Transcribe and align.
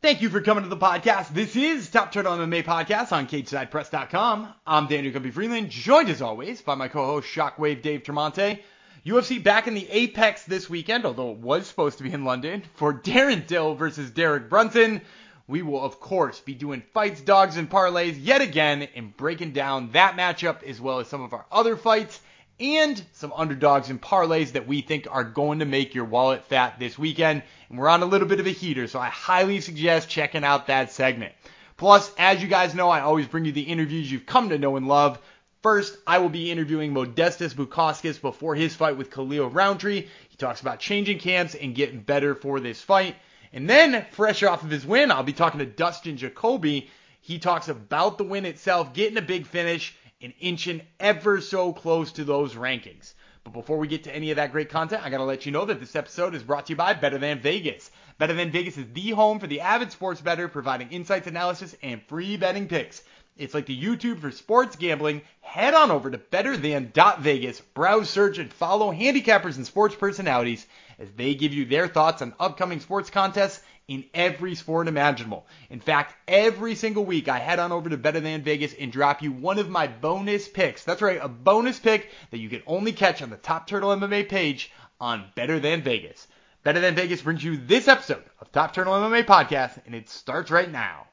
Thank 0.00 0.22
you 0.22 0.30
for 0.30 0.40
coming 0.40 0.62
to 0.62 0.70
the 0.70 0.76
podcast. 0.76 1.30
This 1.30 1.56
is 1.56 1.90
Top 1.90 2.12
Turtle 2.12 2.36
MMA 2.36 2.62
Podcast 2.62 3.10
on 3.10 3.26
CageSidePress.com. 3.26 4.54
I'm 4.64 4.86
Daniel 4.86 5.12
Gumby 5.12 5.32
Freeland, 5.32 5.70
joined 5.70 6.08
as 6.08 6.22
always 6.22 6.62
by 6.62 6.76
my 6.76 6.86
co-host 6.86 7.26
Shockwave 7.26 7.82
Dave 7.82 8.04
Tremonte. 8.04 8.60
UFC 9.04 9.42
back 9.42 9.66
in 9.66 9.74
the 9.74 9.88
Apex 9.90 10.44
this 10.44 10.70
weekend, 10.70 11.04
although 11.04 11.32
it 11.32 11.38
was 11.38 11.66
supposed 11.66 11.98
to 11.98 12.04
be 12.04 12.12
in 12.12 12.24
London, 12.24 12.62
for 12.74 12.94
Darren 13.02 13.44
Till 13.44 13.74
versus 13.74 14.12
Derek 14.12 14.48
Brunson. 14.48 15.00
We 15.48 15.62
will, 15.62 15.82
of 15.82 15.98
course, 15.98 16.38
be 16.38 16.54
doing 16.54 16.84
fights, 16.94 17.20
dogs, 17.20 17.56
and 17.56 17.68
parlays 17.68 18.18
yet 18.20 18.40
again 18.40 18.86
and 18.94 19.16
breaking 19.16 19.50
down 19.50 19.90
that 19.92 20.16
matchup 20.16 20.62
as 20.62 20.80
well 20.80 21.00
as 21.00 21.08
some 21.08 21.22
of 21.22 21.32
our 21.32 21.44
other 21.50 21.76
fights 21.76 22.20
and 22.60 23.02
some 23.12 23.32
underdogs 23.34 23.90
and 23.90 24.00
parlays 24.00 24.52
that 24.52 24.66
we 24.66 24.80
think 24.80 25.06
are 25.10 25.24
going 25.24 25.60
to 25.60 25.64
make 25.64 25.94
your 25.94 26.04
wallet 26.04 26.44
fat 26.44 26.78
this 26.78 26.98
weekend. 26.98 27.42
And 27.68 27.78
we're 27.78 27.88
on 27.88 28.02
a 28.02 28.06
little 28.06 28.28
bit 28.28 28.40
of 28.40 28.46
a 28.46 28.50
heater, 28.50 28.86
so 28.86 28.98
I 28.98 29.08
highly 29.08 29.60
suggest 29.60 30.08
checking 30.08 30.44
out 30.44 30.66
that 30.66 30.90
segment. 30.90 31.34
Plus, 31.76 32.12
as 32.18 32.42
you 32.42 32.48
guys 32.48 32.74
know, 32.74 32.90
I 32.90 33.00
always 33.00 33.28
bring 33.28 33.44
you 33.44 33.52
the 33.52 33.62
interviews 33.62 34.10
you've 34.10 34.26
come 34.26 34.48
to 34.48 34.58
know 34.58 34.76
and 34.76 34.88
love. 34.88 35.20
First, 35.62 35.96
I 36.06 36.18
will 36.18 36.28
be 36.28 36.50
interviewing 36.50 36.92
Modestus 36.92 37.54
Bukauskas 37.54 38.20
before 38.20 38.54
his 38.54 38.74
fight 38.74 38.96
with 38.96 39.10
Khalil 39.10 39.50
Rountree. 39.50 40.06
He 40.28 40.36
talks 40.36 40.60
about 40.60 40.80
changing 40.80 41.18
camps 41.18 41.54
and 41.54 41.74
getting 41.74 42.00
better 42.00 42.34
for 42.34 42.60
this 42.60 42.80
fight. 42.80 43.16
And 43.52 43.68
then, 43.68 44.06
fresh 44.12 44.42
off 44.42 44.62
of 44.62 44.70
his 44.70 44.86
win, 44.86 45.10
I'll 45.10 45.22
be 45.22 45.32
talking 45.32 45.58
to 45.60 45.66
Dustin 45.66 46.16
Jacoby. 46.16 46.90
He 47.20 47.38
talks 47.38 47.68
about 47.68 48.18
the 48.18 48.24
win 48.24 48.46
itself, 48.46 48.94
getting 48.94 49.18
a 49.18 49.22
big 49.22 49.46
finish, 49.46 49.94
and 50.20 50.32
inching 50.40 50.82
ever 50.98 51.40
so 51.40 51.72
close 51.72 52.12
to 52.12 52.24
those 52.24 52.54
rankings. 52.54 53.14
But 53.44 53.52
before 53.52 53.78
we 53.78 53.88
get 53.88 54.04
to 54.04 54.14
any 54.14 54.30
of 54.30 54.36
that 54.36 54.52
great 54.52 54.68
content, 54.68 55.04
I 55.04 55.10
gotta 55.10 55.24
let 55.24 55.46
you 55.46 55.52
know 55.52 55.64
that 55.64 55.80
this 55.80 55.96
episode 55.96 56.34
is 56.34 56.42
brought 56.42 56.66
to 56.66 56.72
you 56.72 56.76
by 56.76 56.94
Better 56.94 57.18
Than 57.18 57.40
Vegas. 57.40 57.90
Better 58.18 58.34
Than 58.34 58.50
Vegas 58.50 58.76
is 58.76 58.92
the 58.92 59.10
home 59.10 59.38
for 59.38 59.46
the 59.46 59.60
avid 59.60 59.92
sports 59.92 60.20
bettor, 60.20 60.48
providing 60.48 60.90
insights, 60.90 61.28
analysis, 61.28 61.76
and 61.82 62.02
free 62.02 62.36
betting 62.36 62.66
picks. 62.66 63.02
It's 63.36 63.54
like 63.54 63.66
the 63.66 63.80
YouTube 63.80 64.20
for 64.20 64.32
sports 64.32 64.74
gambling. 64.74 65.22
Head 65.40 65.72
on 65.72 65.92
over 65.92 66.10
to 66.10 66.18
betterthan.vegas, 66.18 67.60
browse, 67.72 68.10
search, 68.10 68.38
and 68.38 68.52
follow 68.52 68.92
handicappers 68.92 69.56
and 69.56 69.64
sports 69.64 69.94
personalities 69.94 70.66
as 70.98 71.08
they 71.16 71.36
give 71.36 71.54
you 71.54 71.64
their 71.64 71.86
thoughts 71.86 72.20
on 72.20 72.34
upcoming 72.40 72.80
sports 72.80 73.10
contests 73.10 73.62
in 73.88 74.04
every 74.12 74.54
sport 74.54 74.86
imaginable. 74.86 75.46
In 75.70 75.80
fact, 75.80 76.14
every 76.28 76.74
single 76.74 77.04
week 77.04 77.28
I 77.28 77.38
head 77.38 77.58
on 77.58 77.72
over 77.72 77.88
to 77.88 77.96
Better 77.96 78.20
Than 78.20 78.42
Vegas 78.42 78.74
and 78.78 78.92
drop 78.92 79.22
you 79.22 79.32
one 79.32 79.58
of 79.58 79.70
my 79.70 79.86
bonus 79.86 80.46
picks. 80.46 80.84
That's 80.84 81.02
right, 81.02 81.18
a 81.20 81.28
bonus 81.28 81.78
pick 81.78 82.10
that 82.30 82.38
you 82.38 82.50
can 82.50 82.62
only 82.66 82.92
catch 82.92 83.22
on 83.22 83.30
the 83.30 83.36
Top 83.36 83.66
Turtle 83.66 83.90
MMA 83.90 84.28
page 84.28 84.70
on 85.00 85.24
Better 85.34 85.58
Than 85.58 85.82
Vegas. 85.82 86.28
Better 86.62 86.80
Than 86.80 86.94
Vegas 86.94 87.22
brings 87.22 87.42
you 87.42 87.56
this 87.56 87.88
episode 87.88 88.24
of 88.40 88.52
Top 88.52 88.74
Turtle 88.74 88.92
MMA 88.92 89.24
Podcast, 89.24 89.80
and 89.86 89.94
it 89.94 90.10
starts 90.10 90.50
right 90.50 90.70
now. 90.70 91.06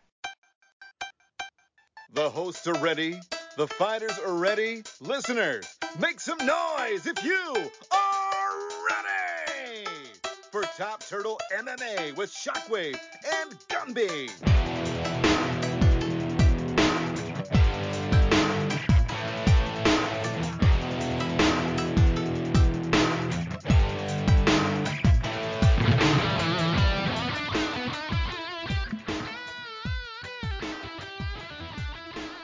The 2.13 2.29
hosts 2.29 2.67
are 2.67 2.79
ready. 2.79 3.19
The 3.57 3.67
fighters 3.67 4.17
are 4.19 4.33
ready. 4.33 4.83
Listeners, 4.99 5.65
make 5.99 6.19
some 6.19 6.37
noise 6.39 7.07
if 7.07 7.23
you 7.23 7.69
are 7.91 8.04
for 10.55 10.63
Top 10.77 11.03
Turtle 11.03 11.37
MMA 11.53 12.15
with 12.15 12.33
Shockwave 12.33 12.97
and 13.41 13.59
Gumby. 13.67 14.31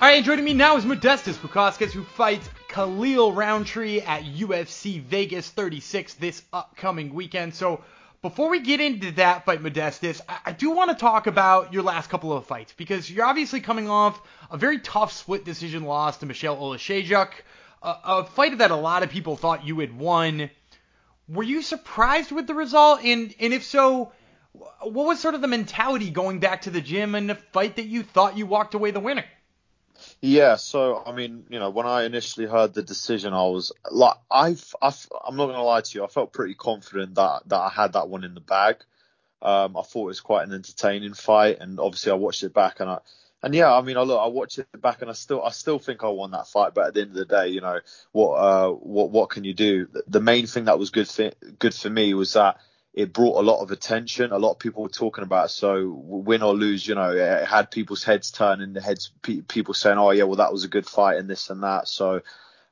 All 0.02 0.08
right, 0.09 0.22
joining 0.22 0.44
me 0.44 0.54
now 0.54 0.76
is 0.76 0.84
Modestus 0.84 1.38
Bukauskas, 1.38 1.92
who 1.92 2.04
fights 2.04 2.50
Khalil 2.67 3.32
Rountree 3.32 4.02
at 4.02 4.23
UFC 4.23 5.02
Vegas 5.02 5.50
36 5.50 6.16
this 6.16 6.44
upcoming 6.52 7.14
weekend. 7.14 7.55
So, 7.55 7.82
before 8.21 8.49
we 8.49 8.59
get 8.59 8.80
into 8.80 9.11
that 9.14 9.45
fight, 9.45 9.61
Modestus, 9.61 10.21
I, 10.30 10.37
I 10.48 10.52
do 10.52 10.71
want 10.71 10.92
to 10.92 10.95
talk 10.95 11.26
about 11.26 11.73
your 11.73 11.82
last 11.82 12.09
couple 12.09 12.32
of 12.33 12.45
fights 12.45 12.73
because 12.77 13.09
you're 13.09 13.26
obviously 13.26 13.61
coming 13.61 13.89
off 13.89 14.21
a 14.52 14.58
very 14.58 14.80
tough 14.80 15.11
split 15.11 15.43
decision 15.43 15.83
loss 15.83 16.17
to 16.17 16.27
Michelle 16.27 16.58
Oleksiejczuk, 16.58 17.30
a, 17.82 17.95
a 18.04 18.26
fight 18.26 18.59
that 18.59 18.70
a 18.70 18.76
lot 18.76 19.02
of 19.02 19.09
people 19.09 19.36
thought 19.36 19.65
you 19.65 19.80
had 19.80 19.98
won. 19.98 20.52
Were 21.27 21.43
you 21.43 21.64
surprised 21.64 22.32
with 22.32 22.45
the 22.45 22.54
result? 22.54 23.04
And 23.04 23.33
and 23.39 23.54
if 23.54 23.64
so, 23.64 24.11
what 24.53 25.08
was 25.08 25.20
sort 25.20 25.33
of 25.33 25.42
the 25.42 25.48
mentality 25.48 26.11
going 26.11 26.39
back 26.39 26.64
to 26.64 26.70
the 26.70 26.82
gym 26.82 27.15
in 27.15 27.30
a 27.30 27.36
fight 27.36 27.77
that 27.77 27.88
you 27.88 28.03
thought 28.03 28.38
you 28.38 28.45
walked 28.45 28.76
away 28.76 28.92
the 28.92 28.99
winner? 28.99 29.26
Yeah, 30.22 30.56
so 30.56 31.04
I 31.06 31.12
mean, 31.12 31.45
you 31.50 31.60
know, 31.60 31.70
when 31.70 31.86
I 31.86 32.04
initially 32.04 32.48
heard 32.48 32.73
the 32.73 32.84
decision, 32.84 33.34
I 33.34 33.44
was 33.44 33.72
like, 33.89 34.17
I've, 34.30 34.76
I've 34.82 35.08
I'm 35.26 35.36
not 35.36 35.48
gonna 35.48 35.64
lie 35.64 35.82
to 35.82 35.98
you, 35.98 36.04
I 36.04 36.08
felt 36.08 36.34
pretty 36.34 36.56
confident 36.56 37.16
that 37.16 37.44
that 37.48 37.60
I 37.60 37.70
had 37.70 37.94
that 37.94 38.10
one 38.10 38.23
in 38.23 38.34
the 38.34 38.42
bag. 38.42 38.78
Um, 39.42 39.76
I 39.76 39.82
thought 39.82 40.04
it 40.04 40.06
was 40.06 40.22
quite 40.22 40.48
an 40.48 40.54
entertaining 40.54 41.14
fight, 41.14 41.58
and 41.60 41.80
obviously 41.80 42.12
I 42.12 42.16
watched 42.16 42.44
it 42.44 42.54
back, 42.54 42.80
and 42.80 42.89
I, 42.89 43.00
and 43.42 43.56
yeah, 43.56 43.73
I 43.73 43.82
mean, 43.82 43.98
I 43.98 44.02
look, 44.02 44.20
I 44.22 44.28
watched 44.28 44.60
it 44.60 44.82
back, 44.82 45.02
and 45.02 45.10
I 45.10 45.14
still, 45.14 45.44
I 45.44 45.50
still 45.50 45.80
think 45.80 46.04
I 46.04 46.10
won 46.10 46.32
that 46.32 46.48
fight, 46.48 46.76
but 46.76 46.88
at 46.88 46.94
the 46.94 47.02
end 47.02 47.10
of 47.12 47.16
the 47.16 47.26
day, 47.26 47.48
you 47.48 47.62
know, 47.62 47.80
what, 48.12 48.36
uh, 48.36 48.70
what, 48.70 49.10
what 49.10 49.32
can 49.32 49.44
you 49.44 49.56
do? 49.56 49.88
The 50.08 50.20
main 50.20 50.45
thing 50.45 50.66
that 50.66 50.78
was 50.78 50.92
good 50.92 51.08
for, 51.08 51.32
good 51.58 51.73
for 51.73 51.89
me 51.89 52.14
was 52.14 52.33
that 52.33 52.58
it 52.93 53.13
brought 53.13 53.39
a 53.39 53.45
lot 53.45 53.61
of 53.61 53.71
attention. 53.71 54.31
A 54.31 54.37
lot 54.37 54.52
of 54.52 54.59
people 54.59 54.83
were 54.83 54.89
talking 54.89 55.23
about 55.23 55.45
it. 55.45 55.49
So 55.49 55.89
win 56.05 56.41
or 56.41 56.53
lose, 56.53 56.85
you 56.85 56.95
know, 56.95 57.11
it 57.11 57.45
had 57.45 57.71
people's 57.71 58.03
heads 58.03 58.31
turning, 58.31 58.73
the 58.73 58.81
heads 58.81 59.11
people 59.47 59.73
saying, 59.73 59.97
"Oh 59.97 60.11
yeah, 60.11 60.23
well 60.23 60.37
that 60.37 60.52
was 60.52 60.65
a 60.65 60.69
good 60.69 60.85
fight," 60.85 61.17
and 61.17 61.29
this 61.29 61.49
and 61.49 61.63
that. 61.63 61.87
So 61.87 62.21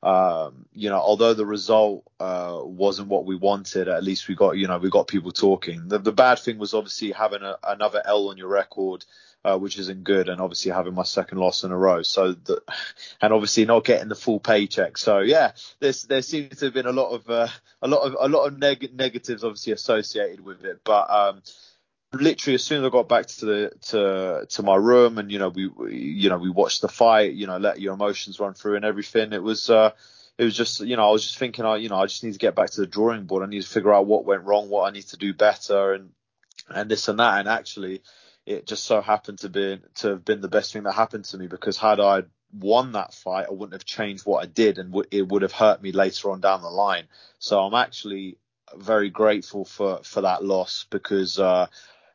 um, 0.02 0.66
you 0.74 0.90
know, 0.90 1.00
although 1.00 1.34
the 1.34 1.46
result 1.46 2.04
uh, 2.20 2.60
wasn't 2.64 3.10
what 3.10 3.26
we 3.26 3.36
wanted, 3.36 3.88
at 3.88 4.04
least 4.04 4.28
we 4.28 4.36
got 4.36 4.58
you 4.58 4.68
know 4.68 4.78
we 4.78 4.90
got 4.90 5.08
people 5.08 5.32
talking. 5.32 5.88
The, 5.88 6.00
the 6.00 6.12
bad 6.12 6.40
thing 6.40 6.58
was 6.58 6.74
obviously 6.74 7.12
having 7.12 7.42
a, 7.42 7.58
another 7.64 8.02
L 8.06 8.30
on 8.30 8.38
your 8.38 8.48
record 8.48 9.06
uh, 9.46 9.58
which 9.58 9.80
isn't 9.80 10.04
good, 10.04 10.30
and 10.30 10.42
obviously 10.42 10.72
having 10.72 10.94
my 10.94 11.04
second 11.04 11.38
loss 11.38 11.64
in 11.64 11.72
a 11.72 11.78
row. 11.78 12.02
So, 12.02 12.34
the, 12.34 12.62
and 13.22 13.34
obviously 13.34 13.66
not 13.66 13.86
getting 13.86 14.10
the 14.10 14.16
full 14.16 14.40
paycheck. 14.40 14.98
So 14.98 15.20
yeah, 15.20 15.52
there's 15.80 16.04
there 16.04 16.22
seems 16.22 16.58
to 16.60 16.66
have 16.66 16.74
been 16.74 16.86
a 16.86 16.92
lot 16.92 17.12
of 17.12 17.30
uh, 17.30 17.48
a 17.82 17.88
lot 17.88 18.02
of 18.02 18.16
a 18.20 18.28
lot 18.28 18.48
of 18.48 18.60
neg- 18.60 18.96
negatives 18.96 19.44
obviously 19.44 19.74
associated 19.74 20.42
with 20.42 20.64
it, 20.64 20.82
but. 20.84 21.10
um 21.10 21.42
literally 22.14 22.56
as 22.56 22.64
soon 22.64 22.80
as 22.80 22.88
I 22.88 22.90
got 22.90 23.08
back 23.08 23.28
to 23.28 23.46
the 23.46 23.72
to 23.90 24.46
to 24.50 24.64
my 24.64 24.76
room 24.76 25.18
and 25.18 25.32
you 25.32 25.40
know 25.40 25.50
we, 25.50 25.68
we 25.68 25.96
you 25.96 26.30
know 26.30 26.38
we 26.38 26.50
watched 26.50 26.82
the 26.82 26.88
fight 26.88 27.34
you 27.34 27.48
know 27.48 27.58
let 27.58 27.80
your 27.80 27.94
emotions 27.94 28.40
run 28.40 28.54
through 28.54 28.78
and 28.78 28.86
everything 28.86 29.32
it 29.34 29.44
was 29.44 29.70
uh 29.70 29.92
it 30.38 30.44
was 30.44 30.56
just 30.56 30.80
you 30.82 30.96
know 30.96 31.08
I 31.08 31.12
was 31.12 31.24
just 31.24 31.38
thinking 31.38 31.66
I 31.66 31.76
you 31.78 31.90
know 31.90 31.98
I 32.00 32.08
just 32.08 32.24
need 32.24 32.34
to 32.34 32.40
get 32.40 32.56
back 32.56 32.72
to 32.72 32.82
the 32.82 32.88
drawing 32.88 33.26
board 33.26 33.44
I 33.44 33.50
need 33.50 33.62
to 33.62 33.68
figure 33.68 33.94
out 33.94 34.08
what 34.08 34.26
went 34.26 34.44
wrong 34.44 34.70
what 34.70 34.88
I 34.88 34.92
need 34.92 35.08
to 35.08 35.18
do 35.18 35.34
better 35.34 35.94
and 35.94 36.10
and 36.70 36.90
this 36.90 37.08
and 37.08 37.20
that 37.20 37.40
and 37.40 37.48
actually 37.48 38.02
it 38.46 38.66
just 38.66 38.86
so 38.86 39.02
happened 39.02 39.40
to 39.40 39.50
be 39.50 39.80
to 39.96 40.08
have 40.10 40.26
been 40.26 40.42
the 40.42 40.48
best 40.48 40.74
thing 40.74 40.84
that 40.84 40.94
happened 40.94 41.26
to 41.26 41.38
me 41.38 41.48
because 41.48 41.78
had 41.78 42.00
I 42.00 42.24
won 42.52 42.94
that 42.94 43.14
fight, 43.14 43.46
I 43.48 43.52
wouldn't 43.52 43.74
have 43.74 43.86
changed 43.86 44.26
what 44.26 44.44
I 44.44 44.48
did, 44.48 44.80
and 44.80 44.90
w- 44.92 45.08
it 45.12 45.28
would 45.28 45.44
have 45.44 45.52
hurt 45.52 45.82
me 45.84 45.92
later 45.92 46.32
on 46.32 46.42
down 46.42 46.62
the 46.64 46.70
line. 46.70 47.06
So 47.38 47.60
I'm 47.60 47.76
actually 47.76 48.38
very 48.76 49.10
grateful 49.12 49.66
for 49.66 50.02
for 50.04 50.22
that 50.22 50.44
loss 50.44 50.86
because 50.90 51.40
uh, 51.40 51.68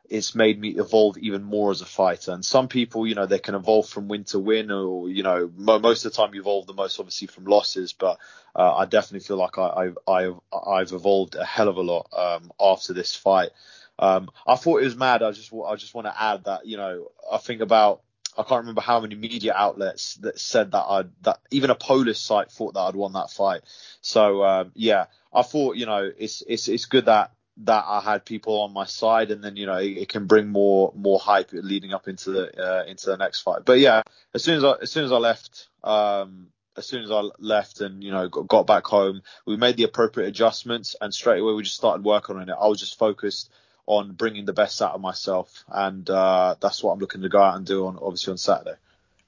it's 0.09 0.35
made 0.35 0.61
me 0.61 0.71
evolve 0.71 1.17
even 1.19 1.43
more 1.43 1.71
as 1.71 1.81
a 1.81 1.87
fighter. 1.87 2.33
And 2.33 2.45
some 2.45 2.69
people, 2.69 3.07
you 3.07 3.15
know, 3.15 3.27
they 3.27 3.39
can 3.39 3.55
evolve 3.55 3.89
from 3.89 4.09
win 4.09 4.25
to 4.25 4.39
win, 4.39 4.71
or 4.71 5.09
you 5.09 5.23
know, 5.23 5.51
mo- 5.57 5.79
most 5.79 6.05
of 6.05 6.13
the 6.13 6.17
time 6.17 6.35
you 6.35 6.41
evolve 6.41 6.67
the 6.67 6.75
most 6.75 6.99
obviously 6.99 7.27
from 7.27 7.45
losses. 7.45 7.93
But 7.93 8.19
uh, 8.55 8.77
I 8.77 8.85
definitely 8.85 9.27
feel 9.27 9.37
like 9.37 9.59
I, 9.59 9.69
I've 9.69 9.99
I've 10.07 10.41
I've 10.67 10.93
evolved 10.93 11.37
a 11.37 11.45
hell 11.45 11.69
of 11.69 11.77
a 11.77 11.83
lot 11.83 12.09
um, 12.17 12.53
after 12.61 12.93
this 12.93 13.15
fight. 13.15 13.51
Um, 13.99 14.31
I 14.47 14.57
thought 14.57 14.83
it 14.83 14.87
was 14.87 14.97
mad. 14.97 15.23
I 15.23 15.31
just 15.33 15.53
I 15.53 15.77
just 15.77 15.95
want 15.95 16.07
to 16.07 16.23
add 16.23 16.45
that 16.45 16.67
you 16.67 16.77
know 16.77 17.09
I 17.31 17.39
think 17.39 17.61
about 17.61 18.03
I 18.37 18.43
can't 18.43 18.61
remember 18.61 18.81
how 18.81 19.01
many 19.01 19.15
media 19.15 19.55
outlets 19.55 20.17
that 20.17 20.39
said 20.39 20.73
that 20.73 20.83
I 20.83 21.05
that 21.23 21.39
even 21.51 21.71
a 21.71 21.75
Polish 21.75 22.21
site 22.21 22.51
thought 22.51 22.75
that 22.75 22.81
I'd 22.81 22.97
won 22.97 23.13
that 23.13 23.31
fight. 23.31 23.63
So 24.01 24.45
um, 24.45 24.73
yeah, 24.75 25.07
I 25.33 25.43
thought 25.43 25.77
you 25.77 25.87
know 25.87 26.11
it's 26.19 26.43
it's 26.47 26.69
it's 26.69 26.87
good 26.87 27.07
that 27.07 27.33
that 27.59 27.85
I 27.87 28.01
had 28.01 28.25
people 28.25 28.63
on 28.63 28.73
my 28.73 28.85
side, 28.85 29.31
and 29.31 29.43
then 29.43 29.57
you 29.57 29.67
know 29.67 29.77
it, 29.77 29.97
it 29.97 30.09
can 30.09 30.27
bring 30.27 30.49
more 30.49 30.93
more 30.97 31.19
hype 31.19 31.51
leading 31.53 31.93
up 31.93 32.09
into 32.09 32.31
the 32.31 32.63
uh, 32.63 32.85
into 32.85 33.07
the 33.07 33.17
next 33.17 33.43
fight. 33.43 33.65
But 33.65 33.79
yeah, 33.79 34.03
as 34.35 34.43
soon 34.43 34.59
as 34.59 34.65
I 34.65 34.75
as 34.83 34.91
soon 34.91 35.05
as 35.05 35.13
I 35.13 35.19
left. 35.19 35.69
Um, 35.83 36.49
as 36.77 36.87
soon 36.87 37.05
as 37.05 37.11
I 37.13 37.23
left 37.39 37.81
and 37.81 38.03
you 38.03 38.11
know 38.11 38.29
got 38.29 38.67
back 38.67 38.85
home, 38.85 39.23
we 39.47 39.57
made 39.57 39.77
the 39.77 39.85
appropriate 39.85 40.27
adjustments 40.27 40.97
and 41.01 41.15
straight 41.15 41.39
away 41.39 41.53
we 41.53 41.63
just 41.63 41.77
started 41.77 42.05
working 42.05 42.35
on 42.37 42.49
it. 42.49 42.57
I 42.61 42.67
was 42.67 42.81
just 42.81 42.99
focused 42.99 43.49
on 43.87 44.13
bringing 44.13 44.45
the 44.45 44.53
best 44.53 44.83
out 44.83 44.93
of 44.93 45.01
myself, 45.01 45.65
and 45.69 46.09
uh, 46.11 46.57
that's 46.61 46.83
what 46.83 46.93
I'm 46.93 46.99
looking 46.99 47.23
to 47.23 47.29
go 47.29 47.41
out 47.41 47.57
and 47.57 47.65
do 47.65 47.87
on 47.87 47.97
obviously 48.03 48.33
on 48.33 48.39
Saturday. 48.39 48.77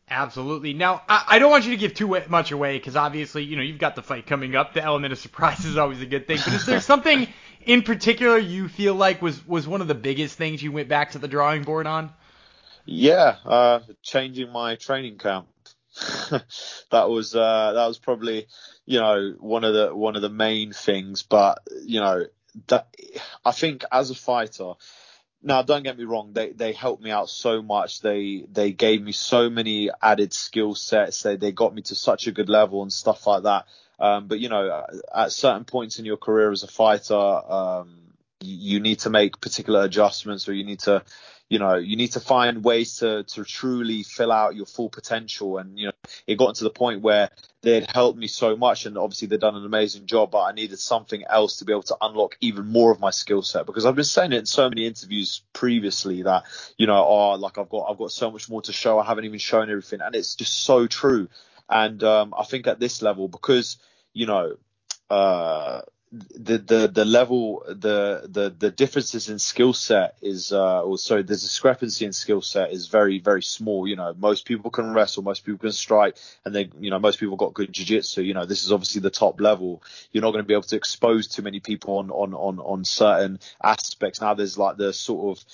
Absolutely. 0.09 0.73
Now, 0.73 1.03
I, 1.09 1.25
I 1.29 1.39
don't 1.41 1.51
want 1.51 1.65
you 1.65 1.73
to 1.73 1.77
give 1.77 1.95
too 1.95 2.21
much 2.29 2.53
away 2.53 2.79
because 2.79 2.95
obviously, 2.95 3.43
you 3.43 3.57
know, 3.57 3.63
you've 3.63 3.79
got 3.79 3.97
the 3.97 4.03
fight 4.03 4.27
coming 4.27 4.55
up. 4.55 4.73
The 4.73 4.83
element 4.83 5.13
of 5.13 5.19
surprise 5.19 5.65
is 5.65 5.77
always 5.77 6.01
a 6.01 6.07
good 6.07 6.27
thing. 6.27 6.39
But 6.45 6.55
is 6.55 6.67
there 6.67 6.81
something 6.81 7.27
in 7.67 7.83
particular 7.83 8.39
you 8.39 8.69
feel 8.69 8.95
like 8.95 9.21
was 9.21 9.47
was 9.47 9.69
one 9.69 9.81
of 9.81 9.89
the 9.89 9.95
biggest 9.95 10.39
things 10.39 10.63
you 10.63 10.73
went 10.73 10.89
back 10.89 11.11
to 11.13 11.19
the 11.19 11.29
drawing 11.29 11.63
board 11.63 11.87
on? 11.87 12.13
Yeah, 12.87 13.37
uh, 13.45 13.81
changing 14.03 14.51
my 14.53 14.77
training 14.77 15.19
camp. 15.19 15.49
that 16.31 17.09
was 17.09 17.35
uh, 17.35 17.73
that 17.75 17.87
was 17.87 17.99
probably 17.99 18.47
you 18.87 19.01
know 19.01 19.35
one 19.39 19.65
of 19.65 19.75
the 19.75 19.95
one 19.95 20.17
of 20.17 20.23
the 20.23 20.31
main 20.31 20.73
things. 20.73 21.23
But 21.23 21.63
you 21.85 22.01
know 22.01 22.27
that 22.69 22.95
I 23.45 23.51
think 23.51 23.85
as 23.91 24.11
a 24.11 24.15
fighter, 24.15 24.75
now 25.43 25.63
don't 25.63 25.83
get 25.83 25.99
me 25.99 26.05
wrong, 26.05 26.33
they 26.33 26.53
they 26.53 26.73
helped 26.73 27.03
me 27.03 27.11
out 27.11 27.29
so 27.29 27.63
much. 27.63 28.01
They 28.01 28.47
they 28.51 28.73
gave 28.73 29.03
me 29.03 29.13
so 29.13 29.51
many 29.51 29.91
added 30.01 30.33
skill 30.33 30.75
sets. 30.75 31.23
They 31.23 31.37
they 31.37 31.53
got 31.53 31.75
me 31.75 31.83
to 31.83 31.95
such 31.97 32.29
a 32.29 32.33
good 32.33 32.49
level 32.49 32.83
and 32.83 32.93
stuff 32.93 33.27
like 33.27 33.43
that. 33.43 33.67
Um, 33.99 34.27
but 34.29 34.41
you 34.41 34.49
know, 34.49 34.85
at 35.15 35.33
certain 35.33 35.65
points 35.65 35.99
in 35.99 36.05
your 36.05 36.17
career 36.17 36.51
as 36.51 36.63
a 36.63 36.69
fighter, 36.69 37.15
um, 37.15 37.97
you, 38.41 38.75
you 38.75 38.81
need 38.81 39.01
to 39.01 39.11
make 39.11 39.41
particular 39.41 39.83
adjustments, 39.83 40.49
or 40.49 40.53
you 40.53 40.65
need 40.65 40.81
to 40.81 41.03
you 41.49 41.61
know, 41.61 41.77
you 41.77 41.97
need 41.97 42.13
to 42.13 42.21
find 42.21 42.65
ways 42.65 42.97
to, 42.97 43.23
to 43.23 43.45
truly 43.45 44.03
fill 44.03 44.33
out 44.33 44.57
your 44.57 44.67
full 44.67 44.89
potential. 44.89 45.59
And, 45.59 45.79
you 45.79 45.87
know, 45.87 45.93
it 46.27 46.37
got 46.37 46.57
to 46.57 46.65
the 46.65 46.71
point 46.71 47.03
where 47.03 47.31
they'd 47.63 47.89
helped 47.93 48.19
me 48.19 48.27
so 48.27 48.57
much 48.57 48.85
and 48.85 48.99
obviously 48.99 49.29
they'd 49.29 49.41
done 49.41 49.55
an 49.55 49.65
amazing 49.65 50.07
job, 50.07 50.33
but 50.33 50.41
I 50.41 50.53
needed 50.53 50.79
something 50.79 51.23
else 51.29 51.59
to 51.59 51.65
be 51.65 51.73
able 51.73 51.85
to 51.85 51.97
unlock 52.01 52.37
even 52.41 52.67
more 52.67 52.91
of 52.91 52.99
my 52.99 53.11
skill 53.11 53.43
set 53.43 53.65
because 53.65 53.87
I've 53.87 53.95
been 53.95 54.05
saying 54.05 54.33
it 54.33 54.39
in 54.39 54.47
so 54.47 54.69
many 54.69 54.87
interviews 54.87 55.43
previously 55.53 56.23
that, 56.23 56.45
you 56.77 56.89
know, 56.89 57.05
oh, 57.05 57.35
like 57.35 57.59
I've 57.59 57.69
got, 57.69 57.91
I've 57.91 57.99
got 57.99 58.11
so 58.11 58.31
much 58.31 58.49
more 58.51 58.63
to 58.63 58.73
show. 58.73 58.99
I 58.99 59.05
haven't 59.05 59.25
even 59.25 59.39
shown 59.39 59.71
everything. 59.71 60.01
And 60.01 60.17
it's 60.17 60.35
just 60.35 60.65
so 60.65 60.89
true. 60.89 61.29
And, 61.69 62.03
um, 62.05 62.35
I 62.39 62.45
think 62.45 62.67
at 62.67 62.81
this 62.81 63.03
level, 63.03 63.29
because, 63.29 63.79
you 64.13 64.27
know, 64.27 64.57
uh, 65.11 65.83
the 66.13 66.59
the 66.59 66.89
the 66.93 67.05
level 67.05 67.65
the 67.67 68.29
the 68.29 68.55
the 68.57 68.71
differences 68.71 69.29
in 69.29 69.39
skill 69.39 69.73
set 69.73 70.17
is 70.23 70.53
uh 70.53 70.83
or 70.83 70.97
sorry 70.99 71.23
the 71.23 71.35
discrepancy 71.35 72.05
in 72.05 72.13
skill 72.13 72.41
set 72.41 72.73
is 72.73 72.87
very 72.87 73.19
very 73.19 73.43
small. 73.43 73.89
You 73.89 73.97
know 73.97 74.15
most 74.17 74.47
people 74.47 74.71
can 74.71 74.95
wrestle 74.95 75.25
most 75.25 75.45
people 75.45 75.59
can 75.59 75.73
strike 75.73 76.17
and 76.45 76.55
they 76.55 76.71
you 76.79 76.91
know 76.91 77.01
most 77.01 77.19
people 77.19 77.37
got 77.37 77.55
good 77.55 77.73
jiu-jitsu. 77.73 78.23
You 78.23 78.35
know 78.35 78.47
this 78.47 78.65
is 78.65 78.71
obviously 78.71 79.01
the 79.01 79.11
top 79.11 79.41
level. 79.41 79.83
You're 80.13 80.23
not 80.23 80.31
going 80.31 80.45
to 80.45 80.49
be 80.49 80.55
able 80.55 80.63
to 80.65 80.77
expose 80.77 81.27
too 81.27 81.43
many 81.43 81.61
people 81.61 81.99
on 81.99 82.11
on 82.11 82.35
on 82.35 82.61
on 82.61 82.85
certain 82.85 83.41
aspects. 83.63 84.21
Now 84.21 84.35
there's 84.35 84.57
like 84.57 84.77
the 84.77 84.93
sort 84.93 85.37
of 85.37 85.45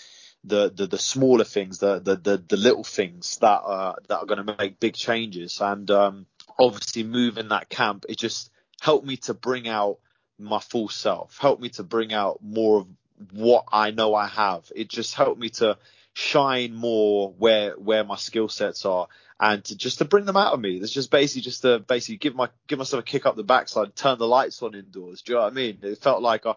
the, 0.45 0.71
the 0.75 0.89
the 0.89 0.99
smaller 0.99 1.45
things 1.45 1.79
the 1.79 2.01
the 2.01 2.17
the, 2.17 2.45
the 2.49 2.57
little 2.57 2.83
things 2.83 3.39
that 3.39 3.61
are 3.65 3.97
that 4.09 4.19
are 4.19 4.27
going 4.27 4.45
to 4.45 4.57
make 4.59 4.81
big 4.81 4.95
changes 4.95 5.61
and 5.61 5.91
um 5.91 6.27
obviously 6.59 7.05
moving 7.05 7.49
that 7.49 7.69
camp 7.69 8.05
it 8.09 8.19
just 8.19 8.51
helped 8.81 9.07
me 9.07 9.17
to 9.17 9.33
bring 9.33 9.69
out 9.69 9.99
my 10.43 10.59
full 10.59 10.89
self, 10.89 11.39
helped 11.39 11.63
me 11.63 11.69
to 11.71 11.83
bring 11.83 12.13
out 12.13 12.41
more 12.43 12.81
of 12.81 12.87
what 13.33 13.67
I 13.73 13.93
know 13.93 14.15
I 14.15 14.27
have. 14.27 14.71
It 14.75 14.89
just 14.89 15.15
helped 15.15 15.41
me 15.41 15.51
to 15.51 15.79
shine 16.15 16.75
more 16.75 17.33
where 17.39 17.73
where 17.79 18.05
my 18.05 18.17
skill 18.17 18.49
sets 18.49 18.85
are 18.85 19.09
and 19.41 19.65
to 19.65 19.77
just 19.77 19.99
to 19.99 20.05
bring 20.05 20.25
them 20.25 20.37
out 20.37 20.53
of 20.53 20.61
me. 20.61 20.77
It's 20.77 20.93
just 20.93 21.11
basically 21.11 21.43
just 21.43 21.63
to 21.63 21.79
basically 21.79 22.17
give 22.17 22.35
my 22.35 22.49
give 22.67 22.79
myself 22.79 23.03
a 23.03 23.05
kick 23.05 23.25
up 23.25 23.37
the 23.37 23.45
backside, 23.45 23.95
turn 23.95 24.19
the 24.19 24.27
lights 24.27 24.63
on 24.63 24.75
indoors. 24.75 25.23
Do 25.23 25.33
you 25.33 25.39
know 25.39 25.45
what 25.45 25.53
I 25.53 25.55
mean? 25.55 25.79
It 25.83 25.99
felt 25.99 26.23
like 26.23 26.45
I 26.45 26.55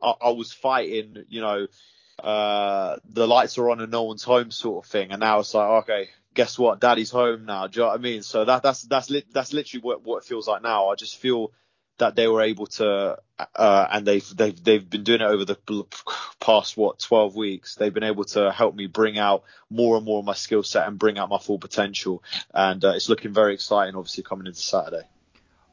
I, 0.00 0.14
I 0.22 0.30
was 0.30 0.52
fighting, 0.52 1.24
you 1.28 1.40
know, 1.40 1.66
uh 2.22 2.96
the 3.08 3.26
lights 3.26 3.58
are 3.58 3.70
on 3.70 3.80
and 3.80 3.90
no 3.90 4.04
one's 4.04 4.22
home 4.22 4.50
sort 4.50 4.84
of 4.84 4.90
thing. 4.90 5.10
And 5.10 5.20
now 5.20 5.40
it's 5.40 5.54
like, 5.54 5.68
okay, 5.82 6.08
guess 6.34 6.58
what? 6.58 6.80
Daddy's 6.80 7.10
home 7.10 7.46
now. 7.46 7.66
Do 7.66 7.80
you 7.80 7.84
know 7.84 7.90
what 7.90 7.98
I 7.98 8.02
mean? 8.02 8.22
So 8.22 8.44
that 8.44 8.62
that's 8.62 8.82
that's 8.82 9.10
li- 9.10 9.24
that's 9.32 9.52
literally 9.52 9.82
what 9.82 10.04
what 10.04 10.18
it 10.18 10.24
feels 10.24 10.48
like 10.48 10.62
now. 10.62 10.88
I 10.88 10.94
just 10.94 11.16
feel 11.16 11.52
that 11.98 12.16
they 12.16 12.26
were 12.26 12.42
able 12.42 12.66
to, 12.66 13.18
uh, 13.54 13.86
and 13.90 14.06
they've 14.06 14.28
they've 14.36 14.64
they've 14.64 14.88
been 14.88 15.04
doing 15.04 15.20
it 15.20 15.26
over 15.26 15.44
the 15.44 15.56
past 16.40 16.76
what 16.76 16.98
12 16.98 17.36
weeks. 17.36 17.76
They've 17.76 17.94
been 17.94 18.02
able 18.02 18.24
to 18.24 18.50
help 18.50 18.74
me 18.74 18.86
bring 18.86 19.18
out 19.18 19.44
more 19.70 19.96
and 19.96 20.04
more 20.04 20.18
of 20.18 20.24
my 20.24 20.34
skill 20.34 20.62
set 20.62 20.88
and 20.88 20.98
bring 20.98 21.18
out 21.18 21.28
my 21.28 21.38
full 21.38 21.58
potential, 21.58 22.22
and 22.52 22.84
uh, 22.84 22.92
it's 22.94 23.08
looking 23.08 23.32
very 23.32 23.54
exciting. 23.54 23.94
Obviously, 23.94 24.24
coming 24.24 24.46
into 24.46 24.60
Saturday. 24.60 25.06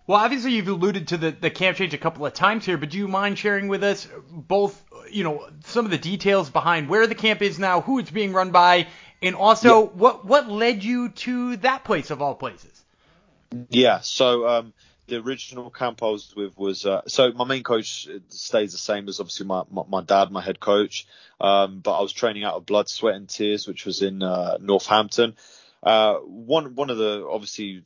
Well, 0.07 0.19
obviously 0.19 0.51
you've 0.51 0.67
alluded 0.67 1.09
to 1.09 1.17
the, 1.17 1.31
the 1.31 1.49
camp 1.49 1.77
change 1.77 1.93
a 1.93 1.97
couple 1.97 2.25
of 2.25 2.33
times 2.33 2.65
here, 2.65 2.77
but 2.77 2.89
do 2.89 2.97
you 2.97 3.07
mind 3.07 3.37
sharing 3.37 3.67
with 3.67 3.83
us 3.83 4.07
both, 4.29 4.83
you 5.11 5.23
know, 5.23 5.47
some 5.65 5.85
of 5.85 5.91
the 5.91 5.97
details 5.97 6.49
behind 6.49 6.89
where 6.89 7.07
the 7.07 7.15
camp 7.15 7.41
is 7.41 7.59
now, 7.59 7.81
who 7.81 7.99
it's 7.99 8.11
being 8.11 8.33
run 8.33 8.51
by, 8.51 8.87
and 9.21 9.35
also 9.35 9.85
what 9.85 10.25
what 10.25 10.49
led 10.49 10.83
you 10.83 11.09
to 11.09 11.57
that 11.57 11.83
place 11.83 12.09
of 12.09 12.21
all 12.21 12.35
places? 12.35 12.83
Yeah, 13.69 13.99
so 13.99 14.47
um, 14.47 14.73
the 15.07 15.17
original 15.17 15.69
camp 15.69 16.01
I 16.01 16.07
was 16.07 16.33
with 16.35 16.57
was 16.57 16.85
uh, 16.85 17.01
so 17.07 17.31
my 17.33 17.45
main 17.45 17.63
coach 17.63 18.07
stays 18.29 18.71
the 18.71 18.77
same 18.77 19.07
as 19.07 19.19
obviously 19.19 19.45
my, 19.45 19.63
my, 19.69 19.83
my 19.87 20.01
dad, 20.01 20.31
my 20.31 20.41
head 20.41 20.59
coach. 20.59 21.05
Um, 21.39 21.79
but 21.79 21.97
I 21.97 22.01
was 22.01 22.13
training 22.13 22.43
out 22.43 22.55
of 22.55 22.65
Blood, 22.65 22.87
Sweat 22.87 23.15
and 23.15 23.27
Tears, 23.27 23.67
which 23.67 23.85
was 23.85 24.01
in 24.01 24.23
uh, 24.23 24.57
Northampton. 24.59 25.35
Uh, 25.83 26.17
one 26.17 26.75
one 26.75 26.91
of 26.91 26.97
the 26.97 27.25
obviously 27.27 27.81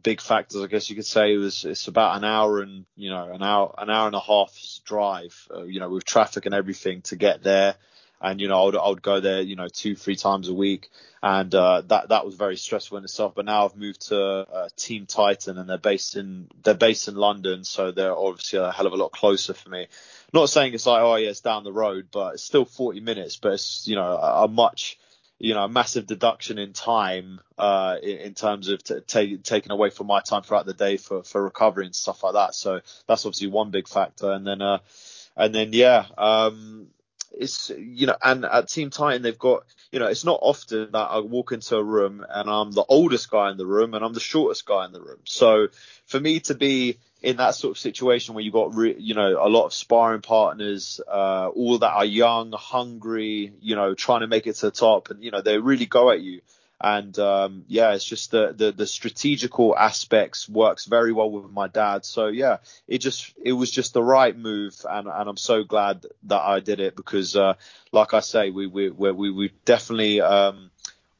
big 0.00 0.20
factors, 0.20 0.62
I 0.62 0.68
guess 0.68 0.88
you 0.88 0.94
could 0.94 1.06
say, 1.06 1.36
was 1.36 1.64
it's 1.64 1.88
about 1.88 2.16
an 2.16 2.24
hour 2.24 2.60
and 2.60 2.84
you 2.96 3.10
know 3.10 3.32
an 3.32 3.42
hour 3.42 3.74
an 3.76 3.90
hour 3.90 4.06
and 4.06 4.14
a 4.14 4.20
half 4.20 4.56
drive, 4.84 5.48
uh, 5.52 5.64
you 5.64 5.80
know, 5.80 5.90
with 5.90 6.04
traffic 6.04 6.46
and 6.46 6.54
everything 6.54 7.02
to 7.02 7.16
get 7.16 7.42
there. 7.42 7.74
And 8.20 8.40
you 8.40 8.46
know 8.46 8.62
I 8.62 8.64
would, 8.66 8.76
I 8.76 8.88
would 8.88 9.02
go 9.02 9.18
there 9.18 9.42
you 9.42 9.56
know 9.56 9.66
two 9.66 9.96
three 9.96 10.14
times 10.14 10.48
a 10.48 10.54
week. 10.54 10.90
And 11.24 11.52
uh, 11.54 11.80
that 11.88 12.10
that 12.10 12.24
was 12.24 12.36
very 12.36 12.56
stressful 12.56 12.98
in 12.98 13.04
itself. 13.04 13.34
But 13.34 13.46
now 13.46 13.64
I've 13.64 13.76
moved 13.76 14.08
to 14.08 14.18
uh, 14.20 14.68
Team 14.76 15.06
Titan 15.06 15.58
and 15.58 15.68
they're 15.68 15.76
based 15.78 16.16
in 16.16 16.48
they're 16.62 16.74
based 16.74 17.08
in 17.08 17.16
London. 17.16 17.64
So 17.64 17.90
they're 17.90 18.16
obviously 18.16 18.60
a 18.60 18.70
hell 18.70 18.86
of 18.86 18.92
a 18.92 18.96
lot 18.96 19.10
closer 19.10 19.54
for 19.54 19.70
me. 19.70 19.88
Not 20.32 20.50
saying 20.50 20.72
it's 20.72 20.86
like 20.86 21.02
oh 21.02 21.16
yeah 21.16 21.30
it's 21.30 21.40
down 21.40 21.64
the 21.64 21.72
road 21.72 22.08
but 22.12 22.34
it's 22.34 22.44
still 22.44 22.64
40 22.64 23.00
minutes. 23.00 23.36
But 23.36 23.54
it's 23.54 23.88
you 23.88 23.96
know 23.96 24.06
a, 24.06 24.44
a 24.44 24.48
much 24.48 24.98
you 25.44 25.52
know 25.52 25.64
a 25.64 25.68
massive 25.68 26.06
deduction 26.06 26.58
in 26.58 26.72
time 26.72 27.38
uh, 27.58 27.96
in, 28.02 28.18
in, 28.18 28.34
terms 28.34 28.70
of 28.70 28.82
t- 28.82 29.00
t- 29.06 29.36
taking 29.36 29.72
away 29.72 29.90
from 29.90 30.06
my 30.06 30.20
time 30.20 30.42
throughout 30.42 30.64
the 30.64 30.72
day 30.72 30.96
for 30.96 31.22
for 31.22 31.44
recovery 31.44 31.84
and 31.84 31.94
stuff 31.94 32.24
like 32.24 32.32
that. 32.32 32.54
So 32.54 32.80
that's 33.06 33.26
obviously 33.26 33.48
one 33.48 33.70
big 33.70 33.86
factor. 33.86 34.32
And 34.32 34.46
then 34.46 34.62
uh 34.62 34.78
and 35.36 35.54
then 35.54 35.74
yeah 35.74 36.06
um 36.16 36.86
it's 37.38 37.70
you 37.70 38.06
know, 38.06 38.16
and 38.22 38.44
at 38.44 38.68
Team 38.68 38.90
Titan 38.90 39.22
they've 39.22 39.38
got 39.38 39.64
you 39.92 39.98
know, 39.98 40.06
it's 40.06 40.24
not 40.24 40.40
often 40.42 40.90
that 40.92 40.98
I 41.10 41.20
walk 41.20 41.52
into 41.52 41.76
a 41.76 41.82
room 41.82 42.24
and 42.28 42.50
I'm 42.50 42.72
the 42.72 42.84
oldest 42.88 43.30
guy 43.30 43.50
in 43.50 43.56
the 43.56 43.66
room 43.66 43.94
and 43.94 44.04
I'm 44.04 44.12
the 44.12 44.20
shortest 44.20 44.66
guy 44.66 44.84
in 44.86 44.92
the 44.92 45.00
room. 45.00 45.20
So 45.24 45.68
for 46.06 46.18
me 46.18 46.40
to 46.40 46.54
be 46.54 46.98
in 47.22 47.36
that 47.38 47.54
sort 47.54 47.70
of 47.70 47.78
situation 47.78 48.34
where 48.34 48.44
you've 48.44 48.52
got 48.52 48.74
re- 48.74 48.96
you 48.98 49.14
know 49.14 49.44
a 49.44 49.48
lot 49.48 49.66
of 49.66 49.72
sparring 49.72 50.20
partners, 50.22 51.00
uh, 51.08 51.48
all 51.48 51.78
that 51.78 51.92
are 51.92 52.04
young, 52.04 52.52
hungry, 52.52 53.52
you 53.60 53.76
know, 53.76 53.94
trying 53.94 54.20
to 54.20 54.26
make 54.26 54.46
it 54.46 54.54
to 54.56 54.66
the 54.66 54.72
top, 54.72 55.10
and 55.10 55.22
you 55.22 55.30
know 55.30 55.40
they 55.40 55.58
really 55.58 55.86
go 55.86 56.10
at 56.10 56.20
you 56.20 56.40
and 56.84 57.18
um, 57.18 57.64
yeah, 57.66 57.94
it's 57.94 58.04
just 58.04 58.30
the, 58.30 58.52
the 58.52 58.70
the 58.70 58.86
strategical 58.86 59.74
aspects 59.74 60.46
works 60.46 60.84
very 60.84 61.14
well 61.14 61.30
with 61.30 61.50
my 61.50 61.66
dad. 61.66 62.04
So 62.04 62.26
yeah, 62.26 62.58
it 62.86 62.98
just 62.98 63.32
it 63.42 63.52
was 63.52 63.70
just 63.70 63.94
the 63.94 64.02
right 64.02 64.36
move, 64.36 64.74
and 64.88 65.08
and 65.08 65.28
I'm 65.30 65.38
so 65.38 65.64
glad 65.64 66.04
that 66.24 66.42
I 66.42 66.60
did 66.60 66.80
it 66.80 66.94
because, 66.94 67.36
uh, 67.36 67.54
like 67.90 68.12
I 68.12 68.20
say, 68.20 68.50
we 68.50 68.66
we 68.66 68.90
we 68.90 69.30
we 69.30 69.50
definitely 69.64 70.20
um, 70.20 70.70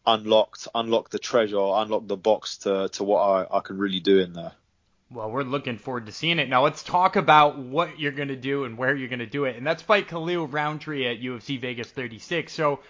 unlocked 0.07 0.69
unlocked 0.75 1.13
the 1.13 1.19
treasure, 1.19 1.57
unlocked 1.57 2.09
the 2.09 2.19
box 2.19 2.59
to 2.59 2.91
to 2.91 3.05
what 3.05 3.23
I, 3.23 3.57
I 3.57 3.61
can 3.61 3.79
really 3.79 4.01
do 4.01 4.19
in 4.19 4.35
there. 4.35 4.53
Well, 5.11 5.31
we're 5.31 5.45
looking 5.45 5.79
forward 5.79 6.05
to 6.07 6.13
seeing 6.13 6.41
it. 6.41 6.51
Now 6.51 6.63
let's 6.65 6.83
talk 6.83 7.17
about 7.17 7.59
what 7.59 7.99
you're 7.99 8.13
going 8.13 8.29
to 8.29 8.37
do 8.37 8.65
and 8.65 8.77
where 8.77 8.95
you're 8.95 9.09
going 9.09 9.21
to 9.21 9.27
do 9.27 9.47
it. 9.47 9.57
And 9.57 9.67
that's 9.67 9.81
fight 9.81 10.09
Khalil 10.09 10.47
Rountree 10.47 11.07
at 11.07 11.21
UFC 11.23 11.59
Vegas 11.59 11.89
36. 11.89 12.53
So 12.53 12.81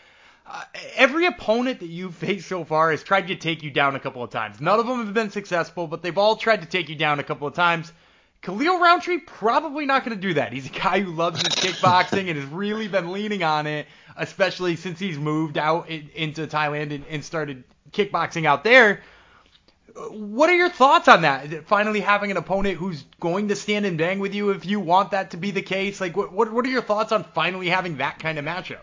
uh, 0.46 0.62
every 0.96 1.26
opponent 1.26 1.80
that 1.80 1.88
you've 1.88 2.14
faced 2.24 2.48
so 2.48 2.64
far 2.64 2.90
has 2.90 3.02
tried 3.02 3.28
to 3.28 3.36
take 3.36 3.62
you 3.62 3.70
down 3.70 3.96
a 3.96 4.00
couple 4.00 4.22
of 4.22 4.30
times. 4.30 4.60
None 4.60 4.78
of 4.78 4.86
them 4.86 5.04
have 5.04 5.14
been 5.14 5.30
successful, 5.30 5.86
but 5.86 6.02
they've 6.02 6.18
all 6.18 6.36
tried 6.36 6.62
to 6.62 6.68
take 6.68 6.88
you 6.88 6.96
down 6.96 7.20
a 7.20 7.24
couple 7.24 7.46
of 7.46 7.54
times. 7.54 7.92
Khalil 8.42 8.78
Rountree 8.78 9.20
probably 9.20 9.86
not 9.86 10.04
going 10.04 10.14
to 10.16 10.20
do 10.20 10.34
that. 10.34 10.52
He's 10.52 10.66
a 10.66 10.70
guy 10.70 11.00
who 11.00 11.12
loves 11.12 11.40
his 11.40 11.54
kickboxing 11.54 12.28
and 12.28 12.38
has 12.38 12.44
really 12.44 12.88
been 12.88 13.10
leaning 13.10 13.42
on 13.42 13.66
it, 13.66 13.86
especially 14.18 14.76
since 14.76 14.98
he's 14.98 15.18
moved 15.18 15.56
out 15.56 15.88
in, 15.88 16.10
into 16.14 16.46
Thailand 16.46 16.92
and, 16.94 17.04
and 17.08 17.24
started 17.24 17.64
kickboxing 17.90 18.44
out 18.44 18.62
there. 18.62 19.00
What 20.10 20.50
are 20.50 20.56
your 20.56 20.68
thoughts 20.68 21.08
on 21.08 21.22
that? 21.22 21.66
Finally 21.68 22.00
having 22.00 22.30
an 22.30 22.36
opponent 22.36 22.76
who's 22.76 23.04
going 23.18 23.48
to 23.48 23.56
stand 23.56 23.86
and 23.86 23.96
bang 23.96 24.18
with 24.18 24.34
you 24.34 24.50
if 24.50 24.66
you 24.66 24.78
want 24.78 25.12
that 25.12 25.30
to 25.30 25.38
be 25.38 25.50
the 25.50 25.62
case. 25.62 26.00
Like, 26.00 26.14
what 26.14 26.32
what, 26.32 26.52
what 26.52 26.66
are 26.66 26.70
your 26.70 26.82
thoughts 26.82 27.12
on 27.12 27.24
finally 27.24 27.70
having 27.70 27.96
that 27.98 28.18
kind 28.18 28.38
of 28.38 28.44
matchup? 28.44 28.82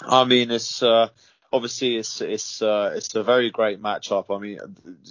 I 0.00 0.24
mean, 0.24 0.50
it's 0.50 0.82
uh, 0.82 1.08
obviously 1.52 1.96
it's 1.96 2.20
it's 2.20 2.62
uh, 2.62 2.92
it's 2.94 3.14
a 3.14 3.22
very 3.22 3.50
great 3.50 3.82
matchup. 3.82 4.34
I 4.34 4.38
mean, 4.40 4.58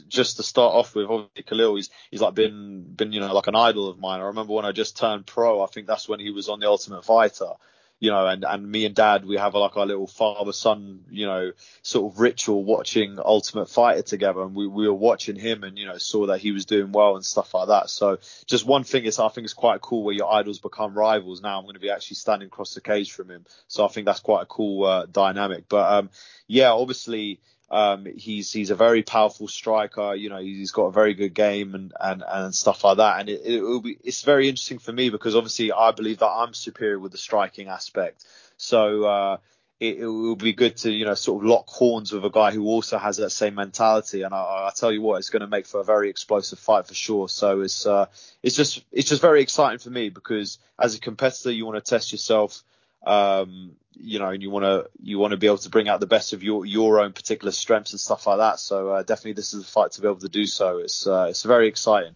just 0.08 0.38
to 0.38 0.44
start 0.44 0.74
off 0.74 0.96
with, 0.96 1.08
obviously 1.08 1.44
Khalil, 1.44 1.76
he's 1.76 1.90
he's 2.12 2.22
like 2.22 2.34
been 2.34 2.84
been 2.84 3.12
you 3.12 3.20
know 3.20 3.34
like 3.34 3.48
an 3.48 3.56
idol 3.56 3.90
of 3.90 4.00
mine. 4.00 4.20
I 4.22 4.26
remember 4.26 4.54
when 4.54 4.66
I 4.66 4.72
just 4.72 4.98
turned 4.98 5.26
pro. 5.26 5.62
I 5.64 5.68
think 5.68 5.88
that's 5.88 6.08
when 6.08 6.20
he 6.20 6.32
was 6.32 6.50
on 6.50 6.60
the 6.60 6.68
Ultimate 6.68 7.06
Fighter. 7.06 7.52
You 8.00 8.12
know, 8.12 8.28
and, 8.28 8.46
and 8.46 8.70
me 8.70 8.86
and 8.86 8.94
dad, 8.94 9.26
we 9.26 9.38
have 9.38 9.56
like 9.56 9.76
our 9.76 9.86
little 9.86 10.06
father 10.06 10.54
son, 10.54 11.00
you 11.10 11.26
know, 11.26 11.52
sort 11.82 12.14
of 12.14 12.20
ritual 12.20 12.64
watching 12.64 13.18
Ultimate 13.18 13.70
Fighter 13.70 14.04
together. 14.04 14.42
And 14.44 14.56
we, 14.56 14.68
we 14.68 14.88
were 14.88 14.94
watching 14.94 15.36
him 15.36 15.64
and, 15.64 15.78
you 15.78 15.88
know, 15.88 15.98
saw 15.98 16.28
that 16.28 16.40
he 16.40 16.52
was 16.52 16.66
doing 16.66 16.92
well 16.92 17.16
and 17.16 17.26
stuff 17.26 17.56
like 17.56 17.70
that. 17.70 17.90
So 17.90 18.20
just 18.46 18.68
one 18.68 18.84
thing 18.84 19.06
is, 19.06 19.18
I 19.18 19.30
think 19.30 19.46
it's 19.46 19.54
quite 19.56 19.82
cool 19.82 20.04
where 20.04 20.14
your 20.14 20.32
idols 20.32 20.60
become 20.60 20.94
rivals. 20.94 21.42
Now 21.42 21.58
I'm 21.58 21.64
going 21.64 21.74
to 21.74 21.80
be 21.80 21.90
actually 21.90 22.16
standing 22.18 22.48
across 22.48 22.76
the 22.76 22.82
cage 22.82 23.12
from 23.12 23.32
him. 23.32 23.46
So 23.68 23.84
I 23.84 23.88
think 23.88 24.06
that's 24.06 24.20
quite 24.20 24.44
a 24.44 24.48
cool 24.48 24.86
uh, 24.86 25.08
dynamic. 25.08 25.66
But, 25.68 25.92
um, 25.92 26.10
yeah, 26.48 26.72
obviously, 26.72 27.40
um, 27.70 28.06
he's 28.06 28.52
he's 28.52 28.70
a 28.70 28.76
very 28.76 29.04
powerful 29.04 29.48
striker. 29.48 30.16
You 30.16 30.30
know, 30.30 30.38
he's 30.38 30.72
got 30.72 30.86
a 30.86 30.92
very 30.92 31.14
good 31.14 31.34
game 31.34 31.76
and 31.76 31.94
and, 32.00 32.24
and 32.26 32.56
stuff 32.56 32.84
like 32.84 32.98
that. 32.98 33.20
And 33.20 33.30
it, 33.30 33.42
it 33.46 33.62
will 33.62 33.82
be 33.82 33.98
it's 34.04 34.24
very 34.24 34.48
interesting 34.48 34.80
for 34.80 34.94
me 34.94 35.10
because 35.10 35.36
obviously 35.36 35.72
I 35.72 35.92
believe 35.92 36.20
that 36.20 36.30
I'm 36.30 36.54
superior 36.54 37.00
with 37.00 37.12
the 37.12 37.18
striking 37.18 37.68
aspect. 37.68 38.24
So 38.56 39.04
uh, 39.04 39.38
it, 39.82 39.98
it 39.98 40.08
will 40.08 40.38
be 40.38 40.54
good 40.54 40.78
to 40.78 40.92
you 40.92 41.06
know 41.06 41.14
sort 41.14 41.44
of 41.44 41.50
lock 41.50 41.68
horns 41.68 42.14
with 42.14 42.24
a 42.24 42.30
guy 42.30 42.52
who 42.52 42.66
also 42.66 42.98
has 42.98 43.18
that 43.18 43.32
same 43.32 43.56
mentality. 43.56 44.22
And 44.22 44.34
I, 44.34 44.38
I 44.38 44.72
tell 44.74 44.92
you 44.92 45.02
what, 45.02 45.18
it's 45.18 45.30
going 45.30 45.42
to 45.42 45.48
make 45.48 45.68
for 45.68 45.82
a 45.82 45.84
very 45.84 46.10
explosive 46.10 46.60
fight 46.60 46.88
for 46.88 46.94
sure. 46.94 47.28
So 47.28 47.62
it's 47.62 47.86
uh, 47.86 48.06
it's 48.42 48.56
just 48.56 48.86
it's 48.94 49.10
just 49.10 49.22
very 49.22 49.42
exciting 49.42 49.80
for 49.80 49.90
me 49.90 50.08
because 50.08 50.58
as 50.80 50.96
a 50.96 51.02
competitor, 51.02 51.52
you 51.52 51.66
want 51.66 51.84
to 51.84 51.90
test 51.90 52.14
yourself. 52.14 52.64
Um, 53.06 53.74
you 54.00 54.20
know, 54.20 54.30
and 54.30 54.42
you 54.42 54.50
want 54.50 54.66
to 54.66 54.90
you 55.02 55.20
want 55.20 55.32
to 55.32 55.38
be 55.38 55.48
able 55.48 55.58
to 55.60 55.70
bring 55.70 55.90
out 55.90 56.00
the 56.00 56.08
best 56.08 56.34
of 56.34 56.44
your 56.44 56.66
your 56.66 57.00
own 57.00 57.14
particular 57.14 57.52
strengths 57.52 57.92
and 57.92 58.00
stuff 58.00 58.28
like 58.28 58.38
that. 58.38 58.60
So 58.60 58.90
uh, 58.90 59.04
definitely, 59.04 59.34
this 59.34 59.54
is 59.54 59.64
a 59.64 59.68
fight 59.68 59.92
to 59.94 60.02
be 60.02 60.08
able 60.08 60.20
to 60.20 60.30
do 60.30 60.46
so. 60.46 60.78
It's 60.80 61.08
uh, 61.08 61.28
it's 61.30 61.44
very 61.44 61.68
exciting. 61.68 62.16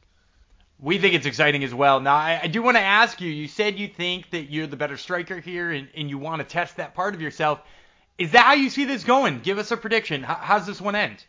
We 0.80 0.98
think 0.98 1.14
it's 1.14 1.28
exciting 1.28 1.64
as 1.64 1.74
well. 1.74 2.00
Now, 2.00 2.16
I, 2.16 2.40
I 2.44 2.48
do 2.48 2.62
want 2.64 2.76
to 2.78 2.82
ask 2.82 3.22
you. 3.22 3.30
You 3.30 3.48
said 3.48 3.78
you 3.78 3.88
think 3.88 4.32
that 4.32 4.50
you're 4.52 4.68
the 4.68 4.78
better 4.78 4.98
striker 4.98 5.40
here, 5.40 5.72
and, 5.72 5.88
and 5.96 6.10
you 6.10 6.18
want 6.18 6.40
to 6.42 6.48
test 6.48 6.78
that 6.78 6.96
part 6.96 7.14
of 7.14 7.22
yourself. 7.22 7.60
Is 8.18 8.32
that 8.32 8.46
how 8.46 8.54
you 8.54 8.70
see 8.70 8.86
this 8.86 9.04
going? 9.04 9.42
Give 9.42 9.58
us 9.58 9.72
a 9.72 9.78
prediction. 9.78 10.24
How, 10.24 10.36
how's 10.36 10.66
this 10.66 10.82
one 10.82 10.96
end? 10.96 11.24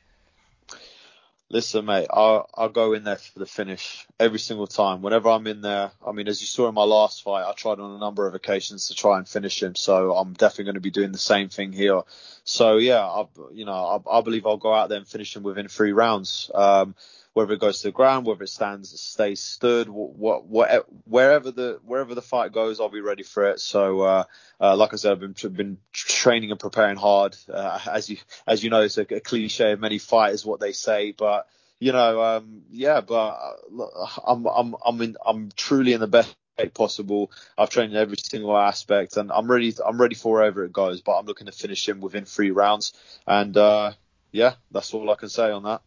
Listen, 1.53 1.85
mate, 1.85 2.07
I'll, 2.11 2.49
I'll 2.55 2.71
go 2.71 2.95
in 2.95 3.05
there 3.05 3.17
for 3.17 3.39
the 3.39 3.45
finish 3.45 4.07
every 4.19 4.39
single 4.39 4.67
time. 4.67 5.03
Whenever 5.03 5.29
I'm 5.29 5.47
in 5.47 5.61
there, 5.61 5.91
I 6.05 6.13
mean, 6.13 6.27
as 6.27 6.41
you 6.41 6.47
saw 6.47 6.67
in 6.67 6.75
my 6.75 6.83
last 6.83 7.23
fight, 7.23 7.47
I 7.47 7.53
tried 7.53 7.79
on 7.79 7.95
a 7.95 7.99
number 7.99 8.27
of 8.27 8.35
occasions 8.35 8.89
to 8.89 8.95
try 8.95 9.19
and 9.19 9.29
finish 9.29 9.63
him. 9.63 9.75
So 9.77 10.17
I'm 10.17 10.33
definitely 10.33 10.65
going 10.65 10.77
to 10.77 10.81
be 10.81 10.91
doing 10.91 11.13
the 11.13 11.19
same 11.19 11.51
thing 11.51 11.71
here. 11.75 12.01
So 12.45 12.79
yeah, 12.79 13.05
I, 13.05 13.27
you 13.53 13.67
know, 13.67 14.03
I, 14.07 14.19
I 14.19 14.21
believe 14.23 14.47
I'll 14.47 14.57
go 14.57 14.73
out 14.73 14.89
there 14.89 14.97
and 14.97 15.07
finish 15.07 15.37
him 15.37 15.43
within 15.43 15.69
three 15.69 15.93
rounds. 15.93 16.51
Um, 16.55 16.95
whether 17.35 17.55
it 17.55 17.61
goes 17.61 17.81
to 17.81 17.89
the 17.89 17.93
ground, 17.93 18.27
whether 18.27 18.43
it 18.45 18.49
stands, 18.49 18.99
stays 19.01 19.41
stood, 19.41 19.89
what, 19.89 20.45
what, 20.45 20.87
wherever 21.07 21.51
the 21.51 21.81
wherever 21.85 22.15
the 22.15 22.23
fight 22.23 22.53
goes, 22.53 22.81
I'll 22.81 22.89
be 22.89 23.01
ready 23.01 23.23
for 23.23 23.51
it. 23.51 23.61
So, 23.61 24.01
uh, 24.03 24.25
uh, 24.61 24.77
like 24.77 24.93
I 24.93 24.97
said, 24.97 25.13
I've 25.13 25.21
been 25.21 25.35
been 25.53 25.79
training 25.93 26.51
and 26.51 26.61
preparing 26.61 26.97
hard. 26.97 27.37
Uh, 27.53 27.81
as 27.91 28.11
you 28.11 28.19
as 28.47 28.63
you 28.63 28.71
know, 28.71 28.83
it's 28.83 28.99
a, 28.99 29.07
a 29.15 29.21
cliche 29.21 29.73
of 29.73 29.81
many 29.81 29.99
fighters 29.99 30.45
what 30.45 30.61
they 30.61 30.73
say, 30.73 31.13
but 31.13 31.47
you 31.81 31.93
know, 31.93 32.23
um, 32.23 32.63
yeah, 32.71 33.01
but 33.01 33.15
uh, 33.15 34.07
I'm 34.27 34.47
I'm 34.47 34.77
I'm 34.85 35.01
in, 35.03 35.17
I'm 35.25 35.51
truly 35.57 35.95
in 35.95 36.01
the 36.01 36.07
best 36.07 36.37
possible. 36.75 37.33
I've 37.59 37.71
trained 37.71 37.93
in 37.93 37.99
every 37.99 38.19
single 38.19 38.57
aspect, 38.57 39.17
and 39.17 39.33
I'm 39.33 39.51
ready. 39.51 39.75
I'm 39.85 40.01
ready 40.01 40.15
for 40.15 40.35
wherever 40.35 40.65
it 40.65 40.73
goes. 40.73 41.01
But 41.01 41.19
I'm 41.19 41.27
looking 41.27 41.47
to 41.47 41.53
finish 41.53 41.89
him 41.89 42.01
within 42.01 42.25
three 42.25 42.51
rounds, 42.51 42.93
and 43.27 43.57
uh, 43.57 43.93
yeah, 44.31 44.55
that's 44.71 44.95
all 44.95 45.11
I 45.11 45.17
can 45.17 45.29
say 45.29 45.51
on 45.51 45.65
that. 45.65 45.83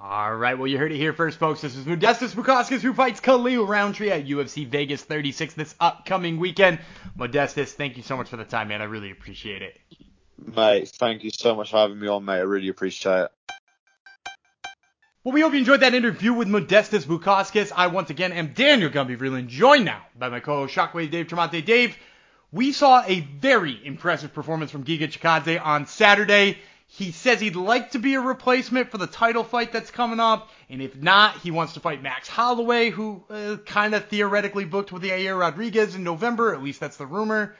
All 0.00 0.34
right, 0.34 0.58
well, 0.58 0.66
you 0.66 0.76
heard 0.76 0.92
it 0.92 0.96
here 0.98 1.12
first, 1.12 1.38
folks. 1.38 1.60
This 1.60 1.76
is 1.76 1.86
Modestus 1.86 2.34
Bukauskas 2.34 2.80
who 2.80 2.92
fights 2.92 3.20
Khalil 3.20 3.66
Rountree 3.66 4.10
at 4.10 4.26
UFC 4.26 4.66
Vegas 4.66 5.02
36 5.02 5.54
this 5.54 5.74
upcoming 5.80 6.38
weekend. 6.38 6.80
Modestus, 7.16 7.72
thank 7.72 7.96
you 7.96 8.02
so 8.02 8.16
much 8.16 8.28
for 8.28 8.36
the 8.36 8.44
time, 8.44 8.68
man. 8.68 8.82
I 8.82 8.86
really 8.86 9.10
appreciate 9.10 9.62
it. 9.62 9.80
Mate, 10.36 10.88
thank 10.88 11.24
you 11.24 11.30
so 11.30 11.54
much 11.54 11.70
for 11.70 11.78
having 11.78 11.98
me 11.98 12.08
on, 12.08 12.24
mate. 12.24 12.34
I 12.34 12.40
really 12.40 12.68
appreciate 12.68 13.20
it. 13.20 13.32
Well, 15.22 15.32
we 15.32 15.40
hope 15.40 15.52
you 15.52 15.60
enjoyed 15.60 15.80
that 15.80 15.94
interview 15.94 16.34
with 16.34 16.48
Modestus 16.48 17.06
Bukauskas. 17.06 17.72
I 17.74 17.86
once 17.86 18.10
again 18.10 18.32
am 18.32 18.52
Daniel 18.52 18.90
Gumby 18.90 19.16
Freeland, 19.16 19.48
joined 19.48 19.86
now 19.86 20.02
by 20.18 20.28
my 20.28 20.40
co-host 20.40 20.74
Shockwave 20.74 21.10
Dave 21.10 21.28
Tremonte. 21.28 21.64
Dave, 21.64 21.96
we 22.52 22.72
saw 22.72 23.02
a 23.06 23.20
very 23.20 23.80
impressive 23.86 24.34
performance 24.34 24.70
from 24.70 24.84
Giga 24.84 25.10
Chikadze 25.10 25.64
on 25.64 25.86
Saturday. 25.86 26.58
He 26.96 27.10
says 27.10 27.40
he'd 27.40 27.56
like 27.56 27.90
to 27.90 27.98
be 27.98 28.14
a 28.14 28.20
replacement 28.20 28.92
for 28.92 28.98
the 28.98 29.08
title 29.08 29.42
fight 29.42 29.72
that's 29.72 29.90
coming 29.90 30.20
up, 30.20 30.50
and 30.70 30.80
if 30.80 30.94
not, 30.94 31.38
he 31.38 31.50
wants 31.50 31.72
to 31.72 31.80
fight 31.80 32.00
Max 32.00 32.28
Holloway, 32.28 32.90
who 32.90 33.24
uh, 33.28 33.56
kind 33.66 33.96
of 33.96 34.04
theoretically 34.04 34.64
booked 34.64 34.92
with 34.92 35.02
Yair 35.02 35.36
Rodriguez 35.36 35.96
in 35.96 36.04
November. 36.04 36.54
At 36.54 36.62
least 36.62 36.78
that's 36.78 36.96
the 36.96 37.06
rumor. 37.06 37.56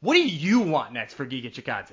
What 0.00 0.14
do 0.14 0.26
you 0.26 0.60
want 0.60 0.94
next 0.94 1.12
for 1.12 1.26
Giga 1.26 1.52
Chikadze? 1.52 1.92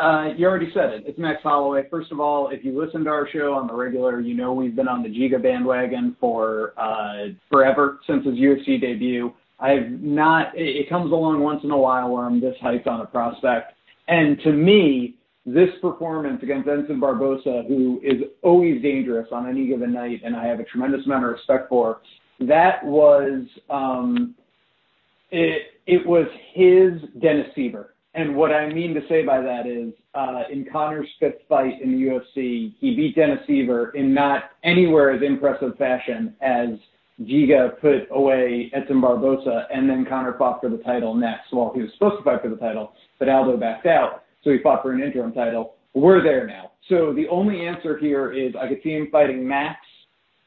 Uh, 0.00 0.34
you 0.36 0.48
already 0.48 0.72
said 0.74 0.90
it. 0.90 1.04
It's 1.06 1.16
Max 1.16 1.44
Holloway. 1.44 1.88
First 1.90 2.10
of 2.10 2.18
all, 2.18 2.50
if 2.50 2.64
you 2.64 2.76
listen 2.76 3.04
to 3.04 3.10
our 3.10 3.28
show 3.32 3.54
on 3.54 3.68
the 3.68 3.72
regular, 3.72 4.20
you 4.20 4.34
know 4.34 4.52
we've 4.52 4.74
been 4.74 4.88
on 4.88 5.04
the 5.04 5.08
Giga 5.08 5.40
bandwagon 5.40 6.16
for 6.18 6.72
uh, 6.76 7.28
forever 7.52 8.00
since 8.08 8.26
his 8.26 8.34
UFC 8.34 8.80
debut. 8.80 9.32
I've 9.60 9.92
not. 10.02 10.58
It, 10.58 10.74
it 10.74 10.88
comes 10.88 11.12
along 11.12 11.40
once 11.40 11.62
in 11.62 11.70
a 11.70 11.78
while 11.78 12.10
where 12.10 12.24
I'm 12.24 12.40
this 12.40 12.56
hyped 12.60 12.88
on 12.88 13.00
a 13.00 13.06
prospect, 13.06 13.74
and 14.08 14.40
to 14.40 14.50
me, 14.50 15.14
this 15.46 15.70
performance 15.80 16.42
against 16.42 16.68
Edson 16.68 16.98
Barboza, 16.98 17.62
who 17.68 18.00
is 18.02 18.22
always 18.42 18.82
dangerous 18.82 19.28
on 19.30 19.48
any 19.48 19.68
given 19.68 19.92
night, 19.92 20.20
and 20.24 20.34
I 20.34 20.44
have 20.46 20.58
a 20.58 20.64
tremendous 20.64 21.06
amount 21.06 21.24
of 21.24 21.30
respect 21.30 21.68
for, 21.68 22.00
that 22.40 22.84
was 22.84 23.44
um, 23.70 24.34
it. 25.30 25.62
It 25.86 26.04
was 26.04 26.26
his 26.52 27.00
Dennis 27.22 27.46
Siver. 27.56 27.86
And 28.14 28.34
what 28.34 28.50
I 28.50 28.72
mean 28.72 28.92
to 28.94 29.02
say 29.08 29.24
by 29.24 29.40
that 29.40 29.66
is, 29.68 29.92
uh, 30.14 30.42
in 30.50 30.66
Conor's 30.70 31.08
fifth 31.20 31.42
fight 31.48 31.80
in 31.80 31.92
the 31.92 31.98
UFC, 31.98 32.74
he 32.80 32.96
beat 32.96 33.14
Dennis 33.14 33.38
Siver 33.48 33.94
in 33.94 34.12
not 34.12 34.50
anywhere 34.64 35.12
as 35.12 35.22
impressive 35.22 35.76
fashion 35.78 36.34
as 36.40 36.70
Giga 37.22 37.80
put 37.80 38.08
away 38.10 38.70
Edson 38.74 39.00
Barboza, 39.00 39.68
and 39.72 39.88
then 39.88 40.04
Conor 40.04 40.34
fought 40.36 40.60
for 40.60 40.68
the 40.68 40.78
title 40.78 41.14
next. 41.14 41.52
Well, 41.52 41.72
he 41.74 41.82
was 41.82 41.90
supposed 41.92 42.18
to 42.18 42.24
fight 42.24 42.42
for 42.42 42.48
the 42.48 42.56
title, 42.56 42.92
but 43.18 43.28
Aldo 43.28 43.56
backed 43.58 43.86
out 43.86 44.24
so 44.46 44.52
he 44.52 44.58
fought 44.58 44.80
for 44.80 44.92
an 44.92 45.02
interim 45.02 45.32
title. 45.32 45.74
We're 45.92 46.22
there 46.22 46.46
now. 46.46 46.70
So 46.88 47.12
the 47.12 47.26
only 47.28 47.66
answer 47.66 47.98
here 47.98 48.32
is 48.32 48.54
I 48.54 48.68
could 48.68 48.78
see 48.84 48.90
him 48.90 49.08
fighting 49.10 49.46
Max 49.46 49.80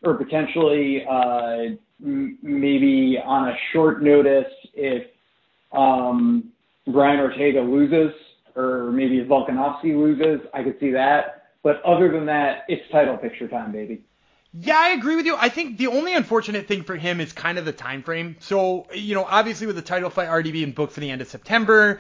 or 0.04 0.14
potentially 0.14 1.04
uh, 1.06 1.76
m- 2.02 2.38
maybe 2.42 3.18
on 3.22 3.50
a 3.50 3.56
short 3.74 4.02
notice 4.02 4.52
if 4.74 5.06
um, 5.74 6.46
Brian 6.88 7.20
Ortega 7.20 7.60
loses 7.60 8.14
or 8.56 8.90
maybe 8.92 9.22
Volkanovski 9.26 9.96
loses. 9.98 10.48
I 10.54 10.64
could 10.64 10.80
see 10.80 10.92
that. 10.92 11.48
But 11.62 11.84
other 11.84 12.10
than 12.10 12.26
that, 12.28 12.64
it's 12.70 12.90
title 12.90 13.18
picture 13.18 13.50
time, 13.50 13.74
baby. 13.74 14.02
Yeah, 14.54 14.80
I 14.80 14.90
agree 14.92 15.18
with 15.18 15.26
you. 15.26 15.36
I 15.36 15.50
think 15.50 15.78
the 15.78 15.88
only 15.88 16.16
unfortunate 16.16 16.68
thing 16.68 16.84
for 16.84 16.96
him 16.96 17.20
is 17.20 17.34
kind 17.34 17.58
of 17.58 17.66
the 17.66 17.74
time 17.74 18.02
frame. 18.02 18.38
So, 18.40 18.88
you 18.94 19.14
know, 19.14 19.26
obviously 19.26 19.68
with 19.68 19.76
the 19.76 19.82
title 19.82 20.10
fight 20.10 20.30
already 20.30 20.54
being 20.54 20.72
booked 20.72 20.94
for 20.94 21.02
the 21.02 21.12
end 21.12 21.22
of 21.22 21.28
September, 21.28 22.00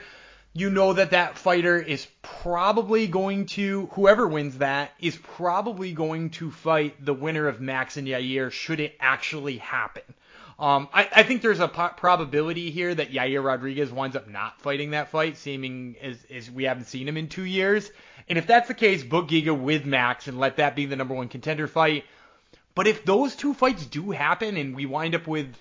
you 0.59 0.69
know 0.69 0.93
that 0.93 1.11
that 1.11 1.37
fighter 1.37 1.79
is 1.79 2.05
probably 2.21 3.07
going 3.07 3.45
to, 3.45 3.87
whoever 3.93 4.27
wins 4.27 4.57
that, 4.57 4.91
is 4.99 5.15
probably 5.15 5.93
going 5.93 6.31
to 6.31 6.51
fight 6.51 7.03
the 7.03 7.13
winner 7.13 7.47
of 7.47 7.61
Max 7.61 7.97
and 7.97 8.07
Yair 8.07 8.51
should 8.51 8.79
it 8.79 8.95
actually 8.99 9.57
happen. 9.57 10.03
Um, 10.59 10.89
I, 10.93 11.07
I, 11.15 11.23
think 11.23 11.41
there's 11.41 11.61
a 11.61 11.69
po- 11.69 11.93
probability 11.95 12.69
here 12.69 12.93
that 12.93 13.13
Yair 13.13 13.41
Rodriguez 13.41 13.93
winds 13.93 14.17
up 14.17 14.27
not 14.27 14.59
fighting 14.59 14.91
that 14.91 15.07
fight, 15.07 15.37
seeming 15.37 15.95
as, 16.01 16.17
as 16.29 16.51
we 16.51 16.65
haven't 16.65 16.87
seen 16.87 17.07
him 17.07 17.15
in 17.15 17.29
two 17.29 17.45
years. 17.45 17.89
And 18.27 18.37
if 18.37 18.45
that's 18.45 18.67
the 18.67 18.73
case, 18.73 19.01
book 19.01 19.29
Giga 19.29 19.57
with 19.57 19.85
Max 19.85 20.27
and 20.27 20.37
let 20.37 20.57
that 20.57 20.75
be 20.75 20.85
the 20.85 20.97
number 20.97 21.15
one 21.15 21.29
contender 21.29 21.67
fight. 21.67 22.03
But 22.75 22.87
if 22.87 23.05
those 23.05 23.35
two 23.35 23.53
fights 23.53 23.85
do 23.85 24.11
happen 24.11 24.57
and 24.57 24.75
we 24.75 24.85
wind 24.85 25.15
up 25.15 25.27
with 25.27 25.55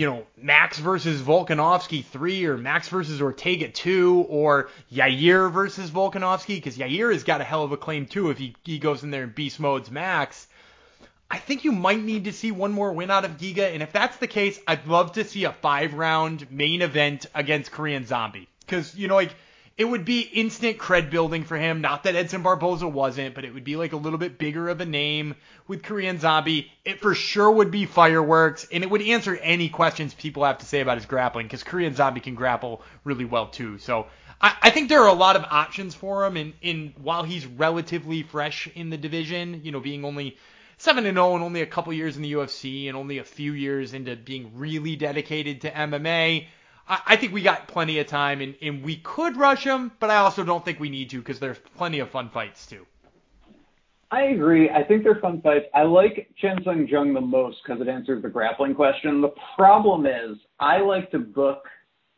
you 0.00 0.06
know, 0.06 0.26
Max 0.34 0.78
versus 0.78 1.20
Volkanovski 1.20 2.02
3 2.02 2.46
or 2.46 2.56
Max 2.56 2.88
versus 2.88 3.20
Ortega 3.20 3.68
2 3.68 4.24
or 4.30 4.70
Yair 4.90 5.52
versus 5.52 5.90
Volkanovski 5.90 6.56
because 6.56 6.78
Yair 6.78 7.12
has 7.12 7.22
got 7.22 7.42
a 7.42 7.44
hell 7.44 7.64
of 7.64 7.72
a 7.72 7.76
claim 7.76 8.06
too 8.06 8.30
if 8.30 8.38
he, 8.38 8.56
he 8.64 8.78
goes 8.78 9.02
in 9.02 9.10
there 9.10 9.24
and 9.24 9.34
beast 9.34 9.60
modes 9.60 9.90
Max. 9.90 10.46
I 11.30 11.36
think 11.36 11.64
you 11.64 11.72
might 11.72 12.02
need 12.02 12.24
to 12.24 12.32
see 12.32 12.50
one 12.50 12.72
more 12.72 12.94
win 12.94 13.10
out 13.10 13.26
of 13.26 13.36
Giga, 13.36 13.74
and 13.74 13.82
if 13.82 13.92
that's 13.92 14.16
the 14.16 14.26
case, 14.26 14.58
I'd 14.66 14.86
love 14.86 15.12
to 15.12 15.24
see 15.24 15.44
a 15.44 15.52
five 15.52 15.92
round 15.92 16.50
main 16.50 16.80
event 16.80 17.26
against 17.34 17.70
Korean 17.70 18.06
Zombie. 18.06 18.48
Because, 18.60 18.94
you 18.96 19.06
know, 19.06 19.16
like, 19.16 19.34
it 19.80 19.88
would 19.88 20.04
be 20.04 20.20
instant 20.20 20.76
cred 20.76 21.08
building 21.08 21.42
for 21.42 21.56
him. 21.56 21.80
Not 21.80 22.02
that 22.02 22.14
Edson 22.14 22.42
Barboza 22.42 22.86
wasn't, 22.86 23.34
but 23.34 23.46
it 23.46 23.54
would 23.54 23.64
be 23.64 23.76
like 23.76 23.94
a 23.94 23.96
little 23.96 24.18
bit 24.18 24.36
bigger 24.36 24.68
of 24.68 24.82
a 24.82 24.84
name 24.84 25.36
with 25.66 25.82
Korean 25.82 26.18
Zombie. 26.18 26.70
It 26.84 27.00
for 27.00 27.14
sure 27.14 27.50
would 27.50 27.70
be 27.70 27.86
fireworks, 27.86 28.66
and 28.70 28.84
it 28.84 28.90
would 28.90 29.00
answer 29.00 29.36
any 29.36 29.70
questions 29.70 30.12
people 30.12 30.44
have 30.44 30.58
to 30.58 30.66
say 30.66 30.82
about 30.82 30.98
his 30.98 31.06
grappling 31.06 31.46
because 31.46 31.62
Korean 31.62 31.94
Zombie 31.94 32.20
can 32.20 32.34
grapple 32.34 32.82
really 33.04 33.24
well 33.24 33.46
too. 33.46 33.78
So 33.78 34.08
I, 34.38 34.54
I 34.60 34.68
think 34.68 34.90
there 34.90 35.00
are 35.00 35.08
a 35.08 35.14
lot 35.14 35.36
of 35.36 35.44
options 35.44 35.94
for 35.94 36.26
him, 36.26 36.36
and 36.36 36.52
in 36.60 36.92
while 37.00 37.22
he's 37.22 37.46
relatively 37.46 38.22
fresh 38.22 38.68
in 38.74 38.90
the 38.90 38.98
division, 38.98 39.62
you 39.64 39.72
know, 39.72 39.80
being 39.80 40.04
only 40.04 40.36
seven 40.76 41.06
and 41.06 41.16
zero 41.16 41.28
oh 41.28 41.34
and 41.36 41.42
only 41.42 41.62
a 41.62 41.66
couple 41.66 41.90
years 41.94 42.16
in 42.16 42.22
the 42.22 42.34
UFC 42.34 42.88
and 42.88 42.98
only 42.98 43.16
a 43.16 43.24
few 43.24 43.52
years 43.52 43.94
into 43.94 44.14
being 44.14 44.52
really 44.56 44.96
dedicated 44.96 45.62
to 45.62 45.70
MMA. 45.70 46.48
I, 46.90 47.00
I 47.06 47.16
think 47.16 47.32
we 47.32 47.40
got 47.40 47.68
plenty 47.68 47.98
of 48.00 48.08
time, 48.08 48.40
and, 48.42 48.54
and 48.60 48.84
we 48.84 48.96
could 48.96 49.36
rush 49.36 49.64
him, 49.64 49.92
but 50.00 50.10
I 50.10 50.16
also 50.16 50.44
don't 50.44 50.64
think 50.64 50.80
we 50.80 50.90
need 50.90 51.08
to 51.10 51.18
because 51.18 51.38
there's 51.38 51.58
plenty 51.76 52.00
of 52.00 52.10
fun 52.10 52.28
fights 52.28 52.66
too. 52.66 52.84
I 54.10 54.22
agree. 54.24 54.68
I 54.68 54.82
think 54.82 55.04
they're 55.04 55.20
fun 55.20 55.40
fights. 55.40 55.66
I 55.72 55.84
like 55.84 56.28
Chan 56.36 56.58
Sung 56.64 56.86
Jung 56.88 57.14
the 57.14 57.20
most 57.20 57.58
because 57.64 57.80
it 57.80 57.88
answers 57.88 58.22
the 58.22 58.28
grappling 58.28 58.74
question. 58.74 59.20
The 59.20 59.32
problem 59.56 60.04
is, 60.04 60.36
I 60.58 60.80
like 60.80 61.12
to 61.12 61.20
book 61.20 61.62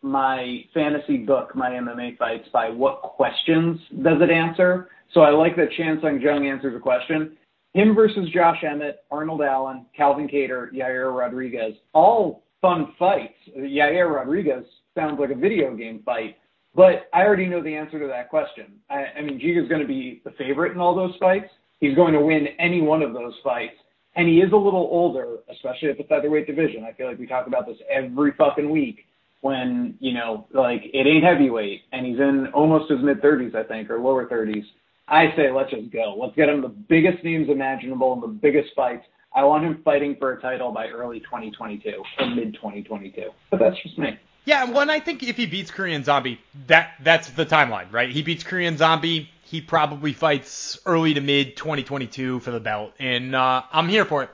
my 0.01 0.65
fantasy 0.73 1.19
book, 1.19 1.55
my 1.55 1.71
MMA 1.71 2.17
fights, 2.17 2.49
by 2.51 2.71
what 2.71 3.03
questions 3.03 3.79
does 4.03 4.23
it 4.23 4.31
answer. 4.31 4.89
So 5.13 5.21
I 5.21 5.31
like 5.31 5.55
that 5.57 5.71
Chan 5.77 5.99
Sung 6.03 6.19
Jung 6.19 6.47
answers 6.47 6.75
a 6.75 6.81
question. 6.81 7.37
Him 7.75 7.95
versus 7.95 8.29
Josh 8.35 8.65
Emmett, 8.65 9.05
Arnold 9.11 9.43
Allen, 9.43 9.87
Calvin 9.95 10.29
Kattar, 10.29 10.73
Yair 10.73 11.17
Rodriguez, 11.17 11.75
all 11.93 12.43
fun 12.63 12.95
fights. 12.99 13.35
Yair 13.55 14.15
Rodriguez 14.15 14.65
sounds 14.95 15.21
like 15.21 15.31
a 15.31 15.35
video 15.35 15.77
game 15.77 16.03
fight, 16.07 16.39
but 16.75 17.09
I 17.13 17.23
already 17.25 17.47
know 17.47 17.63
the 17.63 17.75
answer 17.75 17.99
to 17.99 18.07
that 18.07 18.31
question. 18.31 18.79
I, 18.89 19.05
I 19.19 19.21
mean, 19.21 19.39
Giga's 19.39 19.69
going 19.69 19.83
to 19.83 19.87
be 19.87 20.23
the 20.25 20.31
favorite 20.33 20.73
in 20.73 20.79
all 20.79 20.95
those 20.95 21.15
fights. 21.21 21.51
He's 21.81 21.95
going 21.95 22.15
to 22.15 22.21
win 22.21 22.47
any 22.59 22.81
one 22.81 23.03
of 23.03 23.13
those 23.13 23.35
fights. 23.45 23.75
And 24.15 24.29
he 24.29 24.37
is 24.37 24.53
a 24.53 24.57
little 24.57 24.89
older, 24.91 25.39
especially 25.51 25.89
at 25.91 25.99
the 25.99 26.05
featherweight 26.05 26.47
division. 26.47 26.85
I 26.85 26.93
feel 26.93 27.09
like 27.09 27.19
we 27.19 27.27
talk 27.27 27.47
about 27.47 27.67
this 27.67 27.79
every 27.91 28.33
fucking 28.39 28.71
week 28.71 29.07
when, 29.41 29.97
you 30.01 30.13
know, 30.13 30.47
like 30.55 30.83
it 30.93 31.07
ain't 31.07 31.25
heavyweight 31.25 31.83
and 31.93 32.07
he's 32.07 32.19
in 32.19 32.49
almost 32.55 32.91
his 32.91 33.01
mid 33.03 33.21
30s, 33.23 33.55
I 33.55 33.65
think, 33.65 33.91
or 33.91 33.99
lower 33.99 34.27
30s. 34.27 34.65
I 35.09 35.35
say 35.37 35.51
let's 35.51 35.71
just 35.71 35.91
go. 35.93 36.15
Let's 36.19 36.37
get 36.37 36.49
him 36.49 36.63
the 36.63 36.69
biggest 36.69 37.25
names 37.25 37.49
imaginable 37.51 38.13
and 38.13 38.23
the 38.23 38.29
biggest 38.29 38.69
fights. 38.77 39.05
I 39.35 39.45
want 39.45 39.65
him 39.65 39.81
fighting 39.85 40.17
for 40.17 40.33
a 40.33 40.41
title 40.41 40.73
by 40.73 40.89
early 40.89 41.21
2022 41.21 42.03
or 42.19 42.27
mid 42.31 42.55
2022. 42.55 43.31
But 43.51 43.61
that's 43.61 43.81
just 43.83 43.99
me. 43.99 44.19
Yeah, 44.45 44.65
well, 44.65 44.81
and 44.81 44.91
I 44.91 44.99
think 45.01 45.23
if 45.23 45.37
he 45.37 45.47
beats 45.47 45.71
Korean 45.71 46.03
Zombie, 46.03 46.41
that 46.67 46.95
that's 47.03 47.31
the 47.31 47.47
timeline, 47.47 47.93
right? 47.93 48.11
He 48.11 48.23
beats 48.23 48.43
Korean 48.43 48.77
Zombie, 48.77 49.31
he 49.45 49.61
probably 49.61 50.13
fights 50.13 50.79
early 50.85 51.15
to 51.15 51.21
mid 51.21 51.57
2022 51.57 52.41
for 52.41 52.51
the 52.51 52.59
belt, 52.59 52.93
and 52.99 53.35
uh, 53.35 53.63
I'm 53.71 53.89
here 53.89 54.05
for 54.05 54.25
it. 54.25 54.31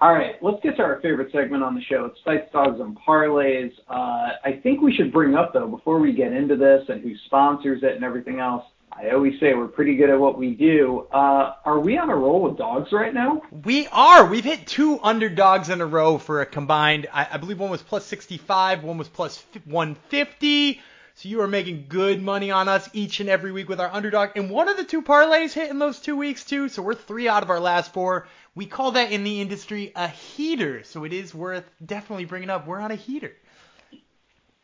All 0.00 0.12
right, 0.12 0.42
let's 0.42 0.60
get 0.62 0.76
to 0.78 0.82
our 0.82 1.00
favorite 1.00 1.30
segment 1.32 1.62
on 1.62 1.74
the 1.74 1.82
show. 1.82 2.06
It's 2.06 2.18
Fights, 2.24 2.50
Dogs, 2.52 2.80
and 2.80 2.98
Parlays. 3.06 3.72
Uh, 3.88 4.30
I 4.44 4.58
think 4.62 4.80
we 4.80 4.92
should 4.92 5.12
bring 5.12 5.34
up, 5.34 5.52
though, 5.52 5.68
before 5.68 6.00
we 6.00 6.12
get 6.12 6.32
into 6.32 6.56
this 6.56 6.82
and 6.88 7.02
who 7.02 7.14
sponsors 7.26 7.82
it 7.82 7.94
and 7.94 8.02
everything 8.02 8.40
else, 8.40 8.64
I 8.94 9.10
always 9.10 9.40
say 9.40 9.54
we're 9.54 9.68
pretty 9.68 9.96
good 9.96 10.10
at 10.10 10.18
what 10.20 10.38
we 10.38 10.54
do. 10.54 11.06
Uh, 11.12 11.54
are 11.64 11.80
we 11.80 11.96
on 11.96 12.10
a 12.10 12.14
roll 12.14 12.42
with 12.42 12.58
dogs 12.58 12.92
right 12.92 13.12
now? 13.12 13.42
We 13.64 13.86
are. 13.88 14.26
We've 14.26 14.44
hit 14.44 14.66
two 14.66 15.00
underdogs 15.02 15.70
in 15.70 15.80
a 15.80 15.86
row 15.86 16.18
for 16.18 16.40
a 16.42 16.46
combined. 16.46 17.06
I, 17.12 17.26
I 17.32 17.36
believe 17.38 17.58
one 17.58 17.70
was 17.70 17.82
plus 17.82 18.04
65, 18.04 18.84
one 18.84 18.98
was 18.98 19.08
plus 19.08 19.42
150. 19.64 20.80
So 21.14 21.28
you 21.28 21.40
are 21.40 21.48
making 21.48 21.86
good 21.88 22.22
money 22.22 22.50
on 22.50 22.68
us 22.68 22.88
each 22.92 23.20
and 23.20 23.28
every 23.28 23.52
week 23.52 23.68
with 23.68 23.80
our 23.80 23.90
underdog. 23.92 24.30
And 24.36 24.50
one 24.50 24.68
of 24.68 24.76
the 24.76 24.84
two 24.84 25.02
parlays 25.02 25.52
hit 25.52 25.70
in 25.70 25.78
those 25.78 25.98
two 25.98 26.16
weeks 26.16 26.44
too. 26.44 26.68
So 26.68 26.82
we're 26.82 26.94
three 26.94 27.28
out 27.28 27.42
of 27.42 27.50
our 27.50 27.60
last 27.60 27.92
four. 27.92 28.28
We 28.54 28.66
call 28.66 28.92
that 28.92 29.12
in 29.12 29.24
the 29.24 29.40
industry 29.40 29.92
a 29.94 30.08
heater. 30.08 30.84
So 30.84 31.04
it 31.04 31.12
is 31.12 31.34
worth 31.34 31.64
definitely 31.84 32.26
bringing 32.26 32.50
up. 32.50 32.66
We're 32.66 32.80
on 32.80 32.90
a 32.90 32.96
heater. 32.96 33.32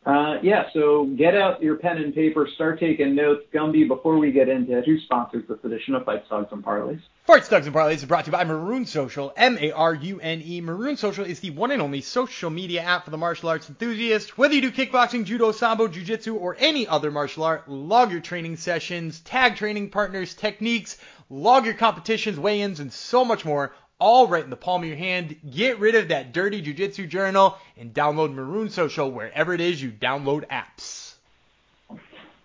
Uh, 0.09 0.39
yeah, 0.41 0.63
so 0.73 1.05
get 1.19 1.35
out 1.35 1.61
your 1.61 1.75
pen 1.75 1.97
and 1.97 2.15
paper, 2.15 2.47
start 2.55 2.79
taking 2.79 3.13
notes. 3.13 3.43
Gumby, 3.53 3.87
before 3.87 4.17
we 4.17 4.31
get 4.31 4.49
into 4.49 4.75
it, 4.75 4.85
who 4.85 4.99
sponsors 5.01 5.43
this 5.47 5.59
edition 5.63 5.93
of 5.93 6.03
Fights, 6.03 6.27
Dogs, 6.27 6.47
and 6.51 6.63
Parlays? 6.63 6.99
Fights, 7.25 7.47
Dogs, 7.47 7.67
and 7.67 7.75
Parlays 7.75 7.97
is 7.97 8.05
brought 8.05 8.25
to 8.25 8.31
you 8.31 8.37
by 8.37 8.43
Marune 8.43 8.87
Social, 8.87 9.31
M-A-R-U-N-E. 9.37 10.61
Marune 10.61 10.97
Social 10.97 11.25
is 11.25 11.41
the 11.41 11.51
one 11.51 11.69
and 11.69 11.79
only 11.79 12.01
social 12.01 12.49
media 12.49 12.81
app 12.81 13.05
for 13.05 13.11
the 13.11 13.17
martial 13.17 13.49
arts 13.49 13.69
enthusiast. 13.69 14.35
Whether 14.35 14.55
you 14.55 14.61
do 14.61 14.71
kickboxing, 14.71 15.25
judo, 15.25 15.51
sambo, 15.51 15.87
jiu-jitsu, 15.87 16.33
or 16.33 16.55
any 16.57 16.87
other 16.87 17.11
martial 17.11 17.43
art, 17.43 17.69
log 17.69 18.11
your 18.11 18.21
training 18.21 18.57
sessions, 18.57 19.19
tag 19.19 19.57
training 19.57 19.91
partners, 19.91 20.33
techniques, 20.33 20.97
log 21.29 21.65
your 21.65 21.75
competitions, 21.75 22.39
weigh-ins, 22.39 22.79
and 22.79 22.91
so 22.91 23.23
much 23.23 23.45
more 23.45 23.73
all 23.99 24.27
right 24.27 24.43
in 24.43 24.49
the 24.49 24.55
palm 24.55 24.81
of 24.83 24.87
your 24.87 24.97
hand. 24.97 25.35
Get 25.49 25.79
rid 25.79 25.95
of 25.95 26.07
that 26.07 26.33
dirty 26.33 26.61
jujitsu 26.61 27.07
journal 27.07 27.57
and 27.77 27.93
download 27.93 28.33
Marune 28.33 28.69
Social 28.69 29.11
wherever 29.11 29.53
it 29.53 29.61
is 29.61 29.81
you 29.81 29.91
download 29.91 30.47
apps. 30.47 31.15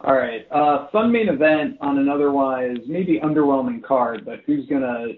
All 0.00 0.14
right. 0.14 0.46
Uh, 0.50 0.88
fun 0.90 1.11
main 1.11 1.28
event 1.28 1.78
on 1.80 1.99
an 1.99 2.08
otherwise 2.08 2.76
maybe 2.87 3.20
underwhelming 3.25 3.82
card, 3.82 4.25
but 4.26 4.40
who's 4.44 4.66
going 4.68 4.82
to 4.82 5.14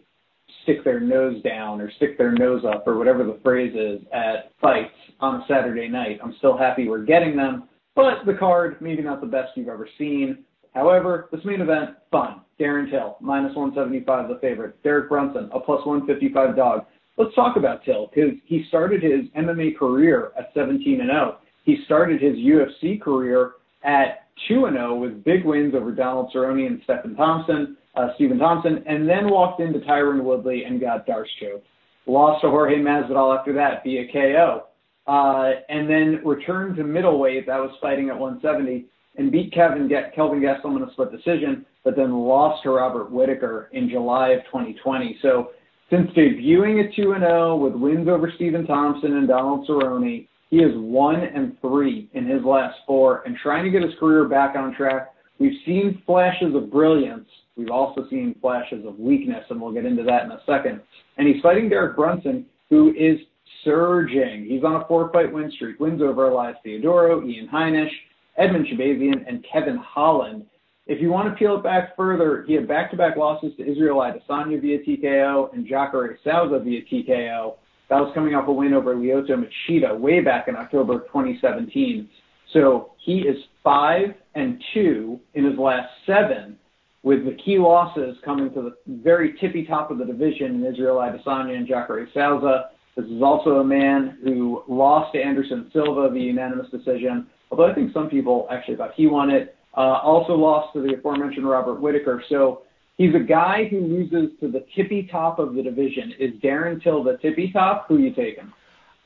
stick 0.62 0.84
their 0.84 1.00
nose 1.00 1.42
down 1.42 1.80
or 1.80 1.90
stick 1.96 2.16
their 2.16 2.32
nose 2.32 2.64
up 2.64 2.86
or 2.86 2.96
whatever 2.96 3.24
the 3.24 3.38
phrase 3.42 3.74
is 3.74 4.06
at 4.12 4.52
fights 4.60 4.94
on 5.18 5.40
a 5.40 5.44
Saturday 5.48 5.88
night? 5.88 6.20
I'm 6.22 6.34
still 6.38 6.56
happy 6.56 6.88
we're 6.88 7.04
getting 7.04 7.36
them, 7.36 7.68
but 7.96 8.24
the 8.26 8.34
card, 8.34 8.76
maybe 8.80 9.02
not 9.02 9.20
the 9.20 9.26
best 9.26 9.56
you've 9.56 9.68
ever 9.68 9.88
seen. 9.98 10.44
However, 10.76 11.30
this 11.32 11.40
main 11.46 11.62
event, 11.62 11.96
fun. 12.10 12.42
Darren 12.60 12.90
Till, 12.90 13.16
minus 13.20 13.56
175, 13.56 14.28
the 14.28 14.38
favorite. 14.40 14.80
Derek 14.82 15.08
Brunson, 15.08 15.48
a 15.52 15.58
plus 15.58 15.84
155 15.86 16.54
dog. 16.54 16.84
Let's 17.16 17.34
talk 17.34 17.56
about 17.56 17.82
Till 17.82 18.10
because 18.14 18.32
he 18.44 18.64
started 18.68 19.02
his 19.02 19.22
MMA 19.36 19.78
career 19.78 20.32
at 20.38 20.50
17 20.52 21.00
and 21.00 21.08
0. 21.08 21.38
He 21.64 21.78
started 21.86 22.20
his 22.20 22.36
UFC 22.36 23.00
career 23.00 23.52
at 23.84 24.28
2 24.48 24.66
and 24.66 24.76
0 24.76 24.96
with 24.96 25.24
big 25.24 25.46
wins 25.46 25.74
over 25.74 25.92
Donald 25.92 26.30
Cerrone 26.34 26.66
and 26.66 26.80
Stephen 26.84 27.16
Thompson, 27.16 27.78
uh, 27.94 28.08
Stephen 28.16 28.38
Thompson, 28.38 28.84
and 28.86 29.08
then 29.08 29.30
walked 29.30 29.60
into 29.60 29.78
Tyron 29.78 30.22
Woodley 30.22 30.64
and 30.64 30.78
got 30.78 31.06
D'Arce 31.06 31.30
choked. 31.40 31.66
Lost 32.04 32.42
to 32.42 32.50
Jorge 32.50 32.76
Masvidal 32.76 33.36
after 33.36 33.54
that 33.54 33.82
via 33.82 34.12
KO. 34.12 34.64
Uh, 35.06 35.52
and 35.70 35.88
then 35.88 36.20
returned 36.24 36.76
to 36.76 36.84
middleweight. 36.84 37.46
That 37.46 37.60
was 37.60 37.70
fighting 37.80 38.10
at 38.10 38.18
170 38.18 38.86
and 39.18 39.32
beat 39.32 39.52
Kevin 39.52 39.88
Get 39.88 40.14
Kelvin 40.14 40.40
Gastelum 40.40 40.76
in 40.76 40.82
a 40.82 40.92
split 40.92 41.10
decision, 41.10 41.64
but 41.84 41.96
then 41.96 42.12
lost 42.12 42.62
to 42.62 42.70
Robert 42.70 43.10
Whitaker 43.10 43.68
in 43.72 43.88
July 43.88 44.30
of 44.30 44.44
2020. 44.44 45.18
So 45.22 45.50
since 45.90 46.10
debuting 46.10 46.84
at 46.84 46.94
2 46.94 47.14
0 47.18 47.56
with 47.56 47.74
wins 47.74 48.08
over 48.08 48.32
Stephen 48.34 48.66
Thompson 48.66 49.16
and 49.16 49.28
Donald 49.28 49.68
Cerrone, 49.68 50.26
he 50.50 50.56
is 50.58 50.72
one 50.76 51.16
and 51.16 51.56
three 51.60 52.08
in 52.14 52.26
his 52.26 52.42
last 52.44 52.78
four 52.86 53.22
and 53.26 53.36
trying 53.42 53.64
to 53.64 53.70
get 53.70 53.82
his 53.82 53.98
career 53.98 54.28
back 54.28 54.56
on 54.56 54.74
track. 54.74 55.12
We've 55.38 55.58
seen 55.64 56.02
flashes 56.06 56.54
of 56.54 56.70
brilliance. 56.70 57.28
We've 57.56 57.70
also 57.70 58.06
seen 58.10 58.34
flashes 58.40 58.84
of 58.86 58.98
weakness, 58.98 59.44
and 59.50 59.60
we'll 59.60 59.72
get 59.72 59.84
into 59.84 60.02
that 60.04 60.24
in 60.24 60.30
a 60.30 60.40
second. 60.46 60.80
And 61.18 61.26
he's 61.26 61.42
fighting 61.42 61.68
Derek 61.68 61.96
Brunson, 61.96 62.46
who 62.70 62.94
is 62.96 63.18
surging. 63.64 64.46
He's 64.48 64.64
on 64.64 64.82
a 64.82 64.86
four 64.86 65.10
fight 65.12 65.32
win 65.32 65.50
streak, 65.52 65.80
wins 65.80 66.02
over 66.02 66.28
Elias 66.28 66.56
Theodoro, 66.64 67.26
Ian 67.28 67.48
Heinisch, 67.48 67.90
Edmen 68.38 68.64
Shahbazyan, 68.66 69.24
and 69.26 69.44
Kevin 69.50 69.76
Holland. 69.76 70.44
If 70.86 71.00
you 71.00 71.10
want 71.10 71.28
to 71.28 71.34
peel 71.34 71.56
it 71.56 71.64
back 71.64 71.96
further, 71.96 72.44
he 72.46 72.54
had 72.54 72.68
back-to-back 72.68 73.16
losses 73.16 73.52
to 73.56 73.68
Israel 73.68 73.96
Adesanya 73.96 74.60
via 74.60 74.78
TKO 74.78 75.52
and 75.52 75.66
Jacare 75.66 76.18
Souza 76.22 76.60
via 76.60 76.82
TKO. 76.82 77.54
That 77.88 78.00
was 78.00 78.12
coming 78.14 78.34
off 78.34 78.48
a 78.48 78.52
win 78.52 78.72
over 78.72 78.94
Lyoto 78.94 79.30
Machida 79.30 79.98
way 79.98 80.20
back 80.20 80.48
in 80.48 80.56
October 80.56 80.94
of 80.94 81.06
2017. 81.06 82.08
So 82.52 82.92
he 83.04 83.20
is 83.20 83.36
five 83.64 84.14
and 84.34 84.62
two 84.72 85.18
in 85.34 85.44
his 85.44 85.58
last 85.58 85.88
seven, 86.06 86.56
with 87.02 87.24
the 87.24 87.36
key 87.44 87.58
losses 87.58 88.16
coming 88.24 88.52
to 88.54 88.62
the 88.62 89.02
very 89.02 89.36
tippy 89.40 89.64
top 89.64 89.90
of 89.90 89.98
the 89.98 90.04
division 90.04 90.56
in 90.56 90.64
Israel 90.64 90.96
Adesanya 90.96 91.56
and 91.56 91.66
Jacare 91.66 92.08
Souza. 92.14 92.70
This 92.96 93.06
is 93.06 93.22
also 93.22 93.56
a 93.56 93.64
man 93.64 94.18
who 94.22 94.62
lost 94.68 95.12
to 95.14 95.20
Anderson 95.20 95.70
Silva 95.72 96.10
via 96.10 96.22
unanimous 96.22 96.70
decision, 96.70 97.26
although 97.50 97.66
I 97.66 97.74
think 97.74 97.92
some 97.92 98.08
people 98.08 98.46
actually 98.50 98.76
thought 98.76 98.92
he 98.96 99.06
won 99.06 99.30
it. 99.30 99.56
Uh, 99.76 100.00
also 100.02 100.32
lost 100.34 100.72
to 100.72 100.80
the 100.80 100.94
aforementioned 100.94 101.46
Robert 101.46 101.80
Whitaker. 101.80 102.24
So 102.30 102.62
he's 102.96 103.14
a 103.14 103.20
guy 103.20 103.64
who 103.70 103.80
loses 103.80 104.30
to 104.40 104.50
the 104.50 104.64
tippy 104.74 105.08
top 105.10 105.38
of 105.38 105.54
the 105.54 105.62
division. 105.62 106.14
Is 106.18 106.32
Darren 106.42 106.82
Till 106.82 107.04
the 107.04 107.18
tippy 107.18 107.50
top? 107.52 107.86
Who 107.88 107.96
are 107.96 108.00
you 108.00 108.12
taking? 108.12 108.52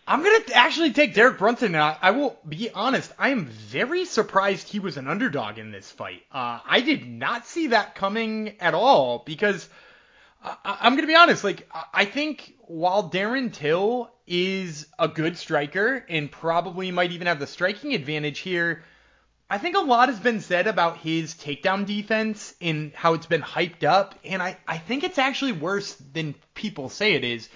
I'm 0.07 0.24
gonna 0.24 0.44
actually 0.55 0.92
take 0.92 1.14
Derek 1.14 1.38
Brunson. 1.38 1.72
Now, 1.72 1.96
I 2.00 2.11
will 2.11 2.37
be 2.48 2.70
honest. 2.70 3.12
I 3.18 3.29
am 3.29 3.46
very 3.46 4.05
surprised 4.05 4.68
he 4.68 4.81
was 4.81 4.96
an 4.96 5.07
underdog 5.07 5.59
in 5.59 5.70
this 5.70 5.88
fight. 5.90 6.22
Uh, 6.33 6.59
I 6.64 6.81
did 6.81 7.07
not 7.07 7.46
see 7.46 7.68
that 7.68 7.94
coming 7.94 8.57
at 8.61 8.74
all 8.74 9.22
because 9.24 9.68
I, 10.42 10.79
am 10.87 10.94
gonna 10.96 11.07
be 11.07 11.14
honest. 11.14 11.44
Like 11.44 11.68
I 11.92 12.05
think 12.05 12.55
while 12.66 13.11
Darren 13.11 13.53
Till 13.53 14.11
is 14.26 14.87
a 14.98 15.09
good 15.09 15.37
striker 15.37 16.05
and 16.09 16.31
probably 16.31 16.90
might 16.90 17.12
even 17.12 17.26
have 17.26 17.38
the 17.40 17.46
striking 17.46 17.94
advantage 17.94 18.38
here, 18.38 18.83
I 19.53 19.59
think 19.59 19.76
a 19.76 19.81
lot 19.81 20.09
has 20.09 20.20
been 20.20 20.40
said 20.40 20.68
about 20.68 20.98
his 20.98 21.35
takedown 21.35 21.85
defense 21.85 22.55
and 22.61 22.92
how 22.94 23.14
it's 23.14 23.26
been 23.26 23.42
hyped 23.42 23.83
up, 23.83 24.14
and 24.24 24.40
I, 24.40 24.57
I 24.66 24.79
think 24.79 25.03
it's 25.03 25.18
actually 25.18 25.53
worse 25.53 25.94
than 25.94 26.37
people 26.55 26.88
say 26.88 27.14
it 27.14 27.24
is. 27.24 27.48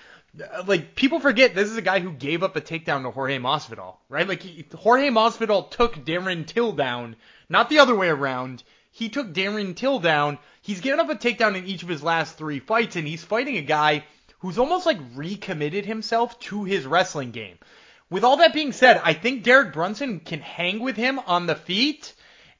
Uh, 0.43 0.65
like 0.67 0.97
people 0.97 1.21
forget 1.21 1.55
this 1.55 1.71
is 1.71 1.77
a 1.77 1.83
guy 1.83 2.01
who 2.01 2.11
gave 2.11 2.43
up 2.43 2.57
a 2.57 2.61
takedown 2.61 3.05
to 3.05 3.13
Jorge 3.13 3.39
Masvidal, 3.39 3.95
right? 4.09 4.27
Like 4.27 4.43
he, 4.43 4.67
Jorge 4.75 5.11
Masvidal 5.11 5.71
took 5.71 5.95
Darren 5.95 6.45
Till 6.45 6.73
down, 6.73 7.15
not 7.49 7.69
the 7.69 7.79
other 7.79 7.95
way 7.95 8.09
around. 8.09 8.65
He 8.97 9.09
took 9.09 9.33
Darren 9.33 9.75
Till 9.75 9.99
down 9.99 10.39
he's 10.63 10.81
given 10.81 11.01
up 11.01 11.11
a 11.11 11.17
takedown 11.17 11.57
in 11.57 11.67
each 11.67 11.83
of 11.83 11.89
his 11.89 12.05
last 12.05 12.39
three 12.39 12.61
fights, 12.61 12.95
and 12.95 13.09
he's 13.09 13.25
fighting 13.25 13.57
a 13.57 13.63
guy 13.63 14.05
who's 14.39 14.57
almost 14.57 14.87
like 14.87 14.99
recommitted 15.15 15.85
himself 15.85 16.39
to 16.39 16.63
his 16.63 16.87
wrestling 16.87 17.33
game. 17.33 17.59
With 18.09 18.23
all 18.23 18.37
that 18.37 18.55
being 18.55 18.71
said, 18.71 19.01
I 19.03 19.13
think 19.13 19.43
Derek 19.43 19.73
Brunson 19.73 20.21
can 20.21 20.41
hang 20.41 20.79
with 20.79 20.95
him 20.97 21.19
on 21.19 21.47
the 21.47 21.57
feet. 21.57 22.15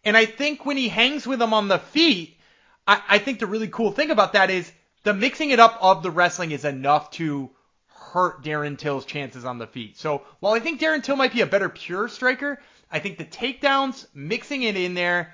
And 0.05 0.17
I 0.17 0.27
think 0.27 0.67
when 0.67 0.77
he 0.77 0.89
hangs 0.89 1.25
with 1.25 1.41
him 1.41 1.55
on 1.55 1.69
the 1.69 1.79
feet, 1.79 2.37
I, 2.85 3.01
I 3.09 3.19
think 3.19 3.39
the 3.39 3.47
really 3.47 3.69
cool 3.69 3.93
thing 3.93 4.11
about 4.11 4.33
that 4.33 4.51
is 4.51 4.73
the 5.05 5.15
mixing 5.15 5.51
it 5.51 5.61
up 5.61 5.79
of 5.81 6.03
the 6.03 6.11
wrestling 6.11 6.51
is 6.51 6.65
enough 6.65 7.13
to 7.13 7.51
hurt 7.87 8.43
Darren 8.43 8.77
Till's 8.77 9.05
chances 9.05 9.45
on 9.45 9.59
the 9.59 9.69
feet. 9.69 9.99
So 9.99 10.23
while 10.41 10.55
I 10.55 10.59
think 10.59 10.81
Darren 10.81 11.05
Till 11.05 11.15
might 11.15 11.33
be 11.33 11.43
a 11.43 11.47
better 11.47 11.69
pure 11.69 12.09
striker, 12.09 12.61
I 12.91 12.99
think 12.99 13.19
the 13.19 13.25
takedowns, 13.25 14.07
mixing 14.15 14.65
it 14.65 14.77
in 14.77 14.95
there, 14.95 15.33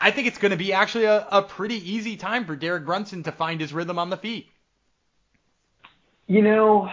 I, 0.00 0.10
think 0.12 0.28
it's 0.28 0.38
going 0.38 0.52
to 0.52 0.56
be 0.56 0.72
actually 0.72 1.04
a, 1.04 1.26
a 1.30 1.42
pretty 1.42 1.74
easy 1.74 2.16
time 2.16 2.44
for 2.44 2.54
Derek 2.54 2.84
Brunson 2.84 3.22
to 3.24 3.32
find 3.32 3.60
his 3.60 3.72
rhythm 3.72 3.98
on 3.98 4.10
the 4.10 4.16
feet. 4.16 4.48
You 6.28 6.42
know, 6.42 6.88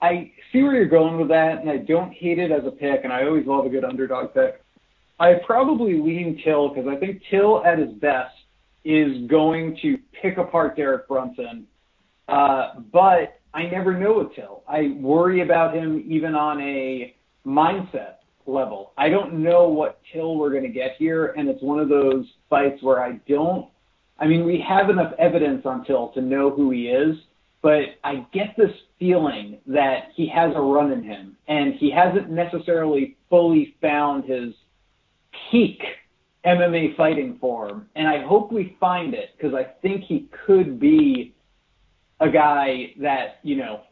I 0.00 0.32
see 0.50 0.62
where 0.62 0.74
you're 0.74 0.86
going 0.86 1.18
with 1.18 1.28
that, 1.28 1.60
and 1.60 1.70
I 1.70 1.76
don't 1.78 2.12
hate 2.12 2.38
it 2.38 2.50
as 2.50 2.64
a 2.66 2.70
pick, 2.70 3.04
and 3.04 3.12
I 3.12 3.24
always 3.24 3.46
love 3.46 3.64
a 3.64 3.68
good 3.68 3.84
underdog 3.84 4.34
pick. 4.34 4.62
I 5.20 5.34
probably 5.46 5.94
lean 5.94 6.40
Till 6.42 6.70
because 6.70 6.88
I 6.88 6.96
think 6.96 7.22
Till 7.30 7.64
at 7.64 7.78
his 7.78 7.92
best 7.92 8.34
is 8.84 9.28
going 9.28 9.78
to 9.82 9.96
pick 10.20 10.38
apart 10.38 10.76
Derek 10.76 11.06
Brunson. 11.06 11.66
Uh, 12.28 12.80
but 12.92 13.40
I 13.54 13.66
never 13.66 13.96
know 13.96 14.18
with 14.18 14.34
Till. 14.34 14.64
I 14.66 14.96
worry 14.98 15.42
about 15.42 15.74
him 15.74 16.04
even 16.08 16.34
on 16.34 16.60
a 16.60 17.14
mindset 17.46 18.16
level. 18.46 18.92
I 18.96 19.08
don't 19.08 19.34
know 19.34 19.68
what 19.68 20.00
Till 20.12 20.36
we're 20.36 20.50
going 20.50 20.64
to 20.64 20.68
get 20.68 20.96
here, 20.98 21.28
and 21.36 21.48
it's 21.48 21.62
one 21.62 21.78
of 21.78 21.88
those 21.88 22.26
fights 22.50 22.82
where 22.82 23.02
I 23.02 23.12
don't. 23.28 23.68
I 24.18 24.26
mean, 24.26 24.44
we 24.44 24.64
have 24.66 24.90
enough 24.90 25.12
evidence 25.18 25.64
on 25.64 25.84
Till 25.84 26.08
to 26.08 26.20
know 26.20 26.50
who 26.50 26.70
he 26.70 26.88
is, 26.88 27.16
but 27.62 27.82
I 28.04 28.26
get 28.32 28.54
this 28.56 28.72
feeling 28.98 29.58
that 29.66 30.08
he 30.14 30.28
has 30.28 30.52
a 30.54 30.60
run 30.60 30.92
in 30.92 31.02
him, 31.02 31.36
and 31.48 31.74
he 31.74 31.90
hasn't 31.90 32.30
necessarily 32.30 33.16
fully 33.30 33.76
found 33.80 34.24
his 34.24 34.54
peak 35.50 35.80
MMA 36.44 36.96
fighting 36.96 37.38
form. 37.40 37.88
And 37.94 38.08
I 38.08 38.24
hope 38.24 38.52
we 38.52 38.76
find 38.80 39.14
it 39.14 39.30
because 39.36 39.54
I 39.54 39.64
think 39.80 40.04
he 40.04 40.28
could 40.46 40.78
be 40.80 41.34
a 42.20 42.28
guy 42.28 42.94
that, 43.00 43.38
you 43.42 43.56
know, 43.56 43.82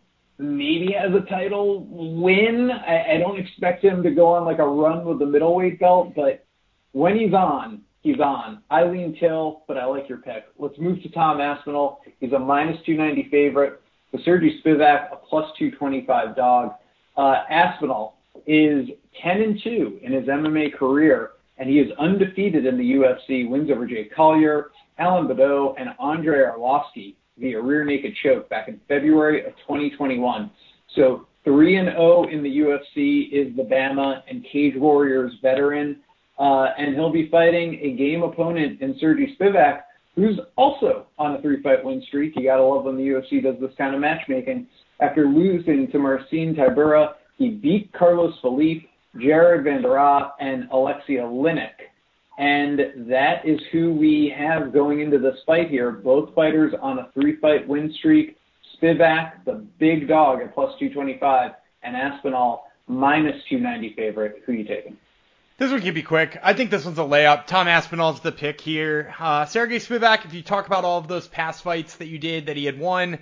maybe 0.40 0.92
has 0.92 1.12
a 1.14 1.28
title 1.28 1.86
win. 1.90 2.70
I, 2.70 3.14
I 3.14 3.18
don't 3.18 3.38
expect 3.38 3.84
him 3.84 4.02
to 4.02 4.10
go 4.10 4.28
on 4.28 4.44
like 4.44 4.58
a 4.58 4.66
run 4.66 5.04
with 5.04 5.18
the 5.18 5.26
middleweight 5.26 5.78
belt, 5.78 6.14
but 6.16 6.44
when 6.92 7.18
he's 7.18 7.34
on, 7.34 7.82
he's 8.00 8.20
on. 8.20 8.62
I 8.70 8.84
lean 8.84 9.16
Till, 9.20 9.62
but 9.68 9.76
I 9.76 9.84
like 9.84 10.08
your 10.08 10.18
pick. 10.18 10.44
Let's 10.58 10.78
move 10.78 11.02
to 11.02 11.08
Tom 11.10 11.40
Aspinall. 11.40 12.00
He's 12.20 12.32
a 12.32 12.38
minus 12.38 12.78
290 12.86 13.30
favorite. 13.30 13.80
The 14.12 14.18
Sergey 14.24 14.60
Spivak, 14.64 15.12
a 15.12 15.16
plus 15.16 15.46
225 15.58 16.34
dog. 16.34 16.72
Uh, 17.16 17.42
Aspinall 17.48 18.16
is 18.46 18.88
10 19.22 19.42
and 19.42 19.60
2 19.62 20.00
in 20.02 20.12
his 20.12 20.26
MMA 20.26 20.74
career, 20.74 21.32
and 21.58 21.68
he 21.68 21.78
is 21.78 21.92
undefeated 21.98 22.66
in 22.66 22.76
the 22.78 22.92
UFC. 22.92 23.48
Wins 23.48 23.70
over 23.70 23.86
Jay 23.86 24.08
Collier, 24.16 24.70
Alan 24.98 25.28
Baudot, 25.28 25.74
and 25.78 25.90
Andrei 26.00 26.40
Arlovsky 26.40 27.14
via 27.40 27.60
rear 27.60 27.84
naked 27.84 28.14
choke 28.22 28.48
back 28.48 28.68
in 28.68 28.80
February 28.88 29.44
of 29.44 29.52
2021. 29.66 30.50
So 30.94 31.26
3 31.44 31.76
and 31.76 31.88
0 31.88 32.26
in 32.30 32.42
the 32.42 32.48
UFC 32.48 33.32
is 33.32 33.56
the 33.56 33.62
BAMMA 33.62 34.22
and 34.28 34.44
Cage 34.52 34.74
Warriors 34.76 35.32
veteran, 35.40 36.00
uh, 36.38 36.68
and 36.76 36.94
he'll 36.94 37.12
be 37.12 37.28
fighting 37.30 37.78
a 37.82 37.96
game 37.96 38.22
opponent 38.22 38.80
in 38.80 38.96
Sergey 39.00 39.36
Spivak, 39.38 39.82
who's 40.16 40.38
also 40.56 41.06
on 41.18 41.36
a 41.36 41.42
three-fight 41.42 41.84
win 41.84 42.02
streak. 42.08 42.34
You 42.36 42.44
gotta 42.44 42.62
love 42.62 42.84
when 42.84 42.96
the 42.96 43.02
UFC 43.02 43.42
does 43.42 43.56
this 43.60 43.72
kind 43.78 43.94
of 43.94 44.00
matchmaking. 44.00 44.66
After 45.00 45.26
losing 45.26 45.88
to 45.92 45.98
Marcin 45.98 46.54
Tybura, 46.54 47.14
he 47.38 47.50
beat 47.50 47.90
Carlos 47.92 48.34
Felipe, 48.42 48.86
Jared 49.18 49.64
Vanderaa, 49.64 50.32
and 50.40 50.68
Alexei 50.72 51.14
Oleinik. 51.14 51.70
And 52.40 53.10
that 53.10 53.44
is 53.44 53.60
who 53.70 53.92
we 53.92 54.34
have 54.34 54.72
going 54.72 55.00
into 55.00 55.18
this 55.18 55.36
fight 55.44 55.68
here. 55.68 55.92
Both 55.92 56.34
fighters 56.34 56.72
on 56.80 56.98
a 56.98 57.10
three 57.12 57.36
fight 57.36 57.68
win 57.68 57.92
streak. 57.98 58.38
Spivak, 58.80 59.44
the 59.44 59.66
big 59.78 60.08
dog 60.08 60.40
at 60.40 60.54
plus 60.54 60.70
225, 60.78 61.50
and 61.82 61.94
Aspinall 61.94 62.64
minus 62.88 63.36
290 63.50 63.94
favorite. 63.94 64.42
Who 64.46 64.52
are 64.52 64.54
you 64.54 64.64
taking? 64.64 64.96
This 65.58 65.70
one 65.70 65.82
can 65.82 65.92
be 65.92 66.02
quick. 66.02 66.38
I 66.42 66.54
think 66.54 66.70
this 66.70 66.86
one's 66.86 66.98
a 66.98 67.02
layup. 67.02 67.46
Tom 67.46 67.68
Aspinall's 67.68 68.20
the 68.20 68.32
pick 68.32 68.62
here. 68.62 69.14
Uh, 69.18 69.44
Sergey 69.44 69.76
Spivak, 69.76 70.24
if 70.24 70.32
you 70.32 70.42
talk 70.42 70.66
about 70.66 70.86
all 70.86 70.96
of 70.96 71.08
those 71.08 71.28
past 71.28 71.62
fights 71.62 71.96
that 71.96 72.06
you 72.06 72.18
did 72.18 72.46
that 72.46 72.56
he 72.56 72.64
had 72.64 72.78
won, 72.78 73.18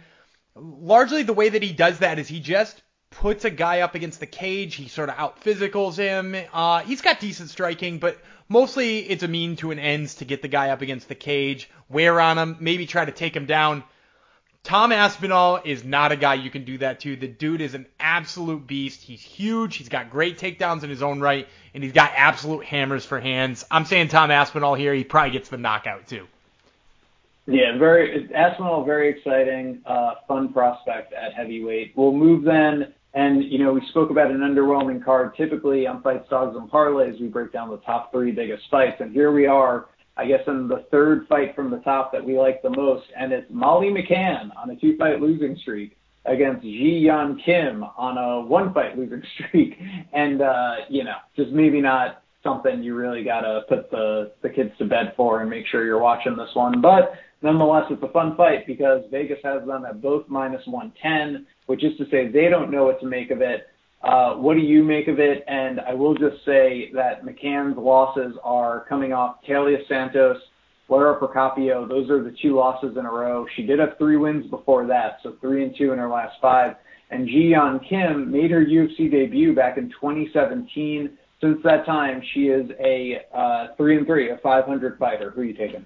largely 0.54 1.24
the 1.24 1.32
way 1.32 1.48
that 1.48 1.64
he 1.64 1.72
does 1.72 1.98
that 1.98 2.20
is 2.20 2.28
he 2.28 2.38
just 2.38 2.80
puts 3.10 3.44
a 3.44 3.50
guy 3.50 3.80
up 3.80 3.94
against 3.94 4.20
the 4.20 4.26
cage. 4.26 4.74
He 4.74 4.88
sort 4.88 5.08
of 5.08 5.16
out 5.18 5.42
physicals 5.42 5.96
him. 5.96 6.36
Uh, 6.52 6.80
he's 6.80 7.00
got 7.00 7.20
decent 7.20 7.50
striking, 7.50 7.98
but 7.98 8.18
mostly 8.48 9.00
it's 9.00 9.22
a 9.22 9.28
mean 9.28 9.56
to 9.56 9.70
an 9.70 9.78
ends 9.78 10.16
to 10.16 10.24
get 10.24 10.42
the 10.42 10.48
guy 10.48 10.70
up 10.70 10.82
against 10.82 11.08
the 11.08 11.14
cage, 11.14 11.70
wear 11.88 12.20
on 12.20 12.38
him, 12.38 12.56
maybe 12.60 12.86
try 12.86 13.04
to 13.04 13.12
take 13.12 13.34
him 13.34 13.46
down. 13.46 13.82
Tom 14.64 14.92
Aspinall 14.92 15.60
is 15.64 15.84
not 15.84 16.12
a 16.12 16.16
guy 16.16 16.34
you 16.34 16.50
can 16.50 16.64
do 16.64 16.78
that 16.78 17.00
to. 17.00 17.16
The 17.16 17.28
dude 17.28 17.60
is 17.60 17.74
an 17.74 17.86
absolute 17.98 18.66
beast. 18.66 19.00
He's 19.00 19.22
huge. 19.22 19.76
He's 19.76 19.88
got 19.88 20.10
great 20.10 20.38
takedowns 20.38 20.82
in 20.82 20.90
his 20.90 21.02
own 21.02 21.20
right, 21.20 21.48
and 21.72 21.82
he's 21.82 21.92
got 21.92 22.12
absolute 22.14 22.64
hammers 22.64 23.04
for 23.04 23.18
hands. 23.18 23.64
I'm 23.70 23.86
saying 23.86 24.08
Tom 24.08 24.30
Aspinall 24.30 24.74
here. 24.74 24.92
He 24.92 25.04
probably 25.04 25.30
gets 25.30 25.48
the 25.48 25.56
knockout 25.56 26.06
too. 26.08 26.26
Yeah, 27.46 27.78
very 27.78 28.28
Aspinall, 28.34 28.84
very 28.84 29.08
exciting, 29.08 29.80
uh, 29.86 30.16
fun 30.26 30.52
prospect 30.52 31.14
at 31.14 31.32
heavyweight. 31.32 31.94
We'll 31.96 32.12
move 32.12 32.44
then 32.44 32.92
you 33.42 33.58
know, 33.58 33.72
we 33.72 33.82
spoke 33.90 34.10
about 34.10 34.30
an 34.30 34.38
underwhelming 34.38 35.04
card. 35.04 35.32
Typically 35.36 35.86
on 35.86 36.02
Fights, 36.02 36.28
Dogs, 36.28 36.56
and 36.56 36.70
Parlays, 36.70 37.20
we 37.20 37.26
break 37.26 37.52
down 37.52 37.70
the 37.70 37.78
top 37.78 38.12
three 38.12 38.30
biggest 38.30 38.62
fights. 38.70 38.96
And 39.00 39.12
here 39.12 39.32
we 39.32 39.46
are, 39.46 39.86
I 40.16 40.26
guess, 40.26 40.40
in 40.46 40.68
the 40.68 40.84
third 40.90 41.26
fight 41.28 41.56
from 41.56 41.70
the 41.70 41.78
top 41.78 42.12
that 42.12 42.24
we 42.24 42.38
like 42.38 42.62
the 42.62 42.70
most. 42.70 43.06
And 43.18 43.32
it's 43.32 43.46
Molly 43.50 43.88
McCann 43.88 44.50
on 44.56 44.70
a 44.70 44.76
two 44.76 44.96
fight 44.96 45.20
losing 45.20 45.56
streak 45.62 45.96
against 46.26 46.62
Ji 46.62 47.06
Yeon 47.06 47.42
Kim 47.44 47.82
on 47.82 48.18
a 48.18 48.46
one 48.46 48.72
fight 48.72 48.96
losing 48.96 49.22
streak. 49.48 49.74
And, 50.12 50.40
uh, 50.40 50.74
you 50.88 51.02
know, 51.02 51.16
just 51.34 51.50
maybe 51.50 51.80
not 51.80 52.22
something 52.44 52.82
you 52.82 52.94
really 52.94 53.24
got 53.24 53.40
to 53.40 53.62
put 53.68 53.90
the, 53.90 54.32
the 54.42 54.48
kids 54.48 54.70
to 54.78 54.84
bed 54.84 55.12
for 55.16 55.40
and 55.40 55.50
make 55.50 55.66
sure 55.66 55.84
you're 55.84 55.98
watching 55.98 56.36
this 56.36 56.50
one. 56.54 56.80
But 56.80 57.14
nonetheless, 57.42 57.84
it's 57.90 58.02
a 58.02 58.08
fun 58.08 58.36
fight 58.36 58.66
because 58.66 59.02
Vegas 59.10 59.38
has 59.44 59.66
them 59.66 59.84
at 59.84 60.02
both 60.02 60.28
minus 60.28 60.66
110 60.66 61.46
which 61.68 61.84
is 61.84 61.96
to 61.98 62.04
say 62.10 62.28
they 62.28 62.48
don't 62.48 62.70
know 62.70 62.84
what 62.84 62.98
to 62.98 63.06
make 63.06 63.30
of 63.30 63.42
it. 63.42 63.66
Uh, 64.02 64.34
what 64.34 64.54
do 64.54 64.60
you 64.60 64.82
make 64.82 65.06
of 65.06 65.18
it? 65.18 65.44
And 65.46 65.80
I 65.80 65.92
will 65.92 66.14
just 66.14 66.36
say 66.46 66.90
that 66.94 67.24
McCann's 67.24 67.76
losses 67.76 68.34
are 68.42 68.86
coming 68.88 69.12
off 69.12 69.36
Taila 69.46 69.76
Santos, 69.86 70.38
Lara 70.88 71.20
Procopio. 71.20 71.86
Those 71.86 72.08
are 72.08 72.22
the 72.24 72.34
two 72.40 72.56
losses 72.56 72.96
in 72.96 73.04
a 73.04 73.10
row. 73.10 73.46
She 73.54 73.64
did 73.64 73.80
have 73.80 73.98
three 73.98 74.16
wins 74.16 74.48
before 74.50 74.86
that, 74.86 75.18
so 75.22 75.34
three 75.42 75.62
and 75.62 75.74
two 75.76 75.92
in 75.92 75.98
her 75.98 76.08
last 76.08 76.36
five. 76.40 76.76
And 77.10 77.26
Ji 77.26 77.52
Yeon 77.54 77.86
Kim 77.86 78.30
made 78.30 78.50
her 78.50 78.64
UFC 78.64 79.10
debut 79.10 79.54
back 79.54 79.76
in 79.76 79.90
2017. 79.90 81.10
Since 81.42 81.58
that 81.64 81.84
time, 81.84 82.22
she 82.32 82.44
is 82.44 82.70
a 82.80 83.26
uh, 83.34 83.66
three 83.76 83.98
and 83.98 84.06
three, 84.06 84.30
a 84.30 84.38
500 84.38 84.98
fighter. 84.98 85.30
Who 85.32 85.42
are 85.42 85.44
you 85.44 85.54
taking? 85.54 85.84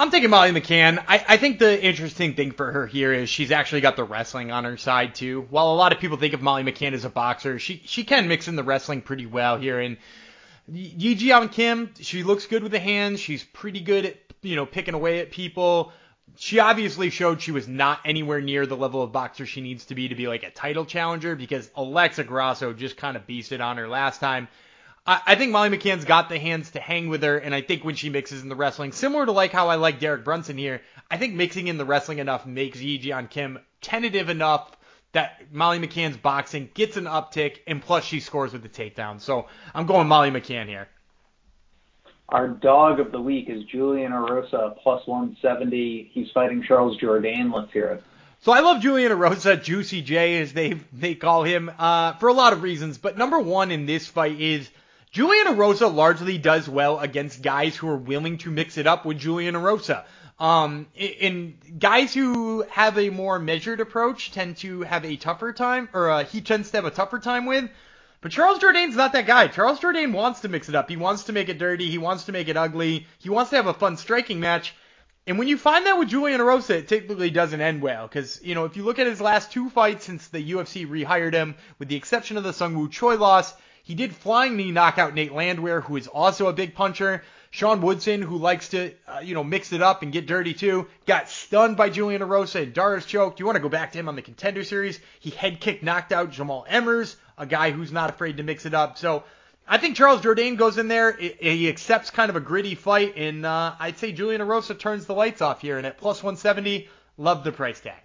I'm 0.00 0.12
taking 0.12 0.30
Molly 0.30 0.52
McCann. 0.52 1.02
I, 1.08 1.24
I 1.28 1.36
think 1.38 1.58
the 1.58 1.84
interesting 1.84 2.34
thing 2.34 2.52
for 2.52 2.70
her 2.70 2.86
here 2.86 3.12
is 3.12 3.28
she's 3.28 3.50
actually 3.50 3.80
got 3.80 3.96
the 3.96 4.04
wrestling 4.04 4.52
on 4.52 4.62
her 4.62 4.76
side 4.76 5.16
too. 5.16 5.48
While 5.50 5.72
a 5.72 5.74
lot 5.74 5.92
of 5.92 5.98
people 5.98 6.16
think 6.16 6.34
of 6.34 6.40
Molly 6.40 6.62
McCann 6.62 6.92
as 6.92 7.04
a 7.04 7.10
boxer, 7.10 7.58
she 7.58 7.82
she 7.84 8.04
can 8.04 8.28
mix 8.28 8.46
in 8.46 8.54
the 8.54 8.62
wrestling 8.62 9.02
pretty 9.02 9.26
well 9.26 9.58
here. 9.58 9.80
And 9.80 9.96
Ji 10.72 11.16
Yeon 11.16 11.50
Kim, 11.50 11.90
she 11.98 12.22
looks 12.22 12.46
good 12.46 12.62
with 12.62 12.70
the 12.70 12.78
hands. 12.78 13.18
She's 13.18 13.42
pretty 13.42 13.80
good 13.80 14.06
at 14.06 14.16
you 14.40 14.54
know 14.54 14.66
picking 14.66 14.94
away 14.94 15.18
at 15.18 15.32
people. 15.32 15.92
She 16.36 16.60
obviously 16.60 17.10
showed 17.10 17.42
she 17.42 17.50
was 17.50 17.66
not 17.66 17.98
anywhere 18.04 18.40
near 18.40 18.66
the 18.66 18.76
level 18.76 19.02
of 19.02 19.10
boxer 19.10 19.46
she 19.46 19.60
needs 19.60 19.86
to 19.86 19.96
be 19.96 20.08
to 20.08 20.14
be 20.14 20.28
like 20.28 20.44
a 20.44 20.50
title 20.50 20.84
challenger 20.84 21.34
because 21.34 21.68
Alexa 21.74 22.22
Grasso 22.22 22.72
just 22.72 22.96
kind 22.96 23.16
of 23.16 23.26
beasted 23.26 23.60
on 23.60 23.78
her 23.78 23.88
last 23.88 24.20
time. 24.20 24.46
I, 25.08 25.22
I 25.26 25.34
think 25.34 25.50
Molly 25.50 25.70
McCann's 25.70 26.04
got 26.04 26.28
the 26.28 26.38
hands 26.38 26.72
to 26.72 26.80
hang 26.80 27.08
with 27.08 27.22
her, 27.22 27.38
and 27.38 27.54
I 27.54 27.62
think 27.62 27.82
when 27.82 27.96
she 27.96 28.10
mixes 28.10 28.42
in 28.42 28.48
the 28.48 28.54
wrestling, 28.54 28.92
similar 28.92 29.24
to 29.26 29.32
like 29.32 29.50
how 29.50 29.68
I 29.68 29.76
like 29.76 29.98
Derek 29.98 30.22
Brunson 30.22 30.58
here, 30.58 30.82
I 31.10 31.16
think 31.16 31.34
mixing 31.34 31.66
in 31.66 31.78
the 31.78 31.86
wrestling 31.86 32.18
enough 32.18 32.46
makes 32.46 32.78
Ji 32.78 32.98
Yeon 32.98 33.30
Kim 33.30 33.58
tentative 33.80 34.28
enough 34.28 34.76
that 35.12 35.50
Molly 35.50 35.78
McCann's 35.78 36.18
boxing 36.18 36.68
gets 36.74 36.98
an 36.98 37.04
uptick, 37.04 37.60
and 37.66 37.80
plus 37.80 38.04
she 38.04 38.20
scores 38.20 38.52
with 38.52 38.62
the 38.62 38.68
takedown. 38.68 39.20
So 39.20 39.46
I'm 39.74 39.86
going 39.86 40.06
Molly 40.06 40.30
McCann 40.30 40.66
here. 40.66 40.88
Our 42.28 42.48
dog 42.48 43.00
of 43.00 43.10
the 43.10 43.20
week 43.20 43.48
is 43.48 43.64
Julian 43.64 44.12
Erosa, 44.12 44.76
plus 44.82 45.06
170. 45.06 46.10
He's 46.12 46.30
fighting 46.32 46.62
Charles 46.62 46.98
Jourdain. 46.98 47.50
Let's 47.54 47.72
hear 47.72 47.86
it. 47.86 48.04
So 48.40 48.52
I 48.52 48.60
love 48.60 48.82
Julian 48.82 49.10
Erosa, 49.10 49.60
Juicy 49.60 50.02
J 50.02 50.42
as 50.42 50.52
they 50.52 50.74
they 50.92 51.14
call 51.14 51.42
him, 51.42 51.72
uh, 51.78 52.12
for 52.14 52.28
a 52.28 52.34
lot 52.34 52.52
of 52.52 52.62
reasons. 52.62 52.98
But 52.98 53.16
number 53.16 53.40
one 53.40 53.70
in 53.70 53.86
this 53.86 54.06
fight 54.06 54.38
is 54.38 54.68
Julian 55.10 55.46
Erosa 55.46 55.92
largely 55.92 56.38
does 56.38 56.68
well 56.68 56.98
against 56.98 57.42
guys 57.42 57.76
who 57.76 57.88
are 57.88 57.96
willing 57.96 58.38
to 58.38 58.50
mix 58.50 58.76
it 58.76 58.86
up 58.86 59.04
with 59.04 59.18
Julian 59.18 59.54
Erosa. 59.54 60.04
Um, 60.38 60.86
and 61.20 61.58
guys 61.78 62.14
who 62.14 62.62
have 62.70 62.96
a 62.98 63.10
more 63.10 63.38
measured 63.38 63.80
approach 63.80 64.30
tend 64.30 64.58
to 64.58 64.82
have 64.82 65.04
a 65.04 65.16
tougher 65.16 65.52
time, 65.52 65.88
or 65.92 66.10
uh, 66.10 66.24
he 66.24 66.40
tends 66.40 66.70
to 66.70 66.76
have 66.76 66.84
a 66.84 66.90
tougher 66.90 67.18
time 67.18 67.46
with. 67.46 67.68
But 68.20 68.32
Charles 68.32 68.58
Jourdain's 68.58 68.96
not 68.96 69.12
that 69.12 69.26
guy. 69.26 69.48
Charles 69.48 69.80
Jourdain 69.80 70.12
wants 70.12 70.40
to 70.40 70.48
mix 70.48 70.68
it 70.68 70.74
up. 70.74 70.88
He 70.88 70.96
wants 70.96 71.24
to 71.24 71.32
make 71.32 71.48
it 71.48 71.58
dirty. 71.58 71.88
He 71.88 71.98
wants 71.98 72.24
to 72.24 72.32
make 72.32 72.48
it 72.48 72.56
ugly. 72.56 73.06
He 73.18 73.30
wants 73.30 73.50
to 73.50 73.56
have 73.56 73.66
a 73.66 73.74
fun 73.74 73.96
striking 73.96 74.40
match. 74.40 74.74
And 75.28 75.38
when 75.38 75.46
you 75.46 75.58
find 75.58 75.84
that 75.84 75.98
with 75.98 76.08
Julian 76.08 76.40
Erosa, 76.40 76.70
it 76.70 76.88
typically 76.88 77.28
doesn't 77.28 77.60
end 77.60 77.82
well. 77.82 78.06
Because, 78.08 78.40
you 78.42 78.54
know, 78.54 78.64
if 78.64 78.78
you 78.78 78.82
look 78.82 78.98
at 78.98 79.06
his 79.06 79.20
last 79.20 79.52
two 79.52 79.68
fights 79.68 80.06
since 80.06 80.26
the 80.28 80.52
UFC 80.52 80.88
rehired 80.88 81.34
him, 81.34 81.54
with 81.78 81.88
the 81.88 81.96
exception 81.96 82.38
of 82.38 82.44
the 82.44 82.54
Sung 82.54 82.74
Sungwoo 82.74 82.90
Choi 82.90 83.18
loss, 83.18 83.52
he 83.82 83.94
did 83.94 84.16
flying 84.16 84.56
knee 84.56 84.70
knockout 84.70 85.12
Nate 85.12 85.34
Landwehr, 85.34 85.82
who 85.82 85.96
is 85.96 86.06
also 86.06 86.46
a 86.46 86.54
big 86.54 86.74
puncher. 86.74 87.22
Sean 87.50 87.82
Woodson, 87.82 88.22
who 88.22 88.38
likes 88.38 88.70
to, 88.70 88.94
uh, 89.06 89.20
you 89.22 89.34
know, 89.34 89.44
mix 89.44 89.70
it 89.74 89.82
up 89.82 90.02
and 90.02 90.12
get 90.12 90.26
dirty 90.26 90.54
too, 90.54 90.86
got 91.04 91.28
stunned 91.28 91.76
by 91.76 91.90
Julian 91.90 92.22
Erosa 92.22 92.62
and 92.62 92.72
D'Arce 92.72 93.04
choke. 93.04 93.38
You 93.38 93.44
want 93.44 93.56
to 93.56 93.62
go 93.62 93.68
back 93.68 93.92
to 93.92 93.98
him 93.98 94.08
on 94.08 94.16
the 94.16 94.22
contender 94.22 94.64
series? 94.64 94.98
He 95.20 95.28
head 95.28 95.60
kick 95.60 95.82
knocked 95.82 96.10
out 96.10 96.32
Jamall 96.32 96.66
Emmers, 96.68 97.16
a 97.36 97.44
guy 97.44 97.70
who's 97.70 97.92
not 97.92 98.08
afraid 98.08 98.38
to 98.38 98.42
mix 98.42 98.64
it 98.64 98.72
up. 98.72 98.96
So 98.96 99.24
I 99.70 99.76
think 99.76 99.96
Charles 99.96 100.22
Jourdain 100.22 100.56
goes 100.56 100.78
in 100.78 100.88
there. 100.88 101.12
He 101.12 101.68
accepts 101.68 102.10
kind 102.10 102.30
of 102.30 102.36
a 102.36 102.40
gritty 102.40 102.74
fight, 102.74 103.14
and 103.16 103.44
uh, 103.44 103.74
I'd 103.78 103.98
say 103.98 104.12
Julian 104.12 104.40
Erosa 104.40 104.78
turns 104.78 105.04
the 105.04 105.14
lights 105.14 105.42
off 105.42 105.60
here. 105.60 105.76
And 105.76 105.86
at 105.86 105.98
plus 105.98 106.22
170, 106.22 106.88
love 107.18 107.44
the 107.44 107.52
price 107.52 107.78
tag. 107.80 108.00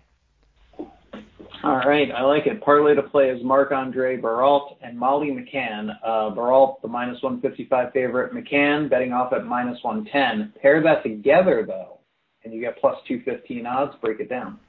All 1.64 1.78
right, 1.78 2.12
I 2.12 2.24
like 2.24 2.46
it. 2.46 2.62
Parlay 2.62 2.96
to 2.96 3.02
play 3.02 3.30
is 3.30 3.42
Marc-André 3.42 4.22
Barriault 4.22 4.76
and 4.82 5.00
Molly 5.00 5.30
McCann. 5.30 5.96
Uh, 6.04 6.30
Barriault, 6.36 6.82
the 6.82 6.90
minus 6.90 7.24
155 7.24 7.94
favorite. 7.94 8.34
McCann 8.34 8.90
betting 8.90 9.14
off 9.14 9.32
at 9.32 9.46
minus 9.46 9.82
110. 9.82 10.54
Pair 10.62 10.84
that 10.84 11.04
together, 11.04 11.64
though, 11.66 12.00
and 12.44 12.54
you 12.54 12.60
get 12.60 12.78
plus 12.82 12.98
215 13.08 13.66
odds. 13.66 13.96
Break 14.02 14.20
it 14.20 14.28
down. 14.28 14.60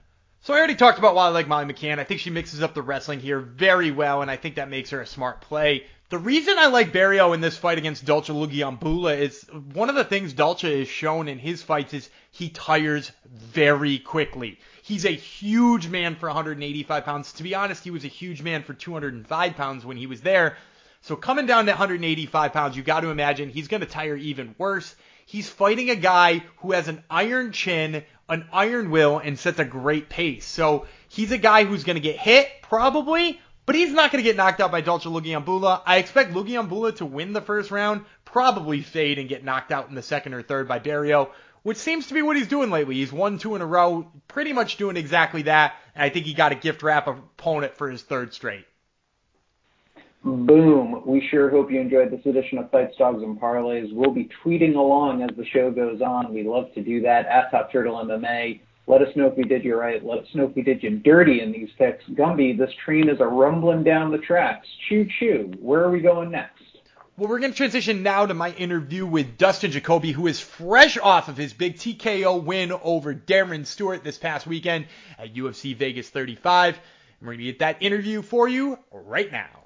So 0.44 0.52
I 0.52 0.58
already 0.58 0.74
talked 0.74 0.98
about 0.98 1.14
why 1.14 1.24
I 1.24 1.30
like 1.30 1.48
Molly 1.48 1.64
McCann. 1.64 1.98
I 1.98 2.04
think 2.04 2.20
she 2.20 2.28
mixes 2.28 2.62
up 2.62 2.74
the 2.74 2.82
wrestling 2.82 3.18
here 3.18 3.40
very 3.40 3.90
well, 3.90 4.20
and 4.20 4.30
I 4.30 4.36
think 4.36 4.56
that 4.56 4.68
makes 4.68 4.90
her 4.90 5.00
a 5.00 5.06
smart 5.06 5.40
play. 5.40 5.86
The 6.10 6.18
reason 6.18 6.58
I 6.58 6.66
like 6.66 6.92
Barriault 6.92 7.32
in 7.32 7.40
this 7.40 7.56
fight 7.56 7.78
against 7.78 8.04
Dalcha 8.04 8.34
Lungiambula 8.34 9.18
is 9.18 9.46
one 9.72 9.88
of 9.88 9.94
the 9.94 10.04
things 10.04 10.34
Dalcha 10.34 10.68
is 10.68 10.86
shown 10.86 11.28
in 11.28 11.38
his 11.38 11.62
fights 11.62 11.94
is 11.94 12.10
he 12.30 12.50
tires 12.50 13.10
very 13.26 13.98
quickly. 13.98 14.58
He's 14.82 15.06
a 15.06 15.12
huge 15.12 15.88
man 15.88 16.14
for 16.14 16.26
185 16.26 17.06
pounds. 17.06 17.32
To 17.32 17.42
be 17.42 17.54
honest, 17.54 17.82
he 17.82 17.90
was 17.90 18.04
a 18.04 18.08
huge 18.08 18.42
man 18.42 18.64
for 18.64 18.74
205 18.74 19.56
pounds 19.56 19.86
when 19.86 19.96
he 19.96 20.06
was 20.06 20.20
there. 20.20 20.58
So 21.00 21.16
coming 21.16 21.46
down 21.46 21.64
to 21.64 21.72
185 21.72 22.52
pounds, 22.52 22.76
you 22.76 22.82
got 22.82 23.00
to 23.00 23.08
imagine 23.08 23.48
he's 23.48 23.68
going 23.68 23.80
to 23.80 23.86
tire 23.86 24.16
even 24.16 24.54
worse. 24.58 24.94
He's 25.24 25.48
fighting 25.48 25.88
a 25.88 25.96
guy 25.96 26.42
who 26.58 26.72
has 26.72 26.88
an 26.88 27.02
iron 27.08 27.52
chin, 27.52 28.04
an 28.28 28.46
iron 28.52 28.90
will, 28.90 29.18
and 29.18 29.38
sets 29.38 29.58
a 29.58 29.64
great 29.64 30.08
pace. 30.08 30.46
So 30.46 30.86
he's 31.08 31.32
a 31.32 31.38
guy 31.38 31.64
who's 31.64 31.84
going 31.84 31.96
to 31.96 32.00
get 32.00 32.16
hit, 32.16 32.48
probably, 32.62 33.40
but 33.66 33.74
he's 33.74 33.92
not 33.92 34.12
going 34.12 34.22
to 34.22 34.28
get 34.28 34.36
knocked 34.36 34.60
out 34.60 34.72
by 34.72 34.82
Dalcha 34.82 35.08
Lungiambula. 35.08 35.82
I 35.86 35.98
expect 35.98 36.32
Lungiambula 36.32 36.96
to 36.96 37.06
win 37.06 37.32
the 37.32 37.40
first 37.40 37.70
round, 37.70 38.04
probably 38.24 38.80
fade 38.80 39.18
and 39.18 39.28
get 39.28 39.44
knocked 39.44 39.72
out 39.72 39.88
in 39.88 39.94
the 39.94 40.02
second 40.02 40.34
or 40.34 40.42
third 40.42 40.68
by 40.68 40.78
Barriault 40.78 41.30
which 41.64 41.78
seems 41.78 42.06
to 42.06 42.14
be 42.14 42.22
what 42.22 42.36
he's 42.36 42.46
doing 42.46 42.70
lately. 42.70 42.96
He's 42.96 43.12
won 43.12 43.38
two 43.38 43.56
in 43.56 43.62
a 43.62 43.66
row, 43.66 44.06
pretty 44.28 44.52
much 44.52 44.76
doing 44.76 44.98
exactly 44.98 45.42
that. 45.42 45.74
And 45.94 46.04
I 46.04 46.10
think 46.10 46.26
he 46.26 46.34
got 46.34 46.52
a 46.52 46.56
gift 46.56 46.82
wrap 46.82 47.06
opponent 47.06 47.76
for 47.76 47.90
his 47.90 48.02
third 48.02 48.34
straight. 48.34 48.66
Boom. 50.24 51.02
We 51.04 51.26
sure 51.30 51.50
hope 51.50 51.70
you 51.70 51.78
enjoyed 51.78 52.10
this 52.10 52.24
edition 52.24 52.56
of 52.56 52.70
Fights, 52.70 52.96
Dogs, 52.96 53.22
and 53.22 53.38
Parlays. 53.38 53.92
We'll 53.92 54.10
be 54.10 54.30
tweeting 54.42 54.74
along 54.74 55.22
as 55.22 55.36
the 55.36 55.44
show 55.44 55.70
goes 55.70 56.00
on. 56.00 56.32
We 56.32 56.44
love 56.44 56.72
to 56.74 56.82
do 56.82 57.02
that 57.02 57.26
at 57.26 57.50
Top 57.50 57.70
Turtle 57.70 57.96
MMA. 57.96 58.60
Let 58.86 59.02
us 59.02 59.08
know 59.16 59.26
if 59.26 59.36
we 59.36 59.44
did 59.44 59.64
you 59.64 59.76
right. 59.76 60.02
Let 60.02 60.20
us 60.20 60.28
know 60.32 60.46
if 60.46 60.56
we 60.56 60.62
did 60.62 60.82
you 60.82 60.98
dirty 60.98 61.42
in 61.42 61.52
these 61.52 61.68
picks. 61.76 62.02
Gumby, 62.12 62.56
this 62.56 62.70
train 62.86 63.10
is 63.10 63.20
a 63.20 63.26
rumbling 63.26 63.84
down 63.84 64.10
the 64.10 64.18
tracks. 64.18 64.66
Choo 64.88 65.06
choo. 65.18 65.52
Where 65.60 65.82
are 65.84 65.90
we 65.90 66.00
going 66.00 66.30
next? 66.30 66.62
Well, 67.18 67.28
we're 67.28 67.38
going 67.38 67.52
to 67.52 67.56
transition 67.56 68.02
now 68.02 68.24
to 68.24 68.32
my 68.32 68.52
interview 68.52 69.04
with 69.04 69.36
Dustin 69.36 69.72
Jacoby, 69.72 70.12
who 70.12 70.26
is 70.26 70.40
fresh 70.40 70.96
off 70.96 71.28
of 71.28 71.36
his 71.36 71.52
big 71.52 71.76
TKO 71.76 72.42
win 72.42 72.72
over 72.72 73.14
Darren 73.14 73.66
Stewart 73.66 74.02
this 74.02 74.16
past 74.16 74.46
weekend 74.46 74.86
at 75.18 75.34
UFC 75.34 75.76
Vegas 75.76 76.08
35. 76.08 76.76
And 76.76 76.82
we're 77.20 77.34
going 77.34 77.38
to 77.40 77.44
get 77.44 77.58
that 77.58 77.82
interview 77.82 78.22
for 78.22 78.48
you 78.48 78.78
right 78.90 79.30
now. 79.30 79.63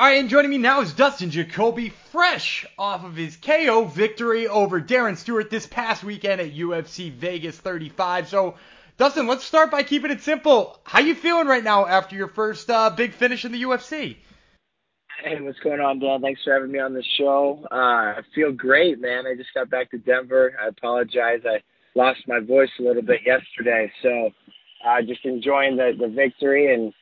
All 0.00 0.06
right, 0.06 0.18
and 0.18 0.30
joining 0.30 0.50
me 0.50 0.56
now 0.56 0.80
is 0.80 0.94
Dustin 0.94 1.30
Jacoby, 1.30 1.90
fresh 1.90 2.64
off 2.78 3.04
of 3.04 3.16
his 3.16 3.36
KO 3.36 3.84
victory 3.84 4.48
over 4.48 4.80
Darren 4.80 5.14
Stewart 5.14 5.50
this 5.50 5.66
past 5.66 6.02
weekend 6.02 6.40
at 6.40 6.54
UFC 6.54 7.12
Vegas 7.12 7.58
35. 7.58 8.28
So, 8.28 8.54
Dustin, 8.96 9.26
let's 9.26 9.44
start 9.44 9.70
by 9.70 9.82
keeping 9.82 10.10
it 10.10 10.22
simple. 10.22 10.80
How 10.84 11.00
you 11.00 11.14
feeling 11.14 11.46
right 11.46 11.62
now 11.62 11.86
after 11.86 12.16
your 12.16 12.28
first 12.28 12.70
uh, 12.70 12.88
big 12.88 13.12
finish 13.12 13.44
in 13.44 13.52
the 13.52 13.62
UFC? 13.62 14.16
Hey, 15.22 15.38
what's 15.42 15.58
going 15.58 15.80
on, 15.80 15.98
Dan? 15.98 16.22
Thanks 16.22 16.40
for 16.44 16.54
having 16.54 16.72
me 16.72 16.78
on 16.78 16.94
the 16.94 17.04
show. 17.18 17.62
Uh, 17.70 17.74
I 17.74 18.20
feel 18.34 18.52
great, 18.52 19.02
man. 19.02 19.26
I 19.26 19.34
just 19.34 19.52
got 19.52 19.68
back 19.68 19.90
to 19.90 19.98
Denver. 19.98 20.54
I 20.64 20.68
apologize. 20.68 21.40
I 21.44 21.60
lost 21.94 22.20
my 22.26 22.40
voice 22.40 22.70
a 22.78 22.84
little 22.84 23.02
bit 23.02 23.20
yesterday, 23.26 23.92
so 24.02 24.30
uh, 24.82 25.02
just 25.02 25.26
enjoying 25.26 25.76
the 25.76 25.92
the 25.98 26.08
victory 26.08 26.72
and 26.72 26.94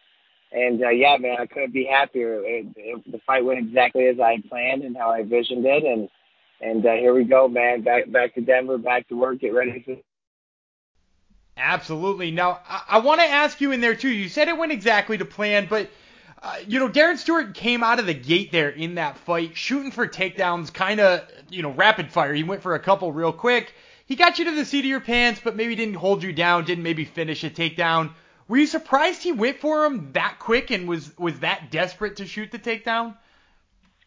and 0.53 0.83
uh, 0.83 0.89
yeah, 0.89 1.17
man, 1.19 1.37
I 1.41 1.47
couldn't 1.47 1.73
be 1.73 1.85
happier. 1.85 2.43
It, 2.45 2.67
it, 2.77 3.13
the 3.13 3.19
fight 3.27 3.45
went 3.45 3.59
exactly 3.59 4.07
as 4.07 4.19
I 4.19 4.43
planned 4.49 4.83
and 4.83 4.97
how 4.97 5.11
I 5.11 5.21
envisioned 5.21 5.65
it, 5.67 5.85
and 5.85 6.09
and 6.61 6.85
uh, 6.85 6.93
here 6.95 7.15
we 7.15 7.25
go, 7.25 7.49
man. 7.49 7.83
Back 7.83 8.11
back 8.11 8.35
to 8.35 8.41
Denver, 8.41 8.79
back 8.79 9.09
to 9.09 9.17
work. 9.17 9.41
Get 9.41 9.55
ready 9.55 9.83
for. 9.85 9.97
Absolutely. 11.57 12.31
Now, 12.31 12.61
I, 12.69 12.83
I 12.89 12.99
want 13.01 13.21
to 13.21 13.27
ask 13.27 13.61
you 13.61 13.73
in 13.73 13.81
there 13.81 13.97
too. 13.97 14.09
You 14.09 14.29
said 14.29 14.49
it 14.49 14.57
went 14.57 14.73
exactly 14.73 15.19
to 15.19 15.25
plan, 15.25 15.67
but 15.69 15.91
uh, 16.41 16.57
you 16.67 16.79
know, 16.79 16.89
Darren 16.89 17.19
Stewart 17.19 17.55
came 17.55 17.83
out 17.83 17.99
of 17.99 18.07
the 18.07 18.15
gate 18.15 18.53
there 18.53 18.71
in 18.71 18.95
that 18.95 19.19
fight, 19.19 19.57
shooting 19.57 19.91
for 19.91 20.07
takedowns, 20.07 20.73
kind 20.73 21.01
of, 21.01 21.23
you 21.51 21.63
know, 21.63 21.73
rapid 21.73 22.13
fire. 22.13 22.33
He 22.33 22.45
went 22.45 22.63
for 22.63 22.75
a 22.75 22.79
couple 22.79 23.11
real 23.13 23.33
quick. 23.33 23.73
He 24.07 24.15
got 24.15 24.39
you 24.39 24.45
to 24.47 24.53
the 24.53 24.65
seat 24.65 24.81
of 24.81 24.85
your 24.87 25.01
pants, 25.01 25.41
but 25.43 25.57
maybe 25.57 25.75
didn't 25.75 25.95
hold 25.95 26.23
you 26.23 26.33
down, 26.33 26.65
didn't 26.65 26.85
maybe 26.85 27.05
finish 27.05 27.43
a 27.43 27.51
takedown. 27.51 28.13
Were 28.49 28.57
you 28.57 28.67
surprised 28.67 29.23
he 29.23 29.33
went 29.33 29.59
for 29.59 29.85
him 29.85 30.13
that 30.13 30.39
quick 30.39 30.71
and 30.71 30.89
was 30.89 31.17
was 31.19 31.41
that 31.41 31.71
desperate 31.71 32.17
to 32.17 32.27
shoot 32.27 32.51
the 32.51 32.59
takedown? 32.59 33.17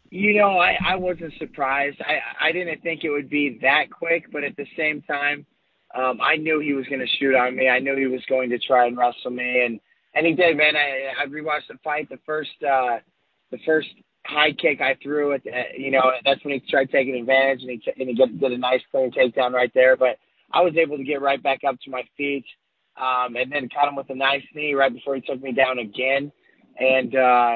You 0.09 0.37
know, 0.37 0.57
I, 0.57 0.77
I 0.85 0.95
wasn't 0.95 1.33
surprised. 1.37 2.01
I 2.01 2.47
I 2.47 2.51
didn't 2.51 2.81
think 2.81 3.03
it 3.03 3.11
would 3.11 3.29
be 3.29 3.59
that 3.61 3.91
quick, 3.91 4.31
but 4.31 4.43
at 4.43 4.57
the 4.57 4.65
same 4.75 5.01
time, 5.03 5.45
um, 5.95 6.19
I 6.21 6.35
knew 6.37 6.59
he 6.59 6.73
was 6.73 6.85
going 6.87 6.99
to 6.99 7.07
shoot 7.19 7.35
on 7.35 7.55
me. 7.55 7.69
I 7.69 7.79
knew 7.79 7.95
he 7.95 8.07
was 8.07 8.23
going 8.27 8.49
to 8.49 8.59
try 8.59 8.87
and 8.87 8.97
wrestle 8.97 9.31
me, 9.31 9.63
and 9.63 9.79
and 10.13 10.25
he 10.25 10.33
did, 10.33 10.57
man. 10.57 10.75
I 10.75 11.21
I 11.21 11.25
rewatched 11.27 11.67
the 11.69 11.77
fight. 11.83 12.09
The 12.09 12.19
first 12.25 12.51
uh, 12.63 12.97
the 13.51 13.59
first 13.65 13.89
high 14.25 14.51
kick 14.53 14.81
I 14.81 14.95
threw 15.01 15.33
at, 15.33 15.41
you 15.77 15.91
know, 15.91 16.11
that's 16.25 16.43
when 16.43 16.53
he 16.53 16.59
tried 16.69 16.91
taking 16.91 17.15
advantage, 17.15 17.61
and 17.61 17.71
he 17.71 17.77
t- 17.77 17.93
and 17.99 18.09
he 18.09 18.15
get, 18.15 18.39
did 18.39 18.51
a 18.51 18.57
nice 18.57 18.81
clean 18.91 19.11
takedown 19.11 19.51
right 19.51 19.71
there. 19.73 19.95
But 19.95 20.17
I 20.51 20.61
was 20.61 20.75
able 20.77 20.97
to 20.97 21.03
get 21.03 21.21
right 21.21 21.41
back 21.41 21.63
up 21.67 21.79
to 21.81 21.89
my 21.89 22.03
feet, 22.17 22.45
um, 22.97 23.35
and 23.35 23.51
then 23.51 23.69
caught 23.69 23.87
him 23.87 23.95
with 23.95 24.09
a 24.09 24.15
nice 24.15 24.43
knee 24.53 24.73
right 24.73 24.93
before 24.93 25.15
he 25.15 25.21
took 25.21 25.41
me 25.41 25.51
down 25.51 25.79
again. 25.79 26.31
And 26.79 27.15
uh, 27.15 27.55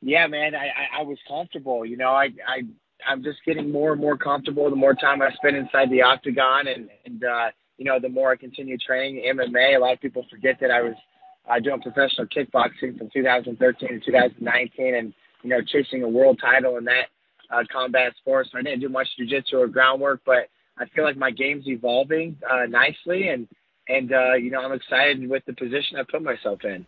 yeah, 0.00 0.26
man, 0.26 0.54
I, 0.54 0.66
I 0.66 1.00
I 1.00 1.02
was 1.02 1.18
comfortable. 1.28 1.84
You 1.84 1.96
know, 1.96 2.10
I 2.10 2.24
I 2.46 2.62
I'm 3.06 3.22
just 3.22 3.38
getting 3.44 3.70
more 3.70 3.92
and 3.92 4.00
more 4.00 4.16
comfortable 4.16 4.68
the 4.70 4.76
more 4.76 4.94
time 4.94 5.22
I 5.22 5.30
spend 5.32 5.56
inside 5.56 5.90
the 5.90 6.02
octagon, 6.02 6.68
and 6.68 6.88
and 7.04 7.24
uh, 7.24 7.50
you 7.78 7.84
know, 7.84 7.98
the 8.00 8.08
more 8.08 8.32
I 8.32 8.36
continue 8.36 8.76
training 8.78 9.24
MMA. 9.34 9.76
A 9.76 9.78
lot 9.78 9.92
of 9.92 10.00
people 10.00 10.24
forget 10.30 10.58
that 10.60 10.70
I 10.70 10.82
was 10.82 10.94
uh, 11.48 11.60
doing 11.60 11.80
professional 11.80 12.26
kickboxing 12.26 12.98
from 12.98 13.10
2013 13.12 13.88
to 13.88 14.00
2019, 14.00 14.94
and 14.94 15.14
you 15.42 15.50
know 15.50 15.60
chasing 15.62 16.02
a 16.02 16.08
world 16.08 16.38
title 16.40 16.76
in 16.76 16.84
that 16.84 17.06
uh, 17.50 17.62
combat 17.70 18.12
sport. 18.18 18.48
So 18.50 18.58
I 18.58 18.62
didn't 18.62 18.80
do 18.80 18.88
much 18.88 19.08
jujitsu 19.20 19.54
or 19.54 19.68
groundwork, 19.68 20.20
but 20.24 20.48
I 20.78 20.86
feel 20.94 21.04
like 21.04 21.16
my 21.16 21.30
game's 21.30 21.66
evolving 21.66 22.36
uh, 22.50 22.66
nicely, 22.66 23.28
and 23.28 23.48
and 23.88 24.12
uh, 24.12 24.34
you 24.34 24.50
know 24.50 24.60
I'm 24.60 24.72
excited 24.72 25.28
with 25.28 25.44
the 25.46 25.52
position 25.52 25.96
I 25.98 26.02
put 26.02 26.22
myself 26.22 26.64
in. 26.64 26.86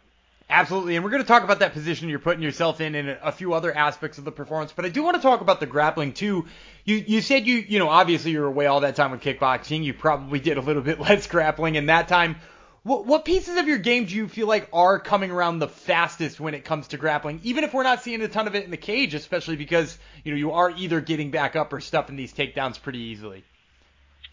Absolutely, 0.50 0.96
and 0.96 1.04
we're 1.04 1.10
going 1.10 1.22
to 1.22 1.28
talk 1.28 1.44
about 1.44 1.58
that 1.58 1.74
position 1.74 2.08
you're 2.08 2.18
putting 2.18 2.42
yourself 2.42 2.80
in 2.80 2.94
and 2.94 3.18
a 3.22 3.32
few 3.32 3.52
other 3.52 3.74
aspects 3.76 4.16
of 4.16 4.24
the 4.24 4.32
performance. 4.32 4.72
But 4.72 4.86
I 4.86 4.88
do 4.88 5.02
want 5.02 5.16
to 5.16 5.22
talk 5.22 5.42
about 5.42 5.60
the 5.60 5.66
grappling 5.66 6.14
too. 6.14 6.46
You 6.84 6.96
you 6.96 7.20
said 7.20 7.46
you 7.46 7.56
you 7.56 7.78
know 7.78 7.88
obviously 7.88 8.30
you 8.30 8.40
were 8.40 8.46
away 8.46 8.66
all 8.66 8.80
that 8.80 8.96
time 8.96 9.10
with 9.10 9.20
kickboxing. 9.20 9.84
You 9.84 9.92
probably 9.92 10.40
did 10.40 10.56
a 10.56 10.62
little 10.62 10.82
bit 10.82 11.00
less 11.08 11.26
grappling 11.26 11.74
in 11.74 11.86
that 11.86 12.08
time. 12.08 12.36
What, 12.84 13.04
what 13.04 13.26
pieces 13.26 13.58
of 13.58 13.68
your 13.68 13.76
game 13.76 14.06
do 14.06 14.14
you 14.14 14.28
feel 14.28 14.46
like 14.46 14.70
are 14.72 14.98
coming 14.98 15.30
around 15.30 15.58
the 15.58 15.68
fastest 15.68 16.40
when 16.40 16.54
it 16.54 16.64
comes 16.64 16.88
to 16.88 16.96
grappling? 16.96 17.40
Even 17.42 17.64
if 17.64 17.74
we're 17.74 17.82
not 17.82 18.02
seeing 18.02 18.22
a 18.22 18.28
ton 18.28 18.46
of 18.46 18.54
it 18.54 18.64
in 18.64 18.70
the 18.70 18.78
cage, 18.78 19.12
especially 19.12 19.56
because 19.56 19.98
you 20.24 20.32
know 20.32 20.38
you 20.38 20.52
are 20.52 20.70
either 20.70 21.02
getting 21.02 21.30
back 21.30 21.56
up 21.56 21.74
or 21.74 21.80
stuffing 21.80 22.16
these 22.16 22.32
takedowns 22.32 22.80
pretty 22.80 23.00
easily. 23.00 23.44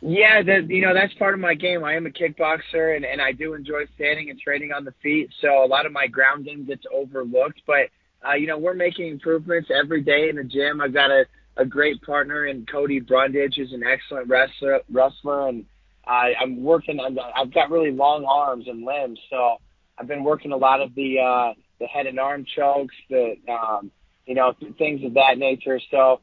Yeah, 0.07 0.43
that 0.43 0.69
you 0.69 0.81
know 0.81 0.93
that's 0.93 1.13
part 1.15 1.33
of 1.33 1.39
my 1.39 1.55
game. 1.55 1.83
I 1.83 1.95
am 1.95 2.05
a 2.05 2.11
kickboxer, 2.11 2.95
and 2.95 3.03
and 3.03 3.19
I 3.19 3.31
do 3.31 3.55
enjoy 3.55 3.85
standing 3.95 4.29
and 4.29 4.39
training 4.39 4.71
on 4.71 4.85
the 4.85 4.93
feet. 5.01 5.31
So 5.41 5.63
a 5.63 5.65
lot 5.65 5.87
of 5.87 5.91
my 5.91 6.05
ground 6.05 6.45
game 6.45 6.63
gets 6.63 6.83
overlooked, 6.93 7.61
but 7.65 7.89
uh, 8.23 8.35
you 8.35 8.45
know 8.45 8.59
we're 8.59 8.75
making 8.75 9.07
improvements 9.07 9.69
every 9.73 10.03
day 10.03 10.29
in 10.29 10.35
the 10.35 10.43
gym. 10.43 10.79
I've 10.79 10.93
got 10.93 11.09
a 11.09 11.25
a 11.57 11.65
great 11.65 12.03
partner 12.03 12.45
in 12.45 12.67
Cody 12.67 12.99
Brundage, 12.99 13.55
who's 13.55 13.73
an 13.73 13.81
excellent 13.83 14.27
wrestler, 14.29 14.81
wrestler, 14.91 15.47
and 15.47 15.65
I, 16.05 16.33
I'm 16.39 16.63
working 16.63 16.99
on. 16.99 17.17
I've 17.35 17.51
got 17.51 17.71
really 17.71 17.91
long 17.91 18.25
arms 18.25 18.65
and 18.67 18.85
limbs, 18.85 19.19
so 19.31 19.57
I've 19.97 20.07
been 20.07 20.23
working 20.23 20.51
a 20.51 20.57
lot 20.57 20.81
of 20.81 20.93
the 20.93 21.19
uh, 21.19 21.53
the 21.79 21.87
head 21.87 22.05
and 22.05 22.19
arm 22.19 22.45
chokes, 22.55 22.93
the 23.09 23.37
um, 23.49 23.89
you 24.27 24.35
know 24.35 24.53
things 24.77 25.03
of 25.03 25.15
that 25.15 25.39
nature. 25.39 25.79
So, 25.89 26.21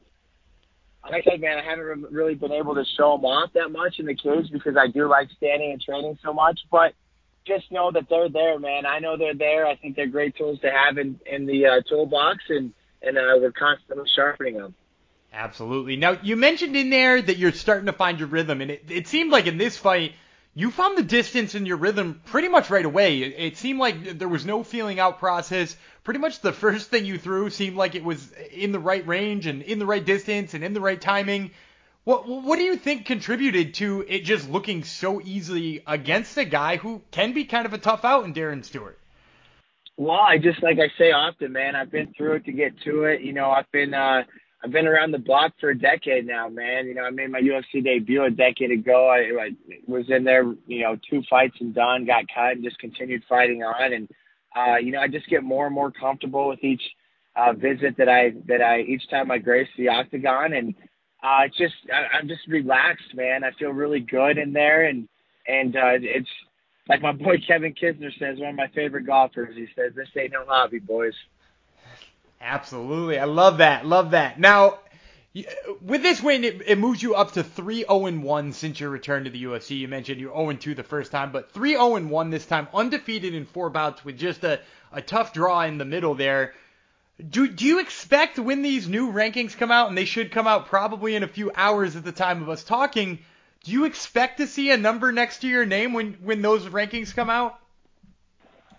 like 1.03 1.13
I 1.13 1.31
said, 1.31 1.41
man, 1.41 1.57
I 1.57 1.63
haven't 1.63 2.11
really 2.11 2.35
been 2.35 2.51
able 2.51 2.75
to 2.75 2.85
show 2.97 3.17
them 3.17 3.25
off 3.25 3.51
that 3.53 3.71
much 3.71 3.99
in 3.99 4.05
the 4.05 4.15
cage 4.15 4.51
because 4.51 4.77
I 4.77 4.87
do 4.87 5.07
like 5.09 5.29
standing 5.37 5.71
and 5.71 5.81
training 5.81 6.17
so 6.23 6.33
much. 6.33 6.59
But 6.71 6.93
just 7.45 7.71
know 7.71 7.91
that 7.91 8.07
they're 8.09 8.29
there, 8.29 8.57
man. 8.57 8.85
I 8.85 8.99
know 8.99 9.17
they're 9.17 9.35
there. 9.35 9.67
I 9.67 9.75
think 9.75 9.95
they're 9.95 10.07
great 10.07 10.37
tools 10.37 10.59
to 10.61 10.71
have 10.71 10.97
in 10.97 11.19
in 11.25 11.45
the 11.45 11.65
uh, 11.65 11.81
toolbox, 11.87 12.43
and 12.49 12.73
and 13.01 13.17
uh, 13.17 13.35
we're 13.37 13.51
constantly 13.51 14.05
sharpening 14.15 14.57
them. 14.57 14.75
Absolutely. 15.33 15.97
Now 15.97 16.17
you 16.21 16.35
mentioned 16.35 16.75
in 16.75 16.89
there 16.89 17.21
that 17.21 17.37
you're 17.37 17.51
starting 17.51 17.87
to 17.87 17.93
find 17.93 18.19
your 18.19 18.29
rhythm, 18.29 18.61
and 18.61 18.71
it, 18.71 18.85
it 18.89 19.07
seemed 19.07 19.31
like 19.31 19.47
in 19.47 19.57
this 19.57 19.75
fight 19.77 20.13
you 20.55 20.69
found 20.69 20.97
the 20.97 21.03
distance 21.03 21.55
in 21.55 21.65
your 21.65 21.77
rhythm 21.77 22.21
pretty 22.25 22.47
much 22.47 22.69
right 22.69 22.85
away. 22.85 23.21
It, 23.21 23.35
it, 23.37 23.57
seemed 23.57 23.79
like 23.79 24.19
there 24.19 24.27
was 24.27 24.45
no 24.45 24.63
feeling 24.63 24.99
out 24.99 25.19
process. 25.19 25.75
Pretty 26.03 26.19
much 26.19 26.41
the 26.41 26.53
first 26.53 26.89
thing 26.89 27.05
you 27.05 27.17
threw 27.17 27.49
seemed 27.49 27.75
like 27.75 27.95
it 27.95 28.03
was 28.03 28.31
in 28.51 28.71
the 28.71 28.79
right 28.79 29.05
range 29.07 29.47
and 29.47 29.63
in 29.63 29.79
the 29.79 29.85
right 29.85 30.05
distance 30.05 30.53
and 30.53 30.63
in 30.63 30.73
the 30.73 30.81
right 30.81 30.99
timing. 30.99 31.51
What 32.03 32.27
what 32.27 32.57
do 32.57 32.63
you 32.63 32.75
think 32.75 33.05
contributed 33.05 33.75
to 33.75 34.05
it 34.07 34.25
just 34.25 34.49
looking 34.49 34.83
so 34.83 35.21
easily 35.21 35.81
against 35.87 36.37
a 36.37 36.45
guy 36.45 36.77
who 36.77 37.01
can 37.11 37.33
be 37.33 37.45
kind 37.45 37.65
of 37.65 37.73
a 37.73 37.77
tough 37.77 38.03
out 38.03 38.25
in 38.25 38.33
Darren 38.33 38.63
Stewart? 38.63 38.99
Well, 39.95 40.19
I 40.19 40.37
just 40.37 40.61
like 40.61 40.77
I 40.79 40.89
say 40.97 41.11
often, 41.11 41.53
man. 41.53 41.75
I've 41.75 41.91
been 41.91 42.13
through 42.17 42.35
it 42.35 42.45
to 42.45 42.51
get 42.51 42.79
to 42.81 43.05
it. 43.05 43.21
You 43.21 43.31
know, 43.31 43.51
I've 43.51 43.71
been 43.71 43.93
uh, 43.93 44.23
I've 44.63 44.71
been 44.71 44.87
around 44.87 45.11
the 45.11 45.17
block 45.17 45.53
for 45.59 45.71
a 45.71 45.77
decade 45.77 46.25
now, 46.25 46.47
man. 46.47 46.87
You 46.87 46.95
know, 46.95 47.03
I 47.03 47.09
made 47.09 47.29
my 47.29 47.41
UFC 47.41 47.83
debut 47.83 48.23
a 48.23 48.29
decade 48.29 48.71
ago. 48.71 49.09
I, 49.09 49.47
I 49.47 49.49
was 49.87 50.05
in 50.09 50.23
there, 50.23 50.45
you 50.67 50.83
know, 50.83 50.97
two 51.09 51.21
fights 51.29 51.57
and 51.59 51.75
done, 51.75 52.05
got 52.05 52.23
cut, 52.33 52.53
and 52.53 52.63
just 52.63 52.79
continued 52.79 53.23
fighting 53.27 53.61
on. 53.61 53.91
And 53.91 54.09
uh, 54.55 54.77
you 54.77 54.91
know, 54.91 54.99
I 54.99 55.07
just 55.09 55.27
get 55.27 55.43
more 55.43 55.65
and 55.65 55.75
more 55.75 55.91
comfortable 55.91 56.47
with 56.47 56.63
each 56.63 56.81
uh, 57.35 57.53
visit 57.53 57.97
that 57.97 58.07
I 58.07 58.33
that 58.47 58.61
I 58.61 58.81
each 58.81 59.09
time 59.09 59.31
I 59.31 59.37
grace 59.39 59.67
the 59.77 59.89
octagon, 59.89 60.53
and 60.53 60.73
uh, 61.21 61.43
it's 61.45 61.57
just 61.57 61.73
I, 61.93 62.17
I'm 62.17 62.29
just 62.29 62.47
relaxed, 62.47 63.13
man. 63.15 63.43
I 63.43 63.51
feel 63.59 63.71
really 63.71 63.99
good 63.99 64.37
in 64.37 64.53
there, 64.53 64.85
and 64.85 65.09
and 65.45 65.75
uh, 65.75 65.97
it's 65.99 66.29
like 66.87 67.01
my 67.01 67.11
boy 67.11 67.35
Kevin 67.47 67.73
Kisner 67.73 68.17
says, 68.17 68.39
one 68.39 68.51
of 68.51 68.55
my 68.55 68.67
favorite 68.73 69.07
golfers. 69.07 69.55
He 69.57 69.67
says, 69.75 69.91
"This 69.93 70.07
ain't 70.17 70.31
no 70.31 70.45
hobby, 70.47 70.79
boys." 70.79 71.15
Absolutely. 72.43 73.17
I 73.17 73.25
love 73.25 73.59
that. 73.59 73.85
Love 73.85 74.11
that. 74.11 74.37
Now, 74.37 74.79
with 75.81 76.03
this 76.03 76.21
win, 76.21 76.43
it, 76.43 76.61
it 76.67 76.77
moves 76.77 77.01
you 77.01 77.15
up 77.15 77.31
to 77.31 77.43
3 77.43 77.85
0 77.85 78.11
1 78.11 78.53
since 78.53 78.79
your 78.79 78.89
return 78.89 79.23
to 79.23 79.29
the 79.29 79.43
UFC. 79.45 79.79
You 79.79 79.87
mentioned 79.87 80.19
you're 80.19 80.35
0 80.35 80.53
2 80.53 80.75
the 80.75 80.83
first 80.83 81.11
time, 81.11 81.31
but 81.31 81.51
3 81.51 81.71
0 81.71 82.01
1 82.01 82.29
this 82.29 82.45
time, 82.45 82.67
undefeated 82.73 83.33
in 83.33 83.45
four 83.45 83.69
bouts 83.69 84.03
with 84.03 84.17
just 84.17 84.43
a, 84.43 84.59
a 84.91 85.01
tough 85.01 85.33
draw 85.33 85.61
in 85.61 85.77
the 85.77 85.85
middle 85.85 86.15
there. 86.15 86.53
Do, 87.29 87.47
do 87.47 87.65
you 87.65 87.79
expect 87.79 88.37
when 88.37 88.61
these 88.61 88.87
new 88.89 89.11
rankings 89.11 89.57
come 89.57 89.71
out, 89.71 89.87
and 89.87 89.97
they 89.97 90.05
should 90.05 90.31
come 90.31 90.47
out 90.47 90.67
probably 90.67 91.15
in 91.15 91.23
a 91.23 91.27
few 91.27 91.51
hours 91.55 91.95
at 91.95 92.03
the 92.03 92.11
time 92.11 92.41
of 92.41 92.49
us 92.49 92.63
talking, 92.63 93.19
do 93.63 93.71
you 93.71 93.85
expect 93.85 94.37
to 94.37 94.47
see 94.47 94.71
a 94.71 94.77
number 94.77 95.11
next 95.11 95.39
to 95.39 95.47
your 95.47 95.65
name 95.65 95.93
when, 95.93 96.13
when 96.21 96.41
those 96.41 96.65
rankings 96.65 97.15
come 97.15 97.29
out? 97.29 97.57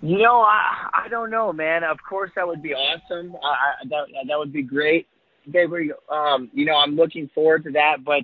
You 0.05 0.19
know, 0.19 0.43
I 0.43 1.07
I 1.07 1.09
don't 1.09 1.31
know, 1.31 1.51
man. 1.55 1.83
Of 1.83 1.97
course, 2.07 2.31
that 2.37 2.47
would 2.47 2.61
be 2.62 2.75
awesome. 2.75 3.35
I, 3.43 3.49
I 3.49 3.88
that 3.88 4.05
that 4.29 4.38
would 4.38 4.53
be 4.53 4.61
great. 4.61 5.09
Baby, 5.51 5.93
um, 6.11 6.51
you 6.53 6.67
know, 6.67 6.77
I'm 6.77 6.95
looking 6.95 7.31
forward 7.35 7.64
to 7.64 7.71
that. 7.71 8.05
But 8.05 8.23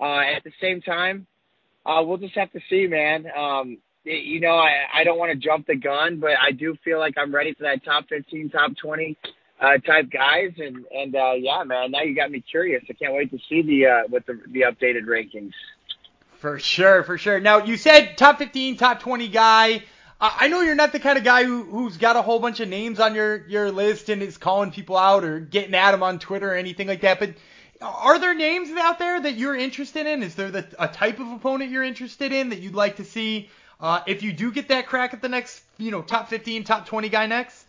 uh, 0.00 0.20
at 0.20 0.44
the 0.44 0.52
same 0.60 0.80
time, 0.80 1.26
uh, 1.84 2.04
we'll 2.04 2.18
just 2.18 2.36
have 2.36 2.52
to 2.52 2.60
see, 2.70 2.86
man. 2.86 3.26
Um, 3.36 3.78
it, 4.04 4.22
you 4.26 4.38
know, 4.38 4.54
I 4.54 4.70
I 4.94 5.02
don't 5.02 5.18
want 5.18 5.32
to 5.32 5.38
jump 5.38 5.66
the 5.66 5.74
gun, 5.74 6.20
but 6.20 6.34
I 6.40 6.52
do 6.52 6.76
feel 6.84 7.00
like 7.00 7.14
I'm 7.18 7.34
ready 7.34 7.52
for 7.52 7.64
that 7.64 7.84
top 7.84 8.08
15, 8.08 8.50
top 8.50 8.76
20 8.80 9.16
uh, 9.60 9.78
type 9.78 10.10
guys. 10.12 10.52
And 10.58 10.84
and 10.92 11.16
uh, 11.16 11.32
yeah, 11.32 11.64
man. 11.64 11.90
Now 11.90 12.02
you 12.02 12.14
got 12.14 12.30
me 12.30 12.44
curious. 12.48 12.84
I 12.88 12.92
can't 12.92 13.12
wait 13.12 13.32
to 13.32 13.38
see 13.48 13.62
the 13.62 13.86
uh, 13.86 14.02
what 14.08 14.24
the 14.26 14.40
the 14.52 14.60
updated 14.60 15.06
rankings. 15.06 15.54
For 16.38 16.60
sure, 16.60 17.02
for 17.02 17.18
sure. 17.18 17.40
Now 17.40 17.64
you 17.64 17.76
said 17.76 18.16
top 18.16 18.38
15, 18.38 18.76
top 18.76 19.00
20 19.00 19.26
guy. 19.26 19.82
I 20.20 20.48
know 20.48 20.62
you're 20.62 20.74
not 20.74 20.90
the 20.90 20.98
kind 20.98 21.16
of 21.16 21.22
guy 21.22 21.44
who, 21.44 21.62
who's 21.62 21.96
got 21.96 22.16
a 22.16 22.22
whole 22.22 22.40
bunch 22.40 22.58
of 22.58 22.68
names 22.68 22.98
on 22.98 23.14
your, 23.14 23.46
your 23.46 23.70
list 23.70 24.08
and 24.08 24.20
is 24.20 24.36
calling 24.36 24.72
people 24.72 24.96
out 24.96 25.22
or 25.22 25.38
getting 25.38 25.74
at 25.74 25.92
them 25.92 26.02
on 26.02 26.18
Twitter 26.18 26.50
or 26.50 26.56
anything 26.56 26.88
like 26.88 27.02
that, 27.02 27.20
but 27.20 27.34
are 27.80 28.18
there 28.18 28.34
names 28.34 28.70
out 28.70 28.98
there 28.98 29.20
that 29.20 29.34
you're 29.34 29.54
interested 29.54 30.06
in? 30.06 30.24
Is 30.24 30.34
there 30.34 30.50
the, 30.50 30.66
a 30.78 30.88
type 30.88 31.20
of 31.20 31.30
opponent 31.30 31.70
you're 31.70 31.84
interested 31.84 32.32
in 32.32 32.48
that 32.48 32.58
you'd 32.58 32.74
like 32.74 32.96
to 32.96 33.04
see 33.04 33.48
uh, 33.80 34.00
if 34.06 34.24
you 34.24 34.32
do 34.32 34.50
get 34.50 34.68
that 34.68 34.86
crack 34.86 35.14
at 35.14 35.22
the 35.22 35.28
next, 35.28 35.62
you 35.76 35.92
know, 35.92 36.02
top 36.02 36.28
15, 36.28 36.64
top 36.64 36.86
20 36.86 37.08
guy 37.08 37.26
next? 37.26 37.66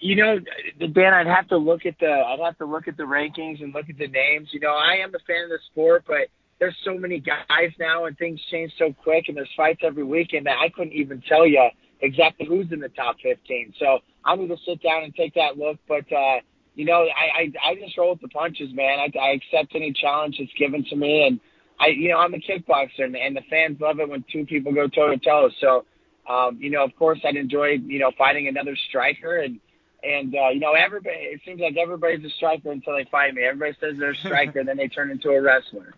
You 0.00 0.16
know, 0.16 0.38
Dan, 0.78 1.12
I'd 1.12 1.26
have 1.26 1.48
to 1.48 1.58
look 1.58 1.84
at 1.84 1.98
the 1.98 2.08
I'd 2.08 2.38
have 2.38 2.56
to 2.58 2.66
look 2.66 2.86
at 2.86 2.96
the 2.96 3.02
rankings 3.02 3.60
and 3.62 3.74
look 3.74 3.90
at 3.90 3.98
the 3.98 4.06
names. 4.06 4.48
You 4.52 4.60
know, 4.60 4.72
I 4.72 5.02
am 5.02 5.12
a 5.12 5.18
fan 5.26 5.44
of 5.44 5.50
the 5.50 5.58
sport, 5.72 6.04
but 6.06 6.28
there's 6.58 6.76
so 6.84 6.94
many 6.94 7.20
guys 7.20 7.70
now 7.78 8.06
and 8.06 8.16
things 8.18 8.40
change 8.50 8.72
so 8.78 8.92
quick 9.02 9.26
and 9.28 9.36
there's 9.36 9.50
fights 9.56 9.80
every 9.84 10.04
weekend 10.04 10.46
that 10.46 10.58
I 10.58 10.68
couldn't 10.68 10.92
even 10.92 11.22
tell 11.28 11.46
you 11.46 11.68
exactly 12.00 12.46
who's 12.46 12.70
in 12.72 12.80
the 12.80 12.88
top 12.88 13.16
15. 13.22 13.74
So 13.78 14.00
I 14.24 14.36
need 14.36 14.48
to 14.48 14.56
sit 14.66 14.82
down 14.82 15.04
and 15.04 15.14
take 15.14 15.34
that 15.34 15.56
look. 15.56 15.78
But, 15.88 16.10
uh, 16.12 16.40
you 16.74 16.84
know, 16.84 17.06
I, 17.06 17.40
I, 17.40 17.70
I 17.70 17.74
just 17.76 17.96
roll 17.96 18.10
with 18.10 18.20
the 18.20 18.28
punches, 18.28 18.72
man. 18.72 18.98
I, 18.98 19.18
I 19.18 19.30
accept 19.30 19.74
any 19.74 19.92
challenge 19.92 20.36
that's 20.38 20.52
given 20.58 20.84
to 20.90 20.96
me. 20.96 21.26
And 21.26 21.40
I, 21.80 21.88
you 21.88 22.08
know, 22.08 22.18
I'm 22.18 22.34
a 22.34 22.38
kickboxer 22.38 23.04
and, 23.04 23.16
and 23.16 23.36
the 23.36 23.42
fans 23.48 23.80
love 23.80 24.00
it 24.00 24.08
when 24.08 24.24
two 24.32 24.44
people 24.44 24.72
go 24.72 24.88
toe 24.88 25.10
to 25.10 25.18
toe. 25.18 25.50
So, 25.60 25.84
um, 26.28 26.58
you 26.60 26.70
know, 26.70 26.84
of 26.84 26.94
course 26.96 27.20
I'd 27.24 27.36
enjoy, 27.36 27.78
you 27.86 28.00
know, 28.00 28.10
fighting 28.18 28.48
another 28.48 28.76
striker 28.88 29.38
and, 29.38 29.60
and 30.02 30.34
uh, 30.34 30.50
you 30.50 30.60
know, 30.60 30.74
everybody. 30.74 31.16
It 31.16 31.40
seems 31.44 31.60
like 31.60 31.76
everybody's 31.76 32.24
a 32.24 32.30
striker 32.30 32.70
until 32.70 32.94
they 32.94 33.04
fight 33.10 33.34
me. 33.34 33.42
Everybody 33.44 33.76
says 33.80 33.98
they're 33.98 34.10
a 34.10 34.16
striker, 34.24 34.62
then 34.62 34.76
they 34.76 34.88
turn 34.88 35.10
into 35.10 35.30
a 35.30 35.40
wrestler. 35.40 35.94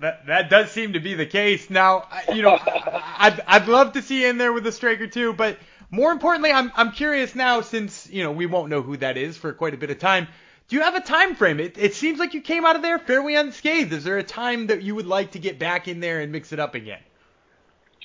That 0.00 0.26
that 0.26 0.48
does 0.48 0.70
seem 0.70 0.94
to 0.94 1.00
be 1.00 1.14
the 1.14 1.26
case. 1.26 1.68
Now, 1.68 2.08
you 2.32 2.40
know, 2.40 2.58
I'd 2.58 3.42
I'd 3.46 3.68
love 3.68 3.92
to 3.92 4.02
see 4.02 4.22
you 4.22 4.28
in 4.28 4.38
there 4.38 4.52
with 4.52 4.66
a 4.66 4.72
striker 4.72 5.06
too, 5.06 5.34
but 5.34 5.58
more 5.90 6.10
importantly, 6.10 6.50
I'm 6.50 6.72
I'm 6.74 6.92
curious 6.92 7.34
now 7.34 7.60
since 7.60 8.08
you 8.10 8.22
know 8.22 8.32
we 8.32 8.46
won't 8.46 8.70
know 8.70 8.80
who 8.80 8.96
that 8.96 9.18
is 9.18 9.36
for 9.36 9.52
quite 9.52 9.74
a 9.74 9.76
bit 9.76 9.90
of 9.90 9.98
time. 9.98 10.26
Do 10.68 10.76
you 10.76 10.82
have 10.82 10.94
a 10.94 11.02
time 11.02 11.34
frame? 11.34 11.60
It 11.60 11.76
it 11.76 11.94
seems 11.94 12.18
like 12.18 12.32
you 12.32 12.40
came 12.40 12.64
out 12.64 12.76
of 12.76 12.82
there 12.82 12.98
fairly 12.98 13.34
unscathed. 13.34 13.92
Is 13.92 14.04
there 14.04 14.16
a 14.16 14.22
time 14.22 14.68
that 14.68 14.82
you 14.82 14.94
would 14.94 15.06
like 15.06 15.32
to 15.32 15.38
get 15.38 15.58
back 15.58 15.86
in 15.86 16.00
there 16.00 16.20
and 16.20 16.32
mix 16.32 16.52
it 16.52 16.60
up 16.60 16.74
again? 16.74 17.00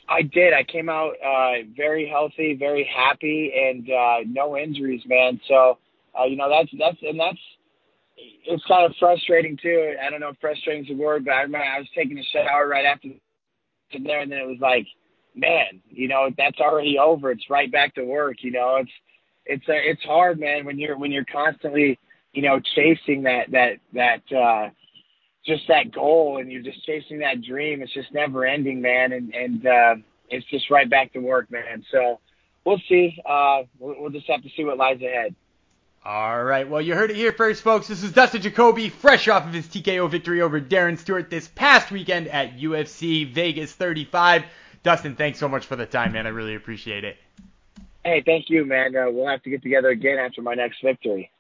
I 0.10 0.22
did. 0.22 0.54
I 0.54 0.64
came 0.64 0.90
out 0.90 1.14
uh, 1.24 1.64
very 1.76 2.10
healthy, 2.10 2.56
very 2.56 2.84
happy, 2.84 3.54
and 3.56 3.90
uh, 3.90 4.18
no 4.28 4.58
injuries, 4.58 5.02
man. 5.08 5.40
So, 5.48 5.78
uh, 6.20 6.26
you 6.26 6.36
know, 6.36 6.50
that's 6.50 6.70
that's 6.78 6.98
and 7.02 7.20
that's 7.20 7.40
it's 8.18 8.64
kind 8.66 8.86
of 8.86 8.96
frustrating 9.00 9.58
too. 9.62 9.96
I 10.02 10.10
don't 10.10 10.20
know 10.20 10.30
if 10.30 10.38
frustrating 10.40 10.86
is 10.86 10.92
a 10.92 10.96
word, 10.96 11.26
but 11.26 11.32
I 11.32 11.42
remember 11.42 11.66
I 11.66 11.80
was 11.80 11.90
taking 11.96 12.18
a 12.18 12.24
shower 12.32 12.68
right 12.68 12.86
after 12.86 13.10
there, 14.04 14.22
and 14.22 14.32
then 14.32 14.40
it 14.40 14.48
was 14.48 14.60
like, 14.62 14.88
man, 15.36 15.82
you 15.90 16.08
know, 16.08 16.30
that's 16.38 16.60
already 16.60 16.98
over. 16.98 17.32
It's 17.32 17.50
right 17.50 17.72
back 17.72 17.96
to 17.96 18.04
work. 18.04 18.38
You 18.40 18.52
know, 18.52 18.78
it's 18.82 18.92
it's 19.46 19.66
uh, 19.68 19.74
it's 19.74 20.04
hard, 20.04 20.40
man, 20.40 20.66
when 20.66 20.80
you're 20.80 20.98
when 20.98 21.12
you're 21.12 21.26
constantly, 21.26 22.00
you 22.34 22.42
know, 22.42 22.60
chasing 22.76 23.24
that 23.24 23.52
that 23.52 23.80
that 23.94 24.36
uh, 24.36 24.70
just 25.46 25.64
that 25.68 25.92
goal, 25.94 26.40
and 26.40 26.52
you're 26.52 26.64
just 26.64 26.86
chasing 26.86 27.20
that 27.20 27.42
dream. 27.42 27.82
It's 27.82 27.94
just 27.94 28.14
never 28.14 28.46
ending, 28.46 28.82
man, 28.82 29.12
and 29.12 29.34
and 29.34 29.68
uh, 29.68 29.96
it's 30.30 30.46
just 30.48 30.72
right 30.72 30.90
back 30.90 31.14
to 31.14 31.20
work, 31.20 31.52
man. 31.52 31.84
So 31.92 32.20
we'll 32.66 32.82
see. 32.90 33.22
Uh, 33.26 33.64
we'll, 33.80 33.96
we'll 34.00 34.12
just 34.12 34.28
have 34.30 34.42
to 34.44 34.50
see 34.56 34.64
what 34.64 34.78
lies 34.78 35.02
ahead. 35.02 35.36
All 36.06 36.44
right. 36.44 36.70
Well, 36.70 36.82
you 36.82 36.94
heard 36.94 37.10
it 37.10 37.16
here 37.16 37.32
first, 37.32 37.64
folks. 37.64 37.88
This 37.88 38.04
is 38.04 38.12
Dustin 38.12 38.40
Jacoby, 38.40 38.90
fresh 38.90 39.28
off 39.28 39.48
of 39.48 39.54
his 39.54 39.66
TKO 39.66 40.08
victory 40.08 40.40
over 40.40 40.62
Darren 40.62 41.00
Stewart 41.00 41.32
this 41.32 41.48
past 41.48 41.90
weekend 41.90 42.28
at 42.28 42.60
UFC 42.60 43.28
Vegas 43.28 43.74
35. 43.74 44.44
Dustin, 44.84 45.16
thanks 45.16 45.40
so 45.40 45.48
much 45.48 45.66
for 45.66 45.76
the 45.76 45.88
time, 45.88 46.14
man. 46.14 46.28
I 46.28 46.30
really 46.30 46.54
appreciate 46.54 47.06
it. 47.06 47.18
Hey, 48.04 48.22
thank 48.24 48.52
you, 48.52 48.66
man. 48.66 48.96
Uh, 48.96 49.10
we'll 49.10 49.28
have 49.28 49.42
to 49.42 49.50
get 49.50 49.64
together 49.64 49.90
again 49.90 50.20
after 50.20 50.44
my 50.44 50.54
next 50.54 50.78
victory. 50.84 51.32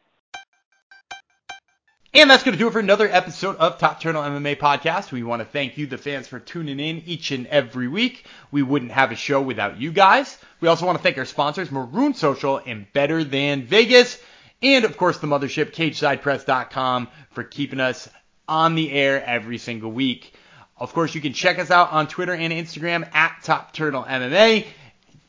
And 2.15 2.28
that's 2.28 2.41
going 2.41 2.54
to 2.54 2.60
do 2.60 2.67
it 2.67 2.71
for 2.71 2.80
another 2.80 3.08
episode 3.08 3.58
of 3.58 3.78
Top 3.78 4.01
Turtle 4.01 4.23
MMA 4.23 4.58
Podcast. 4.58 5.12
We 5.12 5.21
want 5.21 5.41
to 5.41 5.45
thank 5.45 5.78
you, 5.78 5.86
the 5.86 5.99
fans, 5.99 6.28
for 6.28 6.39
tuning 6.39 6.80
in 6.80 7.04
each 7.06 7.30
and 7.30 7.45
every 7.47 7.88
week. 7.88 8.25
We 8.49 8.63
wouldn't 8.63 8.93
have 8.93 9.12
a 9.12 9.15
show 9.15 9.43
without 9.43 9.80
you 9.80 9.91
guys. 9.91 10.39
We 10.60 10.69
also 10.69 10.88
want 10.88 10.97
to 10.97 11.04
thank 11.04 11.19
our 11.19 11.25
sponsors, 11.25 11.71
Marune 11.71 12.15
Social 12.15 12.60
and 12.65 12.91
Better 12.93 13.23
Than 13.23 13.62
Vegas 13.62 14.20
and 14.62 14.86
of 14.86 14.97
course 14.97 15.18
the 15.20 15.28
mothership 15.28 15.74
cagesidepress.com 15.74 17.08
for 17.32 17.43
keeping 17.43 17.80
us 17.80 18.10
on 18.47 18.76
the 18.76 18.91
air 18.91 19.24
every 19.24 19.58
single 19.58 19.91
week. 19.91 20.34
Of 20.78 20.93
course, 20.93 21.16
you 21.16 21.22
can 21.22 21.32
check 21.32 21.58
us 21.58 21.72
out 21.72 21.93
on 21.93 22.08
Twitter 22.08 22.34
and 22.34 22.51
Instagram 22.51 23.08
at 23.16 23.43
Top 23.43 23.72
Turtle 23.72 24.03
MMA. 24.03 24.66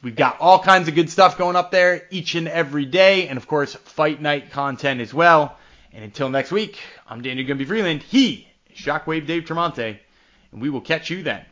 We've 0.03 0.17
got 0.17 0.41
all 0.41 0.59
kinds 0.59 0.89
of 0.89 0.95
good 0.95 1.09
stuff 1.09 1.39
going 1.39 1.57
up 1.57 1.71
there 1.71 2.07
each 2.11 2.35
and 2.35 2.49
every 2.49 2.85
day, 2.85 3.29
and 3.29 3.37
of 3.37 3.47
course, 3.47 3.75
fight 3.75 4.21
night 4.21 4.51
content 4.51 5.01
as 5.01 5.15
well. 5.15 5.57
And 5.93 6.05
until 6.05 6.29
next 6.29 6.51
week, 6.51 6.79
I'm 7.09 7.23
Daniel 7.23 7.47
Gumby 7.47 7.67
Freeland. 7.67 8.03
He 8.03 8.49
is 8.71 8.79
Shockwave 8.79 9.27
Dave 9.27 9.45
Tremonte, 9.45 9.99
and 10.53 10.61
we 10.61 10.69
will 10.69 10.81
catch 10.81 11.11
you 11.11 11.23
then. 11.23 11.47